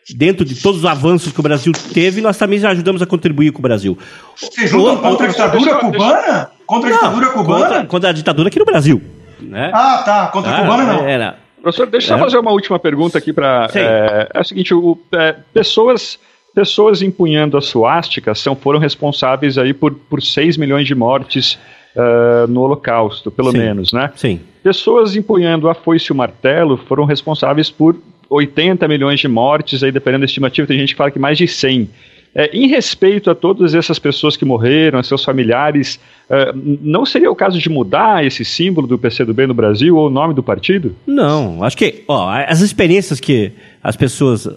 dentro 0.08 0.44
de 0.44 0.54
todos 0.54 0.80
os 0.80 0.86
avanços 0.86 1.32
que 1.32 1.40
o 1.40 1.42
Brasil 1.42 1.72
teve, 1.92 2.20
nós 2.20 2.36
também 2.36 2.58
já 2.58 2.70
ajudamos 2.70 3.02
a 3.02 3.06
contribuir 3.06 3.52
com 3.52 3.58
o 3.58 3.62
Brasil. 3.62 3.96
Vocês 4.36 4.72
lutam 4.72 4.96
contra 4.98 5.26
a 5.26 5.28
ditadura 5.28 5.74
cubana? 5.76 6.50
Contra 6.66 6.90
a 6.90 6.92
ditadura 6.92 7.26
cubana? 7.28 7.64
Contra, 7.64 7.86
contra, 7.86 8.10
a 8.10 8.12
ditadura 8.12 8.48
aqui 8.48 8.58
no 8.58 8.64
Brasil. 8.64 9.02
Né? 9.40 9.70
Ah, 9.72 10.02
tá. 10.04 10.26
Contra 10.28 10.50
a 10.50 10.58
ah, 10.58 10.60
cubana 10.62 10.84
não. 10.84 11.08
Era. 11.08 11.38
Professor, 11.62 11.86
deixa 11.86 12.14
eu 12.14 12.16
é. 12.16 12.20
fazer 12.20 12.38
uma 12.38 12.52
última 12.52 12.78
pergunta 12.78 13.18
aqui 13.18 13.32
para. 13.32 13.68
É, 13.74 14.28
é, 14.32 14.40
o 14.40 14.44
seguinte: 14.44 14.74
o, 14.74 14.98
é, 15.12 15.36
pessoas, 15.52 16.18
pessoas 16.54 17.02
empunhando 17.02 17.56
a 17.56 17.60
suástica 17.60 18.34
são, 18.34 18.56
foram 18.56 18.78
responsáveis 18.78 19.58
aí 19.58 19.74
por, 19.74 19.94
por 19.94 20.22
6 20.22 20.56
milhões 20.56 20.86
de 20.86 20.94
mortes 20.94 21.58
uh, 21.94 22.46
no 22.48 22.62
Holocausto, 22.62 23.30
pelo 23.30 23.52
Sim. 23.52 23.58
menos, 23.58 23.92
né? 23.92 24.10
Sim. 24.16 24.40
Pessoas 24.62 25.16
empunhando 25.16 25.68
a 25.68 25.74
foice 25.74 26.06
e 26.10 26.12
o 26.12 26.16
martelo 26.16 26.76
foram 26.76 27.04
responsáveis 27.04 27.70
por 27.70 27.96
80 28.30 28.86
milhões 28.86 29.18
de 29.18 29.26
mortes, 29.26 29.82
aí 29.82 29.90
dependendo 29.90 30.20
da 30.20 30.26
estimativa, 30.26 30.66
tem 30.66 30.78
gente 30.78 30.94
que 30.94 30.98
fala 30.98 31.10
que 31.10 31.18
mais 31.18 31.36
de 31.36 31.48
100. 31.48 31.90
É, 32.32 32.56
em 32.56 32.68
respeito 32.68 33.28
a 33.28 33.34
todas 33.34 33.74
essas 33.74 33.98
pessoas 33.98 34.36
que 34.36 34.44
morreram, 34.44 35.00
a 35.00 35.02
seus 35.02 35.24
familiares, 35.24 35.98
é, 36.28 36.52
não 36.54 37.04
seria 37.04 37.28
o 37.28 37.34
caso 37.34 37.58
de 37.58 37.68
mudar 37.68 38.24
esse 38.24 38.44
símbolo 38.44 38.86
do 38.86 38.96
PCdoB 38.96 39.48
no 39.48 39.54
Brasil 39.54 39.96
ou 39.96 40.06
o 40.06 40.10
nome 40.10 40.32
do 40.32 40.42
partido? 40.42 40.94
Não, 41.04 41.64
acho 41.64 41.76
que 41.76 42.04
ó, 42.06 42.30
as 42.46 42.60
experiências 42.60 43.18
que 43.18 43.50
as 43.82 43.96
pessoas 43.96 44.46
uh, 44.46 44.56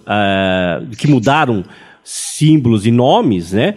que 0.96 1.08
mudaram 1.08 1.64
símbolos 2.04 2.86
e 2.86 2.92
nomes, 2.92 3.52
né, 3.52 3.74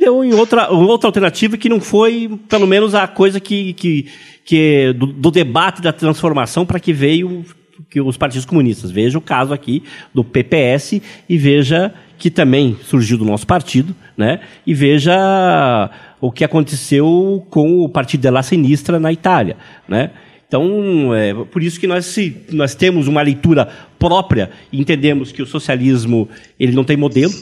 deu 0.00 0.24
em 0.24 0.34
outra, 0.34 0.68
outra 0.72 1.06
alternativa 1.06 1.56
que 1.56 1.68
não 1.68 1.80
foi, 1.80 2.28
pelo 2.48 2.66
menos, 2.66 2.96
a 2.96 3.06
coisa 3.06 3.38
que, 3.38 3.74
que, 3.74 4.06
que 4.44 4.92
do, 4.94 5.06
do 5.06 5.30
debate 5.30 5.80
da 5.80 5.92
transformação 5.92 6.66
para 6.66 6.80
que 6.80 6.92
veio 6.92 7.44
que 7.90 8.00
os 8.00 8.16
partidos 8.16 8.44
comunistas. 8.44 8.90
Veja 8.90 9.18
o 9.18 9.20
caso 9.20 9.52
aqui 9.52 9.82
do 10.14 10.24
PPS 10.24 11.00
e 11.28 11.38
veja 11.38 11.92
que 12.18 12.30
também 12.30 12.76
surgiu 12.82 13.18
do 13.18 13.24
nosso 13.24 13.46
partido, 13.46 13.94
né? 14.16 14.40
E 14.66 14.72
veja 14.72 15.90
o 16.20 16.32
que 16.32 16.44
aconteceu 16.44 17.46
com 17.50 17.80
o 17.80 17.88
Partido 17.88 18.22
della 18.22 18.42
Sinistra 18.42 18.98
na 18.98 19.12
Itália, 19.12 19.56
né? 19.88 20.10
Então, 20.48 21.12
é 21.14 21.34
por 21.34 21.62
isso 21.62 21.78
que 21.78 21.86
nós, 21.86 22.06
se, 22.06 22.44
nós 22.52 22.74
temos 22.74 23.08
uma 23.08 23.20
leitura 23.20 23.68
própria 23.98 24.50
e 24.72 24.80
entendemos 24.80 25.32
que 25.32 25.42
o 25.42 25.46
socialismo 25.46 26.28
ele 26.58 26.72
não 26.72 26.84
tem 26.84 26.96
modelo, 26.96 27.34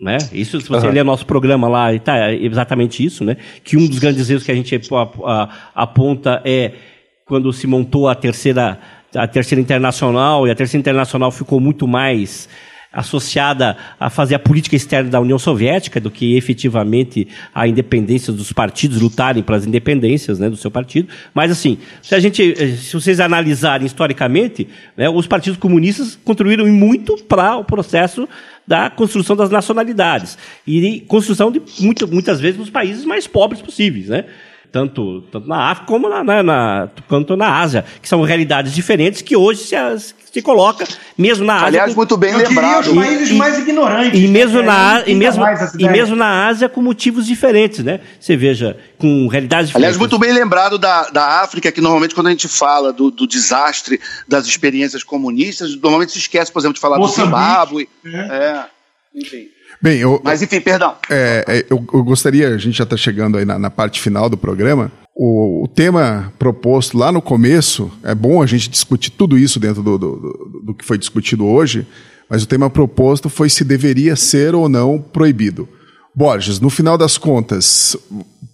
Né? 0.00 0.16
Isso, 0.32 0.58
se 0.62 0.68
você 0.68 0.86
uhum. 0.86 0.92
ler 0.94 1.04
nosso 1.04 1.26
programa 1.26 1.68
lá, 1.68 1.98
tá 1.98 2.30
é 2.30 2.34
exatamente 2.34 3.04
isso, 3.04 3.22
né? 3.22 3.36
Que 3.62 3.76
um 3.76 3.86
dos 3.86 3.98
grandes 3.98 4.30
erros 4.30 4.44
que 4.44 4.50
a 4.50 4.54
gente 4.54 4.80
aponta 5.74 6.40
é 6.42 6.72
quando 7.26 7.52
se 7.52 7.66
montou 7.66 8.08
a 8.08 8.14
terceira, 8.14 8.80
a 9.14 9.26
terceira 9.26 9.60
internacional, 9.60 10.46
e 10.46 10.50
a 10.50 10.54
terceira 10.54 10.80
internacional 10.80 11.30
ficou 11.30 11.60
muito 11.60 11.86
mais 11.86 12.48
associada 12.92 13.76
a 14.00 14.10
fazer 14.10 14.34
a 14.34 14.38
política 14.38 14.74
externa 14.74 15.10
da 15.10 15.20
União 15.20 15.38
Soviética 15.38 16.00
do 16.00 16.10
que 16.10 16.36
efetivamente 16.36 17.28
a 17.54 17.68
independência 17.68 18.32
dos 18.32 18.52
partidos 18.52 19.00
lutarem 19.00 19.42
pelas 19.42 19.64
independências 19.64 20.40
né, 20.40 20.50
do 20.50 20.56
seu 20.56 20.70
partido. 20.70 21.08
Mas 21.32 21.52
assim, 21.52 21.78
se 22.02 22.14
a 22.16 22.20
gente, 22.20 22.76
se 22.76 22.92
vocês 22.92 23.20
analisarem 23.20 23.86
historicamente, 23.86 24.66
né, 24.96 25.08
os 25.08 25.26
partidos 25.26 25.58
comunistas 25.58 26.18
contribuíram 26.24 26.66
muito 26.66 27.16
para 27.28 27.56
o 27.56 27.64
processo 27.64 28.28
da 28.66 28.90
construção 28.90 29.36
das 29.36 29.50
nacionalidades 29.50 30.36
e 30.66 31.00
construção 31.06 31.50
de 31.50 31.62
muito, 31.80 32.08
muitas 32.08 32.40
vezes 32.40 32.58
nos 32.58 32.70
países 32.70 33.04
mais 33.04 33.26
pobres 33.26 33.62
possíveis, 33.62 34.08
né? 34.08 34.24
Tanto, 34.72 35.22
tanto 35.32 35.48
na 35.48 35.70
África 35.70 35.86
como 35.86 36.08
na, 36.08 36.22
na, 36.22 36.42
na, 36.42 36.88
quanto 37.08 37.36
na 37.36 37.60
Ásia, 37.60 37.84
que 38.00 38.08
são 38.08 38.22
realidades 38.22 38.72
diferentes 38.72 39.20
que 39.20 39.36
hoje 39.36 39.64
se, 39.64 39.76
se 40.32 40.40
coloca, 40.40 40.86
mesmo 41.18 41.44
na 41.44 41.56
Ásia. 41.56 41.66
Aliás, 41.66 41.94
muito 41.94 42.16
bem 42.16 42.34
lembrado. 42.34 42.88
os 42.88 42.94
países 42.94 43.30
e, 43.30 43.34
mais 43.34 43.58
ignorantes. 43.58 44.20
E 44.20 44.28
mesmo, 44.28 44.60
né? 44.60 44.66
na, 44.66 45.02
e, 45.06 45.14
mesmo, 45.14 45.44
e 45.78 45.88
mesmo 45.88 46.14
na 46.14 46.46
Ásia 46.46 46.68
com 46.68 46.80
motivos 46.80 47.26
diferentes, 47.26 47.84
né? 47.84 48.00
Você 48.20 48.36
veja, 48.36 48.76
com 48.98 49.26
realidades 49.26 49.68
diferentes. 49.68 49.76
Aliás, 49.76 49.96
muito 49.96 50.18
bem 50.18 50.32
lembrado 50.32 50.78
da, 50.78 51.10
da 51.10 51.42
África, 51.42 51.72
que 51.72 51.80
normalmente 51.80 52.14
quando 52.14 52.28
a 52.28 52.30
gente 52.30 52.48
fala 52.48 52.92
do, 52.92 53.10
do 53.10 53.26
desastre 53.26 54.00
das 54.28 54.46
experiências 54.46 55.02
comunistas, 55.02 55.74
normalmente 55.74 56.12
se 56.12 56.18
esquece, 56.18 56.52
por 56.52 56.60
exemplo, 56.60 56.74
de 56.74 56.80
falar 56.80 56.98
Moçambique, 56.98 57.22
do 57.22 57.38
Zimbábue. 57.40 57.88
É. 58.04 58.18
é, 58.18 58.64
enfim. 59.14 59.48
Bem, 59.82 59.98
eu, 59.98 60.20
Mas 60.22 60.42
enfim, 60.42 60.60
perdão. 60.60 60.94
É, 61.08 61.44
é, 61.48 61.66
eu, 61.70 61.84
eu, 61.92 62.04
gostaria, 62.04 62.48
a 62.48 62.58
gente 62.58 62.76
já 62.76 62.84
está 62.84 62.96
chegando 62.96 63.38
aí 63.38 63.46
na, 63.46 63.58
na, 63.58 63.70
parte 63.70 64.00
final 64.00 64.28
do 64.28 64.36
programa. 64.36 64.92
O, 65.16 65.64
o, 65.64 65.68
tema 65.68 66.32
proposto 66.38 66.98
lá 66.98 67.10
no 67.10 67.22
começo, 67.22 67.90
é 68.02 68.14
bom 68.14 68.42
a 68.42 68.46
gente 68.46 68.68
discutir 68.68 69.10
tudo 69.10 69.38
isso 69.38 69.58
dentro 69.58 69.82
do, 69.82 69.96
do, 69.96 70.16
do, 70.16 70.60
do 70.66 70.74
que 70.74 70.84
foi 70.84 70.98
discutido 70.98 71.46
hoje, 71.46 71.86
mas 72.28 72.42
o 72.42 72.46
tema 72.46 72.68
proposto 72.68 73.30
foi 73.30 73.48
se 73.48 73.64
deveria 73.64 74.16
ser 74.16 74.54
ou 74.54 74.68
não 74.68 75.00
proibido. 75.00 75.66
Borges, 76.14 76.60
no 76.60 76.68
final 76.68 76.98
das 76.98 77.16
contas, 77.16 77.96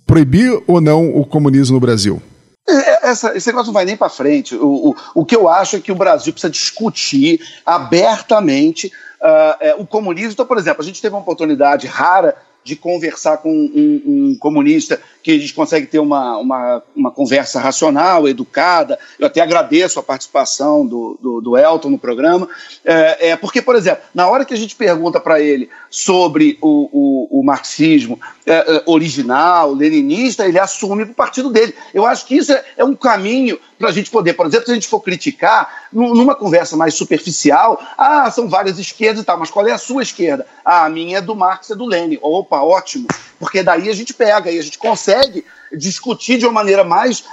proibir 0.07 0.62
ou 0.66 0.81
não 0.81 1.09
o 1.16 1.24
comunismo 1.24 1.74
no 1.74 1.81
Brasil? 1.81 2.22
É, 2.68 3.11
essa, 3.11 3.37
esse 3.37 3.49
negócio 3.49 3.68
não 3.68 3.74
vai 3.74 3.85
nem 3.85 3.97
para 3.97 4.09
frente. 4.09 4.55
O, 4.55 4.91
o, 4.91 4.97
o 5.14 5.24
que 5.24 5.35
eu 5.35 5.49
acho 5.49 5.77
é 5.77 5.81
que 5.81 5.93
o 5.93 5.97
Brasil 5.97 6.33
precisa 6.33 6.51
discutir 6.51 7.41
abertamente 7.64 8.93
Uh, 9.20 9.56
é, 9.60 9.74
o 9.78 9.86
comunismo, 9.86 10.32
então, 10.32 10.46
por 10.46 10.58
exemplo, 10.58 10.82
a 10.82 10.84
gente 10.84 11.00
teve 11.00 11.14
uma 11.14 11.22
oportunidade 11.22 11.86
rara 11.86 12.36
de 12.62 12.74
conversar 12.74 13.38
com 13.38 13.50
um, 13.50 14.02
um, 14.04 14.36
comunista 14.38 15.00
que 15.27 15.33
a 15.33 15.39
gente 15.41 15.55
consegue 15.55 15.89
ter 15.89 15.99
uma, 15.99 16.39
uma, 16.39 16.83
uma, 16.95 17.11
conversa 17.11 17.59
racional, 17.59 18.29
educada. 18.29 18.97
Eu 19.18 19.27
até 19.27 19.41
agradeço 19.41 19.99
a 19.99 20.03
participação 20.03 20.87
do, 20.87 21.18
do, 21.20 21.41
do 21.41 21.59
Elton 21.59 21.91
no 21.91 21.99
programa, 21.99 22.49
é, 22.85 23.31
é, 23.31 23.37
porque, 23.37 23.61
por 23.61 23.74
exemplo, 23.74 24.05
na 24.14 24.29
hora 24.29 24.45
que 24.45 24.55
a 24.55 24.57
gente 24.57 24.77
pergunta 24.77 25.18
para 25.18 25.41
ele 25.41 25.68
sobre 25.91 26.57
o, 26.62 26.89
o, 26.93 27.41
o 27.41 27.43
marxismo 27.45 28.20
é, 28.47 28.77
é 28.77 28.83
original, 28.87 29.72
leninista, 29.72 30.47
ele 30.47 30.61
assume 30.61 31.05
para 31.05 31.11
o 31.11 31.16
partido 31.16 31.51
dele. 31.51 31.74
Eu 31.93 32.07
acho 32.07 32.24
que 32.24 32.37
isso 32.37 32.53
é, 32.53 32.64
é 32.77 32.85
um 32.85 32.95
caminho 32.95 33.59
para 33.77 33.89
a 33.89 33.93
gente 33.93 34.11
poder, 34.11 34.35
por 34.35 34.47
exemplo, 34.47 34.66
se 34.66 34.70
a 34.70 34.74
gente 34.74 34.87
for 34.87 35.01
criticar, 35.01 35.89
numa 35.93 36.37
conversa 36.37 36.77
mais 36.77 36.95
superficial, 36.95 37.81
ah, 37.99 38.31
são 38.31 38.49
várias 38.49 38.79
esquerdas 38.79 39.22
e 39.22 39.27
tal, 39.27 39.39
mas 39.39 39.51
qual 39.51 39.66
é 39.66 39.72
a 39.72 39.79
sua 39.79 40.03
esquerda? 40.03 40.47
Ah, 40.64 40.85
a 40.85 40.89
minha 40.89 41.18
é 41.18 41.20
do 41.20 41.35
Marx, 41.35 41.70
é 41.70 41.74
do 41.74 41.85
Lenin. 41.85 42.18
Opa, 42.22 42.61
ótimo, 42.61 43.09
porque 43.39 43.62
daí 43.62 43.89
a 43.89 43.95
gente 43.95 44.14
pega 44.14 44.51
e 44.51 44.59
a 44.59 44.62
gente 44.62 44.78
consegue 44.78 45.45
discutir 45.72 46.39
de 46.39 46.47
uma 46.47 46.53
maneira 46.53 46.84
mais 46.84 47.20
uh, 47.20 47.24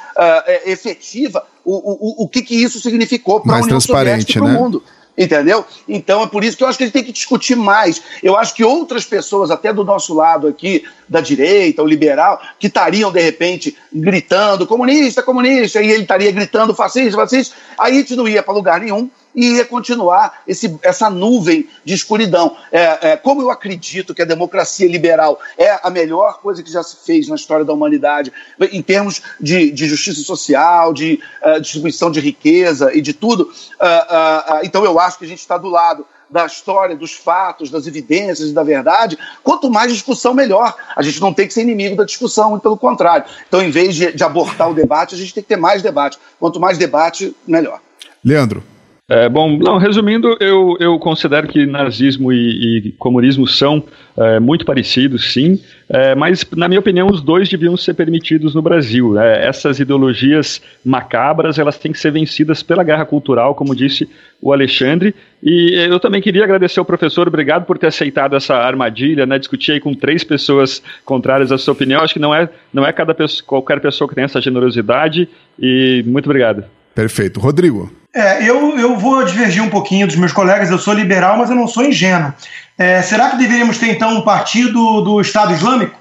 efetiva 0.66 1.46
o, 1.64 2.22
o, 2.22 2.24
o 2.24 2.28
que, 2.28 2.42
que 2.42 2.56
isso 2.56 2.80
significou 2.80 3.40
para 3.40 3.58
a 3.58 3.62
União 3.62 3.80
Soviética 3.80 4.32
e 4.32 4.34
para 4.36 4.44
o 4.44 4.48
né? 4.48 4.54
mundo. 4.54 4.84
Entendeu? 5.16 5.64
Então 5.88 6.24
é 6.24 6.28
por 6.28 6.44
isso 6.44 6.58
que 6.58 6.64
eu 6.64 6.68
acho 6.68 6.76
que 6.76 6.84
a 6.84 6.88
gente 6.88 6.94
tem 6.94 7.04
que 7.04 7.12
discutir 7.12 7.56
mais. 7.56 8.02
Eu 8.24 8.36
acho 8.36 8.56
que 8.56 8.64
outras 8.64 9.06
pessoas, 9.06 9.52
até 9.52 9.72
do 9.72 9.84
nosso 9.84 10.12
lado 10.14 10.48
aqui, 10.48 10.84
da 11.08 11.22
direita, 11.22 11.84
o 11.84 11.88
liberal, 11.88 12.42
que 12.58 12.66
estariam, 12.66 13.12
de 13.12 13.22
repente, 13.22 13.78
gritando 13.94 14.66
comunista, 14.66 15.22
comunista, 15.22 15.80
e 15.82 15.92
ele 15.92 16.02
estaria 16.02 16.32
gritando 16.32 16.74
fascista, 16.74 17.16
fascista, 17.16 17.56
aí 17.78 17.94
a 17.94 17.98
gente 17.98 18.16
não 18.16 18.28
ia 18.28 18.42
para 18.42 18.56
lugar 18.56 18.80
nenhum 18.80 19.08
e 19.36 19.58
ia 19.58 19.66
continuar 19.66 20.42
esse, 20.48 20.78
essa 20.82 21.10
nuvem 21.10 21.68
de 21.84 21.94
escuridão. 21.94 22.56
É, 22.72 23.12
é, 23.12 23.18
como 23.18 23.42
eu 23.42 23.50
acredito 23.50 24.14
que 24.14 24.22
a 24.22 24.26
democracia 24.26 24.88
liberal 24.88 25.40
é 25.58 25.80
a 25.82 25.90
melhor 25.90 26.40
coisa 26.40 26.62
que 26.62 26.72
já 26.72 26.84
se 26.84 26.98
fez 27.06 27.28
na 27.28 27.36
história 27.36 27.66
da 27.66 27.74
humanidade, 27.74 28.32
em 28.72 28.82
termos 28.82 29.22
de, 29.40 29.72
de 29.72 29.88
justiça 29.88 30.22
social, 30.22 30.94
de 30.94 31.20
uh, 31.46 31.60
distribuição 31.60 32.12
de 32.12 32.20
riqueza 32.20 32.96
e 32.96 33.02
de 33.02 33.14
tudo, 33.14 33.44
uh, 33.44 34.56
uh, 34.56 34.60
então 34.64 34.84
eu 34.84 35.00
acho 35.00 35.18
que 35.18 35.26
a 35.26 35.28
gente 35.28 35.40
está 35.40 35.58
do 35.58 35.68
lado 35.68 36.06
da 36.30 36.48
história, 36.48 36.96
dos 36.96 37.14
fatos, 37.14 37.70
das 37.70 37.86
evidências 37.86 38.50
e 38.50 38.54
da 38.54 38.64
verdade, 38.64 39.18
quanto 39.44 39.70
mais 39.70 39.94
discussão, 39.94 40.34
melhor. 40.34 40.76
A 40.96 41.04
gente 41.04 41.22
não 41.22 41.32
tem 41.32 41.48
que 41.48 41.54
ser 41.54 41.62
inimigo 41.62 41.96
da 41.96 42.04
discussão, 42.04 42.58
pelo 42.60 42.76
contrário. 42.76 43.26
Então, 43.48 43.62
em 43.62 43.70
vez 43.70 43.96
de, 43.96 44.12
de 44.12 44.24
abortar 44.24 44.70
o 44.70 44.74
debate, 44.74 45.14
a 45.14 45.18
gente 45.18 45.32
tem 45.32 45.44
que 45.44 45.50
ter 45.50 45.58
mais 45.58 45.84
debate. 45.84 46.18
Quanto 46.40 46.60
mais 46.60 46.78
debate, 46.78 47.36
melhor. 47.46 47.80
Leandro. 48.26 48.73
É, 49.10 49.28
bom, 49.28 49.58
não, 49.58 49.78
resumindo, 49.78 50.38
eu, 50.40 50.78
eu 50.80 50.98
considero 50.98 51.46
que 51.46 51.66
nazismo 51.66 52.32
e, 52.32 52.78
e 52.88 52.92
comunismo 52.94 53.46
são 53.46 53.84
é, 54.16 54.40
muito 54.40 54.64
parecidos, 54.64 55.34
sim, 55.34 55.60
é, 55.90 56.16
mas, 56.16 56.46
na 56.56 56.70
minha 56.70 56.80
opinião, 56.80 57.08
os 57.08 57.22
dois 57.22 57.50
deviam 57.50 57.76
ser 57.76 57.96
permitidos 57.96 58.56
no 58.56 58.62
Brasil. 58.62 59.12
Né? 59.12 59.46
Essas 59.46 59.82
ideologias 59.82 60.62
macabras, 60.86 61.60
elas 61.60 61.78
têm 61.78 61.92
que 61.92 62.00
ser 62.00 62.12
vencidas 62.12 62.64
pela 62.64 62.82
guerra 62.82 63.06
cultural, 63.06 63.54
como 63.56 63.76
disse 63.76 64.10
o 64.42 64.54
Alexandre, 64.54 65.14
e 65.44 65.74
eu 65.74 66.00
também 66.00 66.22
queria 66.22 66.46
agradecer 66.46 66.80
ao 66.80 66.86
professor, 66.86 67.28
obrigado 67.28 67.66
por 67.66 67.78
ter 67.78 67.88
aceitado 67.88 68.38
essa 68.38 68.56
armadilha, 68.56 69.26
né? 69.26 69.38
discutir 69.38 69.74
aí 69.74 69.80
com 69.82 69.94
três 69.94 70.24
pessoas 70.24 70.82
contrárias 71.04 71.52
à 71.52 71.58
sua 71.58 71.74
opinião, 71.74 72.02
acho 72.02 72.14
que 72.14 72.20
não 72.22 72.34
é, 72.34 72.50
não 72.74 72.86
é 72.86 72.94
cada 72.94 73.14
pessoa, 73.14 73.46
qualquer 73.46 73.82
pessoa 73.82 74.08
que 74.08 74.16
tem 74.16 74.24
essa 74.24 74.40
generosidade, 74.40 75.28
e 75.60 76.02
muito 76.08 76.26
obrigado. 76.26 76.64
Perfeito. 76.96 77.42
Rodrigo. 77.42 78.03
É, 78.14 78.48
eu, 78.48 78.78
eu 78.78 78.96
vou 78.96 79.24
divergir 79.24 79.64
um 79.64 79.70
pouquinho 79.70 80.06
dos 80.06 80.16
meus 80.16 80.32
colegas, 80.32 80.70
eu 80.70 80.78
sou 80.78 80.94
liberal, 80.94 81.36
mas 81.38 81.50
eu 81.50 81.56
não 81.56 81.68
sou 81.68 81.84
ingênuo. 81.84 82.32
É, 82.78 83.02
será 83.02 83.32
que 83.32 83.38
deveríamos 83.38 83.80
ter, 83.80 83.88
então, 83.88 84.18
um 84.18 84.22
partido 84.22 85.02
do 85.02 85.20
Estado 85.20 85.54
Islâmico? 85.54 85.98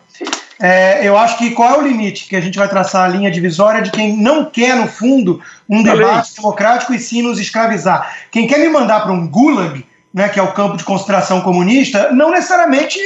É, 0.60 1.06
eu 1.06 1.16
acho 1.16 1.38
que 1.38 1.50
qual 1.50 1.70
é 1.70 1.78
o 1.78 1.82
limite 1.82 2.28
que 2.28 2.36
a 2.36 2.40
gente 2.40 2.58
vai 2.58 2.68
traçar 2.68 3.04
a 3.04 3.08
linha 3.08 3.30
divisória 3.30 3.82
de 3.82 3.90
quem 3.90 4.16
não 4.16 4.44
quer, 4.44 4.76
no 4.76 4.86
fundo, 4.86 5.40
um 5.68 5.82
debate 5.82 6.36
democrático 6.36 6.94
e 6.94 6.98
sim 6.98 7.22
nos 7.22 7.40
escravizar? 7.40 8.14
Quem 8.30 8.46
quer 8.46 8.58
me 8.58 8.68
mandar 8.68 9.00
para 9.00 9.12
um 9.12 9.26
gulag, 9.26 9.84
né, 10.12 10.28
que 10.28 10.38
é 10.38 10.42
o 10.42 10.52
campo 10.52 10.76
de 10.76 10.84
concentração 10.84 11.40
comunista, 11.40 12.12
não 12.12 12.30
necessariamente 12.30 12.98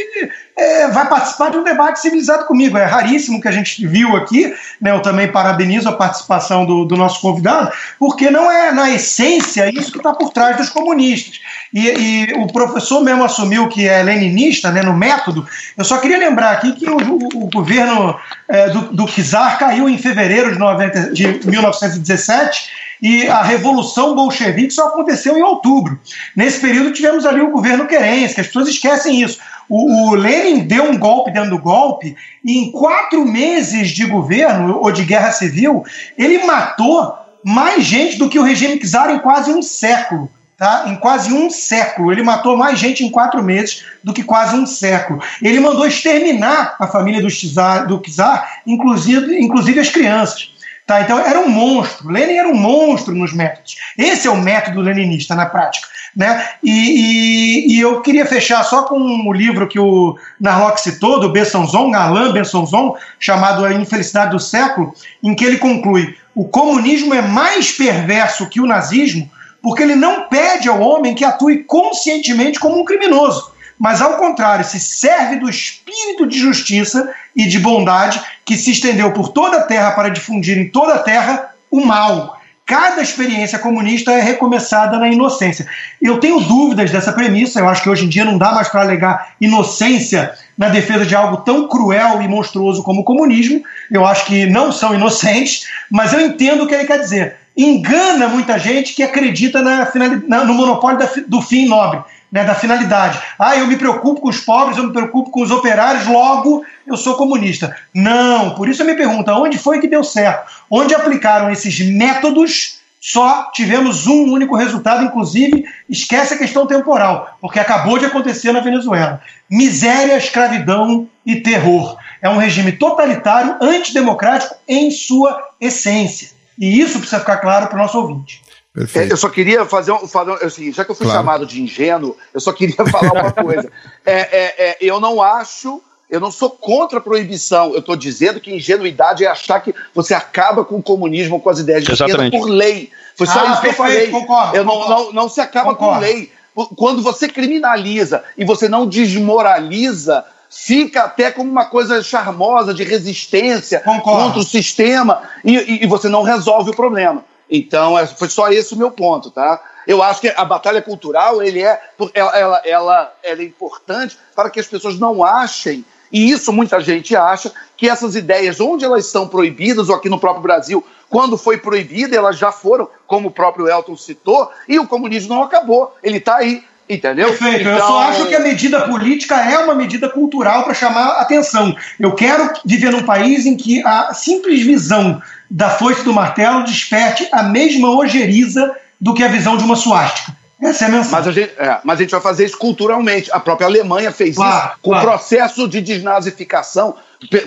é, 0.57 0.88
vai 0.88 1.09
participar 1.09 1.50
de 1.50 1.59
um 1.59 1.62
debate 1.62 2.00
civilizado 2.00 2.46
comigo. 2.46 2.76
É 2.76 2.84
raríssimo 2.84 3.40
que 3.40 3.46
a 3.46 3.52
gente 3.52 3.86
viu 3.86 4.16
aqui, 4.16 4.52
né, 4.80 4.90
eu 4.90 5.00
também 5.00 5.30
parabenizo 5.30 5.88
a 5.88 5.92
participação 5.92 6.64
do, 6.66 6.84
do 6.84 6.96
nosso 6.96 7.20
convidado, 7.20 7.70
porque 7.98 8.30
não 8.30 8.50
é, 8.50 8.72
na 8.72 8.90
essência, 8.90 9.70
isso 9.70 9.92
que 9.92 9.98
está 9.98 10.12
por 10.12 10.32
trás 10.32 10.57
dos 10.57 10.68
comunistas. 10.68 11.40
E, 11.72 11.86
e, 11.88 12.34
o 12.38 12.46
professor 12.48 13.02
mesmo 13.04 13.22
assumiu 13.22 13.68
que 13.68 13.86
é 13.86 14.02
leninista 14.02 14.72
né, 14.72 14.82
no 14.82 14.96
método. 14.96 15.46
Eu 15.76 15.84
só 15.84 15.98
queria 15.98 16.18
lembrar 16.18 16.52
aqui 16.52 16.72
que 16.72 16.88
o, 16.88 16.96
o, 16.96 17.50
governo 17.52 18.18
é, 18.48 18.68
do, 18.70 18.92
do 18.92 19.07
Czar 19.07 19.59
caiu 19.59 19.88
em 19.88 19.98
fevereiro 19.98 20.52
de, 20.52 20.59
90, 20.59 21.12
de 21.12 21.40
1917 21.48 22.86
e 23.01 23.26
a 23.28 23.42
Revolução 23.42 24.14
Bolchevique 24.14 24.72
só 24.72 24.88
aconteceu 24.88 25.36
em 25.36 25.42
outubro. 25.42 25.99
Nesse 26.34 26.61
período 26.61 26.92
tivemos 26.92 27.26
ali 27.26 27.40
o 27.40 27.51
governo 27.51 27.86
Kerensky, 27.86 28.40
as 28.40 28.47
pessoas 28.47 28.68
esquecem 28.68 29.22
isso. 29.22 29.38
O, 29.68 30.11
o, 30.11 30.14
Lenin 30.14 30.61
deu 30.61 30.84
um 30.84 30.97
golpe 30.97 31.32
dentro 31.32 31.51
do 31.51 31.59
golpe 31.59 32.16
e 32.44 32.59
em 32.59 32.70
quatro 32.70 33.24
meses 33.26 33.90
de 33.90 34.07
governo 34.07 34.78
ou 34.80 34.92
de 34.92 35.05
guerra 35.05 35.32
civil, 35.32 35.84
ele 36.16 36.44
matou 36.44 37.14
mais 37.44 37.84
gente 37.84 38.16
do 38.16 38.28
que 38.28 38.38
o 38.38 38.42
regime 38.42 38.78
czar 38.78 39.11
em 39.11 39.18
quase 39.18 39.53
um 39.53 39.62
século. 39.62 40.30
Tá? 40.57 40.84
Em 40.86 40.97
quase 40.97 41.34
um 41.34 41.51
século. 41.51 42.11
Ele 42.11 42.22
matou 42.22 42.57
mais 42.57 42.78
gente 42.78 43.05
em 43.05 43.11
quatro 43.11 43.42
meses 43.42 43.84
do 44.03 44.14
que 44.14 44.22
quase 44.22 44.57
um 44.57 44.64
século. 44.64 45.20
Ele 45.42 45.61
mandou 45.61 45.86
exterminar 45.86 46.76
a 46.78 46.86
família 46.86 47.20
do 47.20 47.28
czar, 47.28 47.86
do 47.86 48.01
czar 48.01 48.62
inclusive, 48.66 49.38
inclusive 49.38 49.78
as 49.78 49.90
crianças. 49.90 50.55
Tá? 50.87 51.01
Então 51.01 51.18
era 51.18 51.41
um 51.41 51.49
monstro. 51.49 52.09
Lenin 52.09 52.34
era 52.34 52.49
um 52.49 52.55
monstro 52.55 53.14
nos 53.14 53.32
métodos. 53.32 53.76
Esse 53.99 54.28
é 54.28 54.30
o 54.30 54.41
método 54.41 54.80
leninista 54.80 55.34
na 55.34 55.47
prática. 55.47 55.89
Né? 56.14 56.49
E, 56.62 56.70
e, 56.70 57.74
e 57.74 57.80
eu 57.80 58.01
queria 58.01 58.24
fechar 58.24 58.62
só 58.62 58.84
com 58.84 58.95
o 58.95 59.28
um 59.28 59.32
livro 59.32 59.68
que 59.68 59.78
o 59.78 60.16
Narlock 60.41 60.80
citou, 60.80 61.20
do 61.20 61.30
Besançon, 61.30 61.93
Alain 61.93 62.32
Besançon, 62.32 62.97
chamado 63.18 63.64
A 63.64 63.74
Infelicidade 63.74 64.30
do 64.30 64.41
Século, 64.41 64.95
em 65.22 65.34
que 65.34 65.45
ele 65.45 65.59
conclui: 65.59 66.16
o 66.34 66.47
comunismo 66.49 67.12
é 67.12 67.20
mais 67.20 67.72
perverso 67.72 68.49
que 68.49 68.61
o 68.61 68.66
nazismo 68.66 69.28
porque 69.62 69.82
ele 69.82 69.97
não 69.97 70.28
pede 70.28 70.68
ao 70.68 70.80
homem 70.80 71.12
que 71.12 71.24
atue 71.24 71.64
conscientemente 71.64 72.61
como 72.61 72.78
um 72.78 72.84
criminoso 72.84 73.51
mas 73.78 74.00
ao 74.00 74.14
contrário, 74.14 74.64
se 74.64 74.80
serve 74.80 75.36
do 75.36 75.48
espírito 75.48 76.26
de 76.26 76.38
justiça 76.38 77.12
e 77.34 77.46
de 77.46 77.58
bondade 77.58 78.20
que 78.44 78.56
se 78.56 78.70
estendeu 78.70 79.12
por 79.12 79.28
toda 79.28 79.58
a 79.58 79.62
terra 79.62 79.92
para 79.92 80.08
difundir 80.08 80.56
em 80.56 80.68
toda 80.68 80.94
a 80.94 80.98
terra 80.98 81.50
o 81.70 81.84
mal. 81.84 82.36
Cada 82.64 83.00
experiência 83.00 83.60
comunista 83.60 84.10
é 84.10 84.20
recomeçada 84.20 84.98
na 84.98 85.08
inocência. 85.08 85.66
Eu 86.02 86.18
tenho 86.18 86.40
dúvidas 86.40 86.90
dessa 86.90 87.12
premissa, 87.12 87.60
eu 87.60 87.68
acho 87.68 87.80
que 87.80 87.88
hoje 87.88 88.06
em 88.06 88.08
dia 88.08 88.24
não 88.24 88.36
dá 88.36 88.50
mais 88.50 88.68
para 88.68 88.80
alegar 88.80 89.34
inocência 89.40 90.32
na 90.58 90.68
defesa 90.68 91.06
de 91.06 91.14
algo 91.14 91.36
tão 91.38 91.68
cruel 91.68 92.20
e 92.22 92.26
monstruoso 92.26 92.82
como 92.82 93.02
o 93.02 93.04
comunismo. 93.04 93.62
Eu 93.88 94.04
acho 94.04 94.24
que 94.24 94.46
não 94.46 94.72
são 94.72 94.92
inocentes, 94.92 95.68
mas 95.88 96.12
eu 96.12 96.20
entendo 96.20 96.64
o 96.64 96.66
que 96.66 96.74
ele 96.74 96.86
quer 96.86 96.98
dizer. 96.98 97.36
Engana 97.56 98.26
muita 98.26 98.58
gente 98.58 98.94
que 98.94 99.02
acredita 99.02 99.62
na, 99.62 100.44
no 100.44 100.52
monopólio 100.52 100.98
do 101.28 101.40
fim 101.40 101.66
nobre 101.66 102.00
né, 102.37 102.45
da 102.45 102.55
finalidade. 102.55 103.18
Ah, 103.39 103.57
eu 103.57 103.66
me 103.66 103.78
preocupo 103.78 104.20
com 104.20 104.28
os 104.28 104.41
pobres, 104.41 104.76
eu 104.76 104.84
me 104.84 104.93
preocupo 104.93 105.30
com 105.30 105.41
os 105.41 105.51
operários, 105.51 106.07
logo 106.07 106.62
eu 106.87 106.95
sou 106.95 107.14
comunista. 107.14 107.74
Não, 107.95 108.51
por 108.51 108.68
isso 108.68 108.82
eu 108.82 108.87
me 108.87 108.95
pergunto, 108.95 109.30
onde 109.30 109.57
foi 109.57 109.80
que 109.80 109.89
deu 109.89 110.05
certo? 110.05 110.53
Onde 110.70 110.95
aplicaram 110.95 111.51
esses 111.51 111.80
métodos, 111.80 112.80
só 113.01 113.51
tivemos 113.53 114.07
um 114.07 114.30
único 114.30 114.55
resultado, 114.55 115.03
inclusive 115.03 115.64
esquece 115.89 116.34
a 116.34 116.39
questão 116.39 116.66
temporal, 116.66 117.39
porque 117.41 117.59
acabou 117.59 117.99
de 117.99 118.05
acontecer 118.05 118.53
na 118.53 118.61
Venezuela. 118.61 119.22
Miséria, 119.51 120.18
escravidão 120.18 121.09
e 121.24 121.37
terror. 121.37 121.97
É 122.20 122.28
um 122.28 122.37
regime 122.37 122.72
totalitário, 122.72 123.57
antidemocrático 123.62 124.57
em 124.68 124.91
sua 124.91 125.43
essência. 125.59 126.28
E 126.59 126.80
isso 126.80 126.99
precisa 126.99 127.20
ficar 127.20 127.39
claro 127.39 127.68
para 127.68 127.76
o 127.76 127.82
nosso 127.82 127.99
ouvinte. 127.99 128.43
Perfeito. 128.76 129.10
Eu 129.10 129.16
só 129.16 129.30
queria 129.30 129.64
fazer 129.64 129.90
um. 129.92 130.06
Fazer, 130.06 130.32
assim, 130.44 130.70
já 130.70 130.84
que 130.84 130.90
eu 130.90 130.94
fui 130.94 131.06
claro. 131.06 131.20
chamado 131.20 131.46
de 131.46 131.62
ingênuo, 131.62 132.14
eu 132.34 132.40
só 132.40 132.52
queria 132.52 132.76
falar 132.84 133.10
uma 133.10 133.32
coisa. 133.32 133.72
É, 134.04 134.12
é, 134.12 134.54
é, 134.58 134.76
eu 134.82 135.00
não 135.00 135.22
acho. 135.22 135.82
Eu 136.10 136.20
não 136.20 136.30
sou 136.30 136.50
contra 136.50 136.98
a 136.98 137.00
proibição. 137.00 137.72
Eu 137.72 137.80
estou 137.80 137.96
dizendo 137.96 138.38
que 138.38 138.54
ingenuidade 138.54 139.24
é 139.24 139.28
achar 139.28 139.60
que 139.60 139.74
você 139.94 140.12
acaba 140.12 140.62
com 140.62 140.76
o 140.76 140.82
comunismo, 140.82 141.40
com 141.40 141.48
as 141.48 141.58
ideias 141.58 141.84
de 141.84 141.90
esquerda 141.90 142.30
por 142.30 142.44
lei. 142.44 142.90
Foi 143.16 143.26
só 143.26 143.40
ah, 143.40 143.52
isso 143.52 143.60
que 143.62 143.68
eu 143.68 143.72
falei. 143.72 144.08
Concordo, 144.08 144.56
eu 144.56 144.64
concordo. 144.64 144.90
Não, 144.90 145.04
não, 145.04 145.12
não 145.12 145.28
se 145.28 145.40
acaba 145.40 145.74
concordo. 145.74 145.94
com 145.94 146.00
lei. 146.00 146.30
Quando 146.76 147.02
você 147.02 147.28
criminaliza 147.28 148.22
e 148.36 148.44
você 148.44 148.68
não 148.68 148.86
desmoraliza, 148.86 150.24
fica 150.50 151.02
até 151.02 151.30
como 151.30 151.50
uma 151.50 151.64
coisa 151.64 152.02
charmosa 152.02 152.72
de 152.72 152.84
resistência 152.84 153.80
contra 153.80 154.38
o 154.38 154.44
sistema 154.44 155.22
e, 155.44 155.82
e 155.82 155.86
você 155.86 156.08
não 156.08 156.22
resolve 156.22 156.70
o 156.70 156.76
problema. 156.76 157.24
Então, 157.51 157.99
é, 157.99 158.07
foi 158.07 158.28
só 158.28 158.49
esse 158.51 158.74
o 158.74 158.76
meu 158.76 158.90
ponto, 158.90 159.30
tá? 159.30 159.62
Eu 159.86 160.03
acho 160.03 160.20
que 160.20 160.28
a 160.28 160.44
batalha 160.44 160.82
cultural 160.82 161.42
ele 161.42 161.62
é, 161.62 161.80
ela, 162.12 162.36
ela, 162.36 162.62
ela, 162.64 163.14
ela 163.22 163.40
é 163.40 163.44
importante 163.44 164.18
para 164.34 164.51
que 164.51 164.59
as 164.59 164.66
pessoas 164.66 164.99
não 164.99 165.22
achem, 165.22 165.84
e 166.11 166.30
isso 166.30 166.53
muita 166.53 166.80
gente 166.80 167.14
acha, 167.14 167.53
que 167.76 167.88
essas 167.88 168.16
ideias, 168.16 168.59
onde 168.61 168.84
elas 168.84 169.07
são 169.07 169.28
proibidas, 169.28 169.88
ou 169.88 169.94
aqui 169.94 170.09
no 170.09 170.18
próprio 170.18 170.42
Brasil, 170.42 170.84
quando 171.09 171.38
foi 171.38 171.59
proibida, 171.59 172.16
elas 172.16 172.36
já 172.36 172.51
foram, 172.51 172.88
como 173.07 173.28
o 173.28 173.30
próprio 173.30 173.68
Elton 173.68 173.97
citou, 173.97 174.51
e 174.68 174.78
o 174.78 174.86
comunismo 174.86 175.34
não 175.34 175.42
acabou, 175.42 175.94
ele 176.03 176.18
está 176.18 176.36
aí. 176.36 176.64
Entendeu? 176.88 177.30
Perfeito. 177.30 177.62
Então... 177.62 177.72
Eu 177.72 177.80
só 177.80 177.99
acho 178.03 178.26
que 178.28 178.34
a 178.36 178.40
medida 178.40 178.86
política 178.86 179.34
é 179.34 179.59
uma 179.59 179.74
medida 179.74 180.09
cultural 180.09 180.62
para 180.62 180.72
chamar 180.72 181.16
atenção. 181.16 181.74
Eu 181.99 182.14
quero 182.14 182.49
viver 182.64 182.92
num 182.92 183.03
país 183.03 183.44
em 183.44 183.57
que 183.57 183.84
a 183.84 184.14
simples 184.14 184.62
visão 184.62 185.20
da 185.51 185.70
foice 185.70 186.03
do 186.03 186.12
martelo 186.12 186.64
desperte 186.64 187.28
a 187.32 187.42
mesma 187.42 187.90
ojeriza 187.90 188.74
do 189.01 189.14
que 189.14 189.22
a 189.22 189.28
visão 189.28 189.57
de 189.57 189.64
uma 189.64 189.76
suástica. 189.76 190.36
Essa 190.61 190.86
é 190.86 190.88
a 190.88 190.90
mensagem. 190.90 191.12
Mas 191.12 191.28
a, 191.28 191.32
gente, 191.32 191.53
é, 191.59 191.80
mas 191.84 191.99
a 191.99 192.03
gente 192.03 192.11
vai 192.11 192.20
fazer 192.20 192.47
isso 192.47 192.57
culturalmente. 192.57 193.30
A 193.30 193.38
própria 193.38 193.66
Alemanha 193.66 194.11
fez 194.11 194.36
claro, 194.36 194.68
isso 194.70 194.78
com 194.80 194.90
claro. 194.90 195.07
o 195.07 195.11
processo 195.11 195.68
de 195.68 195.80
desnazificação, 195.82 196.94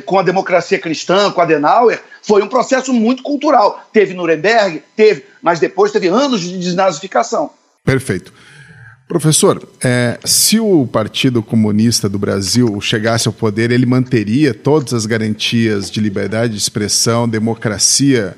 com 0.06 0.20
a 0.20 0.24
democracia 0.24 0.78
cristã, 0.78 1.32
com 1.32 1.42
Adenauer. 1.42 2.02
Foi 2.22 2.44
um 2.44 2.48
processo 2.48 2.94
muito 2.94 3.24
cultural. 3.24 3.84
Teve 3.92 4.14
Nuremberg, 4.14 4.84
teve, 4.96 5.26
mas 5.42 5.60
depois 5.60 5.92
teve 5.92 6.08
anos 6.08 6.42
de 6.42 6.58
desnazificação. 6.60 7.50
Perfeito. 7.84 8.32
Professor, 9.10 9.68
é, 9.84 10.20
se 10.24 10.60
o 10.60 10.86
Partido 10.86 11.42
Comunista 11.42 12.08
do 12.08 12.20
Brasil 12.20 12.80
chegasse 12.80 13.28
ao 13.28 13.34
poder, 13.34 13.72
ele 13.72 13.88
manteria 13.88 14.54
todas 14.54 14.94
as 14.94 15.08
garantias 15.08 15.90
de 15.90 16.00
liberdade 16.00 16.54
de 16.54 16.60
expressão, 16.60 17.28
democracia, 17.28 18.38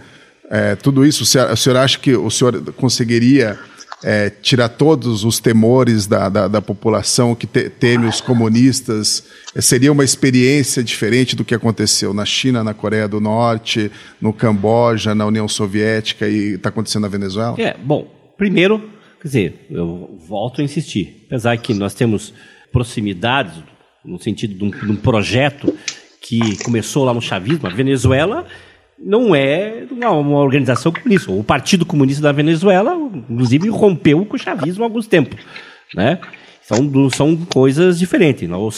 é, 0.49 0.78
tudo 0.78 1.05
isso? 1.05 1.24
O 1.24 1.26
senhor, 1.26 1.51
o 1.51 1.57
senhor, 1.57 1.76
acha 1.76 1.99
que 1.99 2.15
o 2.15 2.32
senhor 2.32 2.63
conseguiria 2.78 3.59
é, 4.01 4.30
tirar 4.30 4.69
todos 4.69 5.26
os 5.26 5.41
temores 5.41 6.07
da, 6.07 6.30
da, 6.30 6.47
da 6.47 6.61
população 6.61 7.36
que 7.36 7.45
te, 7.45 7.69
teme 7.69 8.07
os 8.07 8.22
comunistas? 8.22 9.26
Seria 9.59 9.91
uma 9.91 10.05
experiência 10.05 10.82
diferente 10.82 11.36
do 11.36 11.43
que 11.43 11.53
aconteceu 11.53 12.13
na 12.13 12.24
China, 12.24 12.63
na 12.63 12.74
Coreia 12.74 13.09
do 13.09 13.19
Norte, 13.19 13.91
no 14.22 14.32
Camboja, 14.32 15.13
na 15.13 15.26
União 15.26 15.49
Soviética 15.49 16.30
e 16.30 16.53
está 16.53 16.69
acontecendo 16.69 17.01
na 17.01 17.09
Venezuela? 17.09 17.57
É, 17.59 17.76
bom, 17.78 18.09
primeiro 18.38 19.01
Quer 19.22 19.28
dizer, 19.28 19.67
eu 19.69 20.17
volto 20.28 20.61
a 20.61 20.63
insistir, 20.63 21.26
apesar 21.28 21.55
que 21.57 21.76
nós 21.76 21.93
temos 21.93 22.34
proximidades, 22.72 23.53
no 24.03 24.19
sentido 24.19 24.55
de 24.55 24.63
um, 24.63 24.69
de 24.72 24.91
um 24.91 24.95
projeto 24.95 25.78
que 26.19 26.57
começou 26.63 27.05
lá 27.05 27.13
no 27.13 27.22
chavismo, 27.22 27.67
a 27.67 27.69
Venezuela 27.69 28.47
não 28.97 29.36
é 29.36 29.86
uma, 29.91 30.39
organização 30.39 30.91
comunista. 30.91 31.32
O 31.32 31.43
Partido 31.43 31.86
Comunista 31.86 32.24
da 32.24 32.32
Venezuela, 32.32 32.95
inclusive, 32.95 33.69
rompeu 33.69 34.26
com 34.26 34.36
o 34.36 34.39
chavismo 34.39 34.84
há 34.84 34.88
alguns 34.88 35.05
tempos. 35.05 35.39
Né? 35.93 36.19
São, 36.63 37.09
são 37.11 37.36
coisas 37.38 37.99
diferentes. 37.99 38.49
Não? 38.49 38.69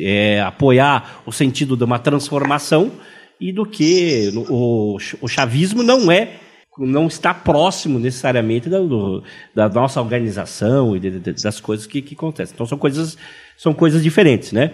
É, 0.00 0.40
apoiar 0.40 1.22
o 1.24 1.30
sentido 1.30 1.76
de 1.76 1.84
uma 1.84 2.00
transformação 2.00 2.90
e 3.40 3.52
do 3.52 3.64
que 3.64 4.32
o, 4.48 4.96
o 5.20 5.28
chavismo 5.28 5.84
não 5.84 6.10
é 6.10 6.30
não 6.78 7.06
está 7.06 7.34
próximo 7.34 7.98
necessariamente 7.98 8.68
da, 8.68 8.78
do, 8.78 9.22
da 9.54 9.68
nossa 9.68 10.00
organização 10.00 10.96
e 10.96 11.00
de, 11.00 11.10
de, 11.18 11.32
das 11.32 11.60
coisas 11.60 11.86
que, 11.86 12.00
que 12.00 12.14
acontecem. 12.14 12.54
Então 12.54 12.66
são 12.66 12.78
coisas, 12.78 13.18
são 13.56 13.74
coisas 13.74 14.02
diferentes, 14.02 14.52
né? 14.52 14.72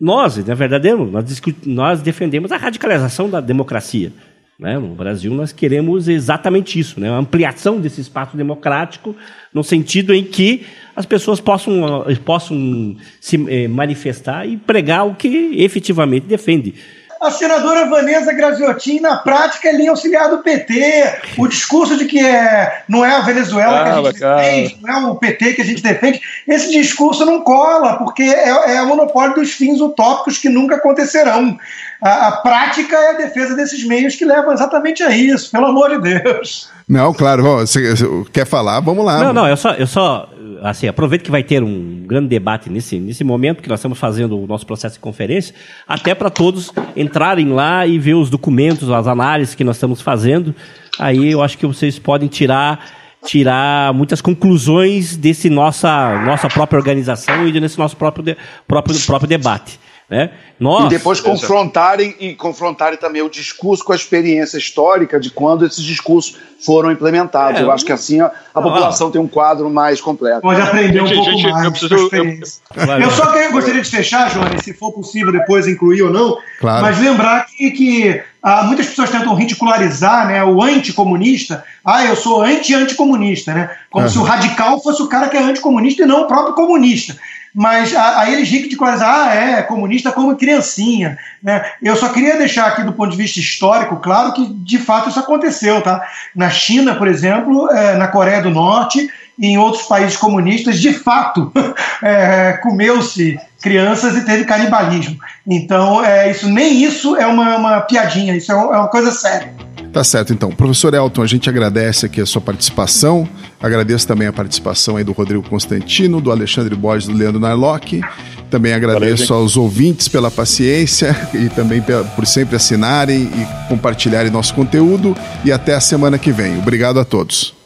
Nós, 0.00 0.44
na 0.44 0.54
verdade, 0.54 0.92
nós, 0.92 1.42
nós 1.64 2.02
defendemos 2.02 2.50
a 2.50 2.56
radicalização 2.56 3.28
da 3.28 3.40
democracia. 3.40 4.12
Né? 4.58 4.78
No 4.78 4.88
Brasil, 4.88 5.32
nós 5.32 5.52
queremos 5.52 6.06
exatamente 6.06 6.78
isso, 6.78 7.00
né? 7.00 7.08
a 7.08 7.16
ampliação 7.16 7.80
desse 7.80 8.00
espaço 8.00 8.36
democrático, 8.36 9.16
no 9.54 9.64
sentido 9.64 10.12
em 10.12 10.22
que 10.22 10.66
as 10.94 11.06
pessoas 11.06 11.40
possam, 11.40 12.04
possam 12.26 12.96
se 13.20 13.42
eh, 13.48 13.68
manifestar 13.68 14.46
e 14.46 14.58
pregar 14.58 15.06
o 15.06 15.14
que 15.14 15.54
efetivamente 15.56 16.26
defende 16.26 16.74
a 17.20 17.30
senadora 17.30 17.84
Vanessa 17.86 18.32
Graziotin, 18.32 19.00
na 19.00 19.16
prática, 19.16 19.68
é 19.68 19.72
linha 19.72 19.90
auxiliar 19.90 20.30
do 20.30 20.38
PT. 20.38 21.20
O 21.36 21.46
discurso 21.46 21.96
de 21.98 22.06
que 22.06 22.18
é, 22.18 22.82
não 22.88 23.04
é 23.04 23.14
a 23.14 23.20
Venezuela 23.20 23.84
que 23.84 23.90
a 23.90 23.94
gente 23.96 24.20
defende, 24.20 24.78
não 24.80 24.90
é 24.90 25.10
o 25.10 25.14
PT 25.16 25.52
que 25.52 25.60
a 25.60 25.64
gente 25.64 25.82
defende, 25.82 26.20
esse 26.48 26.70
discurso 26.70 27.26
não 27.26 27.42
cola, 27.42 27.98
porque 27.98 28.22
é, 28.22 28.76
é 28.76 28.82
o 28.82 28.86
monopólio 28.86 29.34
dos 29.34 29.52
fins 29.52 29.80
utópicos 29.80 30.38
que 30.38 30.48
nunca 30.48 30.76
acontecerão. 30.76 31.58
A, 32.00 32.28
a, 32.28 32.32
prática 32.38 32.96
é 32.96 33.10
a 33.10 33.18
defesa 33.18 33.54
desses 33.54 33.84
meios 33.84 34.16
que 34.16 34.24
levam 34.24 34.54
exatamente 34.54 35.02
a 35.02 35.14
isso, 35.14 35.50
pelo 35.50 35.66
amor 35.66 35.90
de 35.90 36.20
Deus. 36.20 36.70
Não, 36.88 37.12
claro, 37.12 37.58
você 37.58 37.92
quer 38.32 38.46
falar? 38.46 38.80
Vamos 38.80 39.04
lá. 39.04 39.18
Não, 39.18 39.32
não, 39.34 39.46
eu 39.46 39.56
só, 39.58 39.72
eu 39.74 39.86
só 39.86 40.26
assim, 40.62 40.86
aproveito 40.86 41.22
que 41.22 41.30
vai 41.30 41.42
ter 41.42 41.62
um 41.62 42.02
grande 42.06 42.28
debate 42.28 42.70
nesse, 42.70 42.98
nesse 42.98 43.24
momento 43.24 43.62
que 43.62 43.68
nós 43.68 43.80
estamos 43.80 43.98
fazendo 43.98 44.38
o 44.38 44.46
nosso 44.46 44.66
processo 44.66 44.94
de 44.94 45.00
conferência, 45.00 45.54
até 45.86 46.14
para 46.14 46.30
todos 46.30 46.72
entrarem 46.96 47.48
lá 47.48 47.86
e 47.86 47.98
ver 47.98 48.14
os 48.14 48.30
documentos, 48.30 48.90
as 48.90 49.06
análises 49.06 49.54
que 49.54 49.64
nós 49.64 49.76
estamos 49.76 50.00
fazendo. 50.00 50.54
Aí 50.98 51.30
eu 51.30 51.42
acho 51.42 51.56
que 51.58 51.66
vocês 51.66 51.98
podem 51.98 52.28
tirar 52.28 53.00
tirar 53.22 53.92
muitas 53.92 54.22
conclusões 54.22 55.14
desse 55.14 55.50
nossa 55.50 56.24
nossa 56.24 56.48
própria 56.48 56.78
organização 56.78 57.46
e 57.46 57.52
desse 57.52 57.78
nosso 57.78 57.94
próprio 57.94 58.24
de, 58.24 58.36
próprio 58.66 58.98
próprio 59.00 59.28
debate. 59.28 59.78
Né? 60.10 60.28
Nós, 60.58 60.86
e 60.86 60.88
depois 60.88 61.20
confrontarem 61.20 62.16
e 62.18 62.34
confrontarem 62.34 62.98
também 62.98 63.22
o 63.22 63.30
discurso 63.30 63.84
com 63.84 63.92
a 63.92 63.96
experiência 63.96 64.58
histórica 64.58 65.20
de 65.20 65.30
quando 65.30 65.64
esses 65.64 65.84
discursos 65.84 66.36
foram 66.66 66.90
implementados. 66.90 67.60
É, 67.60 67.62
eu 67.62 67.70
acho 67.70 67.84
que 67.84 67.92
assim 67.92 68.20
a, 68.20 68.30
a 68.52 68.60
população 68.60 69.08
tem 69.12 69.20
um 69.20 69.28
quadro 69.28 69.70
mais 69.70 70.00
completo. 70.00 70.40
Pode 70.40 70.60
aprender 70.60 71.00
um 71.00 71.06
gente, 71.06 71.16
pouco 71.16 71.30
gente, 71.30 71.48
mais. 71.52 71.64
Eu, 71.64 71.70
preciso, 71.70 71.94
eu, 71.94 73.00
eu 73.02 73.10
só 73.12 73.26
queria, 73.30 73.52
gostaria 73.52 73.80
de 73.80 73.88
fechar, 73.88 74.28
Johnny, 74.30 74.60
se 74.60 74.74
for 74.74 74.92
possível 74.92 75.30
depois 75.30 75.68
incluir 75.68 76.02
ou 76.02 76.10
não, 76.10 76.36
claro. 76.58 76.82
mas 76.82 76.98
lembrar 76.98 77.46
que, 77.46 77.70
que 77.70 78.22
ah, 78.42 78.64
muitas 78.64 78.86
pessoas 78.86 79.10
tentam 79.10 79.32
ridicularizar 79.34 80.26
né, 80.26 80.42
o 80.44 80.60
anticomunista. 80.60 81.64
Ah, 81.84 82.04
eu 82.04 82.16
sou 82.16 82.42
anti-anticomunista, 82.42 83.54
né? 83.54 83.70
Como 83.88 84.06
uhum. 84.06 84.10
se 84.10 84.18
o 84.18 84.22
radical 84.22 84.82
fosse 84.82 85.00
o 85.02 85.08
cara 85.08 85.28
que 85.28 85.36
é 85.36 85.40
anticomunista 85.40 86.02
e 86.02 86.06
não 86.06 86.22
o 86.22 86.26
próprio 86.26 86.54
comunista 86.54 87.16
mas 87.54 87.94
aí 87.94 88.34
eles 88.34 88.48
ridicularizam, 88.48 89.08
ah, 89.08 89.34
é, 89.34 89.62
comunista 89.62 90.12
como 90.12 90.36
criancinha. 90.36 91.18
Né? 91.42 91.64
Eu 91.82 91.96
só 91.96 92.08
queria 92.08 92.36
deixar 92.36 92.66
aqui 92.66 92.82
do 92.82 92.92
ponto 92.92 93.10
de 93.10 93.16
vista 93.16 93.40
histórico, 93.40 93.96
claro 93.96 94.32
que 94.32 94.46
de 94.46 94.78
fato 94.78 95.08
isso 95.08 95.18
aconteceu. 95.18 95.82
Tá? 95.82 96.06
Na 96.34 96.50
China, 96.50 96.94
por 96.94 97.08
exemplo, 97.08 97.68
é, 97.70 97.96
na 97.96 98.08
Coreia 98.08 98.42
do 98.42 98.50
Norte 98.50 99.10
e 99.38 99.46
em 99.46 99.58
outros 99.58 99.84
países 99.84 100.16
comunistas, 100.16 100.80
de 100.80 100.92
fato, 100.92 101.52
é, 102.02 102.52
comeu-se 102.62 103.38
crianças 103.60 104.16
e 104.16 104.24
teve 104.24 104.44
canibalismo. 104.44 105.16
Então, 105.46 106.04
é, 106.04 106.30
isso 106.30 106.48
nem 106.48 106.82
isso 106.82 107.16
é 107.16 107.26
uma, 107.26 107.56
uma 107.56 107.80
piadinha, 107.82 108.34
isso 108.36 108.50
é, 108.50 108.54
é 108.54 108.58
uma 108.58 108.88
coisa 108.88 109.10
séria. 109.10 109.52
Tá 109.92 110.04
certo, 110.04 110.32
então. 110.32 110.50
Professor 110.50 110.94
Elton, 110.94 111.22
a 111.22 111.26
gente 111.26 111.48
agradece 111.48 112.06
aqui 112.06 112.20
a 112.20 112.26
sua 112.26 112.40
participação. 112.40 113.28
Agradeço 113.60 114.06
também 114.06 114.28
a 114.28 114.32
participação 114.32 114.96
aí 114.96 115.04
do 115.04 115.12
Rodrigo 115.12 115.42
Constantino, 115.48 116.20
do 116.20 116.30
Alexandre 116.30 116.74
Borges, 116.74 117.08
do 117.08 117.14
Leandro 117.14 117.40
Narlock. 117.40 118.00
Também 118.48 118.72
agradeço 118.72 119.28
Valeu, 119.28 119.42
aos 119.42 119.56
ouvintes 119.56 120.08
pela 120.08 120.30
paciência 120.30 121.14
e 121.34 121.48
também 121.48 121.82
por 122.14 122.26
sempre 122.26 122.56
assinarem 122.56 123.22
e 123.22 123.68
compartilharem 123.68 124.30
nosso 124.30 124.54
conteúdo. 124.54 125.16
E 125.44 125.50
até 125.50 125.74
a 125.74 125.80
semana 125.80 126.18
que 126.18 126.30
vem. 126.30 126.58
Obrigado 126.58 126.98
a 127.00 127.04
todos. 127.04 127.59